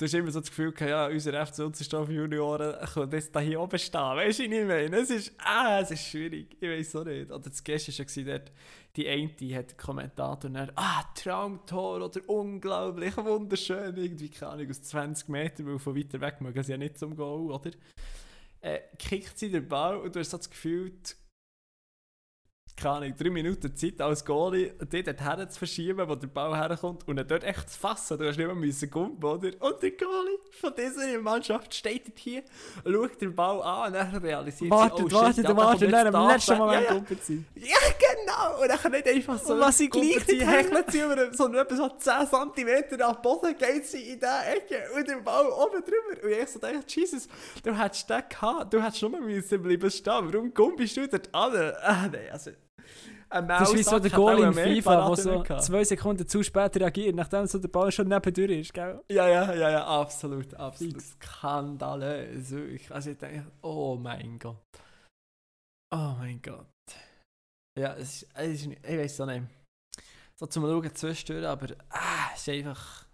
Du 0.00 0.04
hast 0.04 0.14
immer 0.14 0.30
so 0.30 0.38
das 0.38 0.50
Gefühl, 0.50 0.70
gehabt, 0.70 0.90
ja, 0.90 1.06
unser 1.08 1.44
FC 1.44 1.58
Unterstoff 1.58 2.08
Junioren 2.08 2.86
können 2.86 3.10
jetzt 3.10 3.34
da 3.34 3.40
hier 3.40 3.60
oben 3.60 3.80
stehen. 3.80 4.00
Weißt 4.00 4.38
du, 4.38 4.44
was 4.44 4.52
ich 4.52 4.64
meine? 4.64 4.96
Es 4.96 5.10
ist, 5.10 5.32
ah, 5.38 5.80
es 5.80 5.90
ist 5.90 6.06
schwierig. 6.06 6.56
Ich 6.60 6.68
weiß 6.68 6.94
auch 6.94 7.04
nicht. 7.04 7.32
Oder 7.32 7.50
das 7.50 7.64
Gestern 7.64 7.98
war 7.98 8.22
ja 8.22 8.38
dort, 8.38 8.52
die 8.94 9.08
eine 9.08 9.26
die 9.26 9.56
hat 9.56 9.76
Kommentator 9.76 10.50
dann, 10.50 10.70
ah, 10.76 11.02
Traumtor 11.16 12.04
oder 12.04 12.20
unglaublich, 12.28 13.16
wunderschön. 13.16 13.96
Irgendwie, 13.96 14.28
keine 14.28 14.52
Ahnung, 14.52 14.70
aus 14.70 14.82
20 14.82 15.28
Metern, 15.30 15.66
weil 15.66 15.80
von 15.80 15.96
weiter 15.96 16.20
weg 16.20 16.40
mögen 16.42 16.62
sie 16.62 16.70
ja 16.70 16.78
nicht 16.78 16.96
zum 16.96 17.16
Goal, 17.16 17.50
oder? 17.50 17.72
Äh, 18.60 18.78
kickt 19.00 19.36
sie 19.36 19.50
den 19.50 19.66
Ball 19.66 19.96
und 19.96 20.14
du 20.14 20.20
hast 20.20 20.30
so 20.30 20.36
das 20.36 20.48
Gefühl, 20.48 20.92
keine 22.78 22.94
Ahnung, 22.94 23.14
drei 23.16 23.30
Minuten 23.30 23.74
Zeit 23.74 24.00
als 24.00 24.24
Goalie, 24.24 24.72
dort 24.78 25.20
her 25.20 25.48
zu 25.48 25.58
verschieben, 25.58 26.08
wo 26.08 26.14
der 26.14 26.28
Ball 26.28 26.56
herkommt 26.56 27.06
und 27.06 27.16
dann 27.16 27.26
dort 27.26 27.44
echt 27.44 27.70
zu 27.70 27.78
fassen. 27.78 28.18
Du 28.18 28.26
hast 28.26 28.36
nicht 28.36 28.46
mehr 28.46 28.54
müssen 28.54 28.90
gumpen, 28.90 29.24
oder? 29.24 29.48
Und 29.60 29.82
der 29.82 29.90
Goalie 29.90 30.38
von 30.60 30.72
dieser 30.76 31.20
Mannschaft 31.20 31.74
steht 31.74 32.12
hier, 32.16 32.42
schaut 32.84 33.20
den 33.20 33.34
Ball 33.34 33.62
an 33.62 33.88
und 33.88 33.94
dann 33.94 34.16
realisiert 34.16 34.70
Wartet, 34.70 35.10
sie, 35.10 35.14
oh, 35.14 35.18
wartet, 35.18 35.34
shit, 35.34 35.44
ja, 35.44 35.50
da 35.50 35.56
wartet, 35.56 35.92
dann 35.92 36.14
am 36.14 36.28
letzten. 36.28 36.58
Moment 36.58 36.82
ja, 36.82 36.88
ja. 36.88 36.94
kumpelt 36.94 37.24
sie. 37.24 37.44
ja, 37.56 37.76
genau! 37.98 38.62
Und 38.62 38.68
dann 38.68 38.92
nicht 38.92 39.08
einfach 39.08 39.38
so... 39.38 39.54
Und 39.54 39.60
was 39.60 39.78
sie 39.78 39.88
gleich 39.88 40.24
sie, 40.26 40.46
hechelt 40.46 40.90
sie 40.90 41.00
über 41.00 41.32
sondern 41.32 41.66
etwa 41.66 41.76
so 41.76 41.88
10 41.88 42.54
cm 42.54 43.00
ab 43.00 43.22
Boden, 43.22 43.56
geht 43.56 43.86
sie 43.86 44.12
in 44.12 44.20
diese 44.20 44.44
Ecke 44.54 44.84
und 44.96 45.08
den 45.08 45.22
Ball 45.24 45.46
oben 45.46 45.82
drüber. 45.82 46.24
Und 46.24 46.30
ich 46.30 46.48
so 46.48 46.58
dachte, 46.58 46.84
Jesus, 46.86 47.28
du 47.62 47.76
hättest 47.76 48.08
den 48.08 48.22
gehabt, 48.28 48.72
du 48.72 48.82
hättest 48.82 49.02
nur 49.02 49.20
müssen 49.20 49.62
bleiben 49.62 49.90
stehen. 49.90 50.32
Warum 50.32 50.54
gumpelst 50.54 50.96
du 50.96 51.08
dort 51.08 51.34
an? 51.34 51.72
Ah, 51.82 52.08
nein, 52.10 52.28
also... 52.30 52.50
Das 53.30 53.68
ist 53.68 53.78
wie 53.78 53.82
so 53.82 53.98
der 53.98 54.10
hat 54.10 54.16
Goal 54.16 54.42
in 54.42 54.52
FIFA, 54.54 54.64
der 54.64 54.82
Paraden 54.82 55.16
so 55.16 55.56
zwei 55.58 55.84
Sekunden 55.84 56.26
zu 56.26 56.42
spät 56.42 56.76
reagiert, 56.76 57.14
nachdem 57.14 57.46
so 57.46 57.58
der 57.58 57.68
Ball 57.68 57.92
schon 57.92 58.08
nebendurch 58.08 58.50
ist, 58.50 58.72
gell? 58.72 59.02
Ja, 59.10 59.28
ja, 59.28 59.52
ja, 59.52 59.70
ja, 59.70 59.86
absolut, 59.86 60.54
absolut. 60.54 61.00
Skandalös. 61.00 62.52
Also 62.90 63.10
ich 63.10 63.18
denke, 63.18 63.50
oh 63.62 63.96
mein 63.96 64.38
Gott. 64.38 64.56
Oh 65.94 66.14
mein 66.18 66.40
Gott. 66.40 66.66
Ja, 67.78 67.94
es 67.94 68.22
ist, 68.22 68.28
es 68.34 68.48
ist 68.48 68.66
nicht, 68.66 68.86
ich 68.86 68.98
weiß 68.98 69.20
auch 69.20 69.26
nicht. 69.26 69.46
So 70.38 70.46
zum 70.46 70.64
Schauen 70.64 70.94
zwischendurch, 70.94 71.46
aber 71.46 71.74
ah, 71.90 72.30
es 72.34 72.40
ist 72.40 72.48
einfach. 72.48 73.06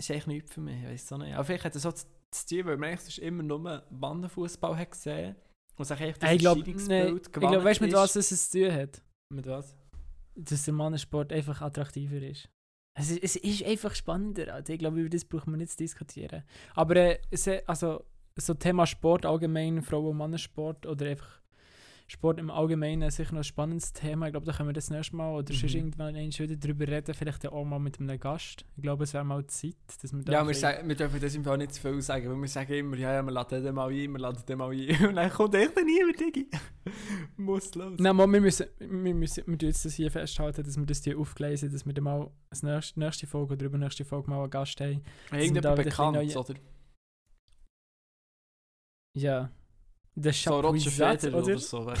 Es 0.00 0.06
ist 0.06 0.10
eigentlich 0.10 0.26
nichts 0.26 0.54
für 0.54 0.60
mich, 0.60 0.82
ich 0.82 0.88
weiß 0.88 1.12
auch 1.12 1.18
nicht. 1.18 1.34
Aber 1.34 1.44
vielleicht 1.44 1.64
hat 1.64 1.76
es 1.76 1.82
so 1.82 1.92
zu 1.92 2.06
tun, 2.48 2.66
weil 2.66 2.76
man 2.76 2.90
eigentlich 2.90 3.22
immer 3.22 3.42
nur 3.42 3.84
Mannenfußball 3.90 4.76
hat 4.76 4.90
gesehen 4.90 5.36
und 5.76 5.84
sich 5.84 6.00
echt 6.00 6.22
das 6.22 6.32
ich 6.32 6.38
glaube, 6.38 6.60
nee, 6.60 6.72
Erscheinungsbild 6.72 7.26
ich 7.26 7.32
glaube, 7.32 7.64
weißt 7.64 7.80
du, 7.80 7.84
mit 7.84 7.92
was 7.94 8.16
es 8.16 8.50
zu 8.50 8.60
tun 8.60 8.72
hat? 8.72 9.02
Mit 9.30 9.46
was? 9.46 9.76
Dass 10.34 10.64
der 10.64 10.74
Mannensport 10.74 11.32
einfach 11.32 11.60
attraktiver 11.60 12.22
ist. 12.22 12.48
Es 12.94 13.10
ist, 13.10 13.22
es 13.22 13.36
ist 13.36 13.64
einfach 13.64 13.94
spannender. 13.94 14.62
Ich 14.68 14.78
glaube, 14.78 15.00
über 15.00 15.08
das 15.08 15.24
braucht 15.24 15.46
man 15.46 15.58
nicht 15.58 15.70
zu 15.70 15.78
diskutieren. 15.78 16.42
Aber 16.74 16.96
äh, 16.96 17.18
es, 17.30 17.48
also, 17.66 18.04
so 18.36 18.54
Thema 18.54 18.86
Sport 18.86 19.24
allgemein, 19.24 19.82
Frauen- 19.82 20.10
und 20.10 20.16
Mannensport 20.18 20.86
oder 20.86 21.06
einfach 21.06 21.41
Sport 22.06 22.38
im 22.38 22.50
Allgemeinen 22.50 23.02
ist 23.02 23.16
sicher 23.16 23.32
noch 23.32 23.40
ein 23.40 23.44
spannendes 23.44 23.92
Thema. 23.92 24.26
Ich 24.26 24.32
glaube, 24.32 24.46
da 24.46 24.52
können 24.52 24.68
wir 24.68 24.74
das 24.74 24.90
nächste 24.90 25.16
Mal 25.16 25.32
oder 25.32 25.52
sonst 25.52 25.72
Mhm. 25.72 25.78
irgendwann 25.78 26.16
einmal 26.16 26.38
wieder 26.38 26.56
drüber 26.56 26.86
reden. 26.88 27.14
Vielleicht 27.14 27.46
auch 27.46 27.64
mal 27.64 27.78
mit 27.78 27.98
einem 28.00 28.18
Gast. 28.20 28.64
Ich 28.76 28.82
glaube, 28.82 29.04
es 29.04 29.14
wäre 29.14 29.24
mal 29.24 29.46
Zeit, 29.46 29.76
dass 30.02 30.12
wir 30.12 30.22
da 30.22 30.32
Ja, 30.32 30.46
wir, 30.46 30.54
sagen, 30.54 30.88
wir 30.88 30.94
dürfen 30.96 31.20
das 31.20 31.34
im 31.34 31.44
Fall 31.44 31.58
nicht 31.58 31.72
zu 31.74 31.80
viel 31.80 32.02
sagen, 32.02 32.28
weil 32.30 32.40
wir 32.40 32.48
sagen 32.48 32.72
immer, 32.74 32.96
ja, 32.96 33.14
ja, 33.14 33.22
wir 33.22 33.30
laden 33.32 33.62
den 33.62 33.74
mal 33.74 33.88
ein, 33.90 34.12
wir 34.12 34.18
laden 34.18 34.44
den 34.46 34.58
mal 34.58 34.70
ein. 34.70 35.06
Und 35.08 35.14
dann 35.16 35.30
kommt 35.30 35.54
echt 35.54 35.76
niemand, 35.76 36.20
Digi. 36.20 36.48
Muss 37.36 37.74
los. 37.74 37.94
Nein, 37.98 38.16
mal, 38.16 38.26
wir 38.30 38.40
müssen, 38.40 38.66
wir 38.78 39.14
müssen 39.14 39.44
wir 39.46 39.56
jetzt 39.68 39.84
das 39.84 39.94
hier 39.94 40.10
festhalten, 40.10 40.62
dass 40.64 40.76
wir 40.76 40.86
das 40.86 41.02
hier 41.02 41.18
aufgleisen, 41.18 41.72
dass 41.72 41.86
wir 41.86 41.92
dann 41.94 42.04
mal 42.04 42.30
das 42.50 42.62
nächste, 42.62 42.98
nächste 43.00 43.26
Folge 43.26 43.54
oder 43.54 43.66
übernächste 43.66 44.04
Folge 44.04 44.28
mal 44.30 44.40
einen 44.42 44.50
Gast 44.50 44.80
haben. 44.80 45.02
Irgendjemand 45.30 45.76
bekannt, 45.76 46.16
oder? 46.16 46.54
Ja. 49.14 49.50
Der 50.14 50.32
So 50.32 50.60
Chapuisat, 50.62 51.20
Federer 51.22 51.38
oder? 51.38 51.46
oder 51.52 51.58
so. 51.58 51.84
geil. 51.86 51.96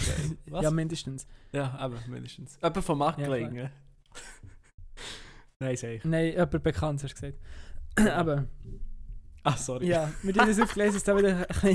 Was? 0.46 0.62
Ja, 0.64 0.70
mindestens. 0.70 1.26
Ja, 1.52 1.86
eben, 1.86 1.98
mindestens. 2.10 2.56
Jemand 2.62 2.84
von 2.84 2.98
Macklingen. 2.98 3.54
Ja, 3.56 3.70
Nein, 5.60 5.76
sag 5.76 5.90
ich. 5.90 6.04
Nein, 6.04 6.32
jemand 6.32 6.62
bekannt, 6.62 7.02
hast 7.02 7.10
du 7.12 7.14
gesagt. 7.20 7.38
Ja. 7.98 8.16
Aber, 8.16 8.46
Ah, 9.44 9.56
sorry. 9.56 9.88
ja, 9.88 10.08
tun 10.22 10.32
das 10.34 10.60
aufgelesen, 10.60 10.94
dass 10.94 11.02
da 11.04 11.16
wieder 11.16 11.36
ein 11.36 11.46
bisschen, 11.48 11.68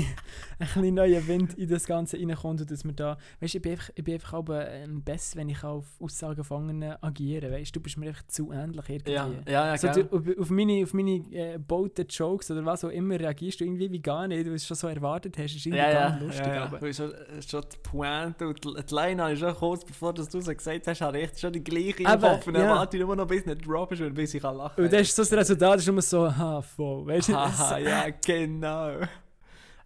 ein 0.58 0.66
bisschen 0.66 0.94
neuer 0.94 1.26
Wind 1.26 1.54
in 1.58 1.68
das 1.68 1.84
Ganze 1.86 2.16
reinkommt 2.16 2.60
und 2.62 2.70
dass 2.70 2.84
wir 2.84 2.92
da, 2.92 3.18
weißt 3.40 3.54
du, 3.54 3.58
ich 3.58 3.62
bin 3.62 3.72
einfach, 3.72 3.90
ich 3.94 4.04
bin 4.04 4.14
einfach 4.14 4.32
aber 4.34 4.70
ähm, 4.70 5.02
besser, 5.02 5.36
wenn 5.38 5.48
ich 5.50 5.62
auf 5.62 5.84
Aussagen 6.00 6.42
von 6.44 6.68
anderen 6.70 6.96
agiere, 7.02 7.50
weißt 7.52 7.74
du, 7.76 7.78
du 7.78 7.82
bist 7.82 7.98
mir 7.98 8.08
einfach 8.08 8.26
zu 8.28 8.52
ähnlich 8.52 8.88
irgendwie. 8.88 9.12
Ja, 9.12 9.28
ja, 9.46 9.66
ja, 9.66 9.76
So, 9.78 9.88
du, 9.88 10.16
auf, 10.16 10.22
auf 10.40 10.50
meine, 10.50 10.82
auf 10.82 10.94
meine 10.94 11.16
äh, 11.32 11.58
boaten 11.58 12.06
Jokes 12.08 12.50
oder 12.50 12.64
was 12.64 12.84
auch 12.84 12.88
immer 12.90 13.20
reagierst 13.20 13.60
du 13.60 13.64
irgendwie 13.64 13.90
wie 13.92 14.00
gar 14.00 14.26
nicht, 14.26 14.38
weil 14.38 14.44
du 14.44 14.54
es 14.54 14.66
schon 14.66 14.76
so 14.76 14.88
erwartet 14.88 15.36
hast. 15.36 15.54
ist 15.54 15.66
irgendwie 15.66 15.78
Ja, 15.84 15.92
gar 15.92 16.10
ja, 16.10 16.24
lustig. 16.24 16.46
ja, 16.46 16.54
ja. 16.54 16.64
aber- 16.64 16.92
schon, 16.92 17.12
schon 17.46 17.64
die 17.72 17.76
Pointe 17.82 18.48
und 18.48 18.64
die 18.64 18.68
die 18.88 18.94
Line 18.94 19.22
habe 19.22 19.32
ich 19.34 19.38
schon 19.40 19.54
kurz 19.54 19.84
bevor 19.84 20.14
du 20.14 20.22
es 20.22 20.28
gesagt 20.30 20.86
hast, 20.86 21.00
habe 21.02 21.20
ich 21.20 21.38
schon 21.38 21.52
die 21.52 21.62
gleiche 21.62 22.02
im 22.02 22.20
Kopf 22.20 22.46
und 22.46 22.54
dann 22.54 22.62
ja. 22.62 22.76
warte 22.76 22.96
ich 22.96 23.02
nur 23.04 23.14
noch 23.14 23.26
bis 23.26 23.44
nicht 23.44 23.66
drop 23.66 23.92
ist 23.92 24.00
und 24.00 24.14
bis 24.14 24.32
ich 24.34 24.40
kann 24.42 24.56
lachen 24.56 24.84
Und 24.84 24.92
das 24.92 25.02
ist 25.02 25.14
so 25.16 25.22
das 25.22 25.32
Resultat, 25.32 25.78
ist 25.80 25.88
immer 25.88 26.00
so, 26.02 26.34
ha, 26.34 26.62
voll, 26.62 27.06
weißt 27.06 27.28
du? 27.28 27.57
Haha, 27.58 27.78
ja, 27.78 28.10
genau. 28.10 29.00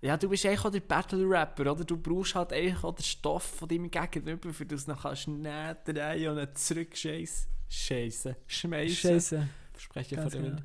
Ja, 0.00 0.16
du 0.16 0.28
bist 0.28 0.44
eigentlich 0.44 0.64
auch 0.64 0.70
der 0.70 0.80
Battle-Rapper, 0.80 1.70
oder? 1.70 1.84
Du 1.84 1.96
brauchst 1.96 2.34
halt 2.34 2.52
eigentlich 2.52 2.82
auch 2.82 2.94
den 2.94 3.04
Stoff 3.04 3.44
von 3.44 3.68
deinem 3.68 3.90
Gegenüber, 3.90 4.52
für 4.52 4.66
das 4.66 4.84
du 4.84 4.90
noch 4.90 5.02
kannst 5.02 5.28
nähen 5.28 5.76
drehen 5.84 6.30
und 6.30 6.38
ihn 6.38 6.54
zurückscheissen. 6.54 7.46
Scheissen. 7.68 8.36
Schmeissen. 8.46 8.96
Scheiße. 8.96 9.48
Verspreche 9.72 10.16
von 10.20 10.28
dem 10.28 10.42
genau. 10.42 10.62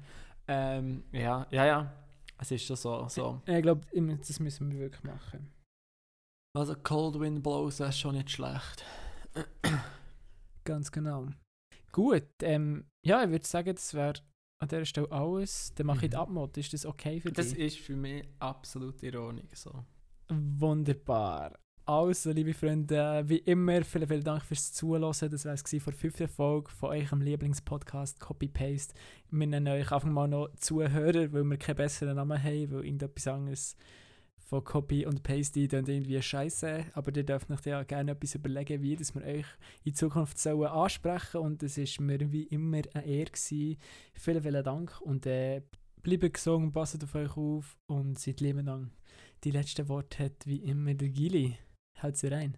Ähm, 0.48 1.04
ja, 1.12 1.46
ja, 1.52 1.66
ja. 1.66 1.94
Es 2.40 2.52
ist 2.52 2.66
schon 2.66 2.76
so. 2.76 3.08
so. 3.10 3.42
Ich 3.46 3.62
glaube, 3.62 3.82
das 4.28 4.40
müssen 4.40 4.72
wir 4.72 4.80
wirklich 4.80 5.04
machen. 5.04 5.52
Also 6.56 6.76
Cold 6.76 7.20
Wind 7.20 7.44
Blows 7.44 7.78
das 7.78 7.90
ist 7.90 8.00
schon 8.00 8.16
nicht 8.16 8.32
schlecht. 8.32 8.84
Ganz 10.64 10.92
genau. 10.92 11.28
Gut, 11.92 12.28
ähm, 12.42 12.86
ja, 13.06 13.24
ich 13.24 13.30
würde 13.30 13.46
sagen, 13.46 13.74
das 13.76 13.94
wäre 13.94 14.14
an 14.60 14.68
dieser 14.68 14.86
Stelle 14.86 15.12
alles. 15.12 15.74
Dann 15.76 15.88
mache 15.88 16.06
ich 16.06 16.12
die 16.12 16.16
Mhm. 16.18 16.22
Abmod. 16.22 16.58
Ist 16.58 16.74
das 16.74 16.86
okay 16.86 17.20
für 17.20 17.32
Das 17.32 17.50
dich? 17.54 17.60
ist 17.60 17.78
für 17.80 17.96
mich 17.96 18.24
absolut 18.40 19.02
ironisch. 19.04 19.46
So. 19.54 19.84
Wunderbar. 20.30 21.58
Also, 21.86 22.32
liebe 22.32 22.54
Freunde, 22.54 23.24
wie 23.28 23.38
immer, 23.38 23.82
vielen, 23.86 24.08
vielen 24.10 24.24
Dank 24.24 24.44
fürs 24.44 24.74
Zuhören. 24.74 25.04
Das 25.04 25.22
war 25.46 25.54
es 25.54 25.62
von 25.62 25.80
der 25.86 25.94
fünften 25.94 26.28
Folge 26.28 26.70
von 26.70 26.90
eurem 26.90 27.22
Lieblingspodcast 27.22 28.20
Copy-Paste. 28.20 28.94
Wir 29.32 29.48
nennen 29.48 29.70
euch 29.70 29.90
einfach 29.92 30.10
mal 30.10 30.28
noch 30.28 30.50
Zuhörer, 30.58 31.32
weil 31.32 31.44
wir 31.46 31.58
keinen 31.58 31.78
besseren 31.78 32.18
Namen 32.18 32.44
haben, 32.44 32.72
weil 32.72 32.84
irgendetwas 32.86 33.28
anderes 33.28 33.78
von 34.48 34.64
Copy 34.64 35.06
und 35.06 35.24
Paste 35.24 35.68
dann 35.68 35.86
irgendwie 35.86 36.22
scheiße, 36.22 36.86
aber 36.94 37.14
ihr 37.14 37.26
dürft 37.26 37.52
euch 37.52 37.66
ja 37.66 37.84
gerne 37.84 38.12
etwas 38.12 38.36
überlegen, 38.36 38.82
wie 38.82 38.96
dass 38.96 39.14
wir 39.14 39.22
euch 39.22 39.46
in 39.84 39.94
Zukunft 39.94 40.40
sollen 40.40 40.70
ansprechen 40.70 41.42
und 41.42 41.64
es 41.64 41.78
ist 41.78 42.00
mir 42.00 42.32
wie 42.32 42.44
immer 42.44 42.82
eine 42.94 43.06
Ehre 43.06 43.32
gewesen. 43.32 43.78
Vielen, 44.14 44.42
vielen 44.42 44.64
Dank 44.64 45.02
und 45.02 45.26
äh, 45.26 45.64
bleibt 46.02 46.34
gesund, 46.34 46.74
passt 46.74 47.04
auf 47.04 47.14
euch 47.14 47.36
auf 47.36 47.78
und 47.88 48.18
seid 48.18 48.40
lieben 48.40 48.66
lang. 48.66 48.92
Die 49.44 49.52
letzten 49.52 49.90
Worte 49.90 50.24
hat 50.24 50.46
wie 50.46 50.64
immer 50.64 50.94
der 50.94 51.10
Gili. 51.10 51.58
Haut 52.02 52.16
sie 52.16 52.28
rein. 52.28 52.58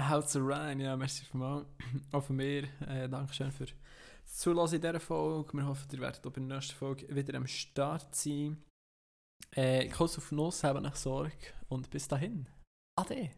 Haut 0.00 0.30
sie 0.30 0.40
rein, 0.40 0.80
ja, 0.80 0.96
merci 0.96 1.26
vielmals. 1.26 1.66
Auch 2.12 2.24
von 2.24 2.36
mir, 2.36 2.64
äh, 2.86 3.06
Dankeschön 3.06 3.52
für 3.52 3.66
das 3.66 4.38
Zulassen 4.38 4.76
in 4.76 4.80
dieser 4.80 5.00
Folge. 5.00 5.52
Wir 5.52 5.66
hoffen, 5.66 5.88
ihr 5.92 6.00
werdet 6.00 6.26
auch 6.26 6.36
in 6.36 6.48
der 6.48 6.58
nächsten 6.58 6.76
Folge 6.76 7.14
wieder 7.14 7.36
am 7.36 7.46
Start 7.46 8.14
sein. 8.14 8.62
Äh, 9.52 9.88
Kuss 9.88 10.18
auf 10.18 10.32
Nuss, 10.32 10.64
habt 10.64 10.84
euch 10.84 10.94
Sorge 10.94 11.32
und 11.68 11.90
bis 11.90 12.08
dahin. 12.08 12.48
Ade. 12.96 13.30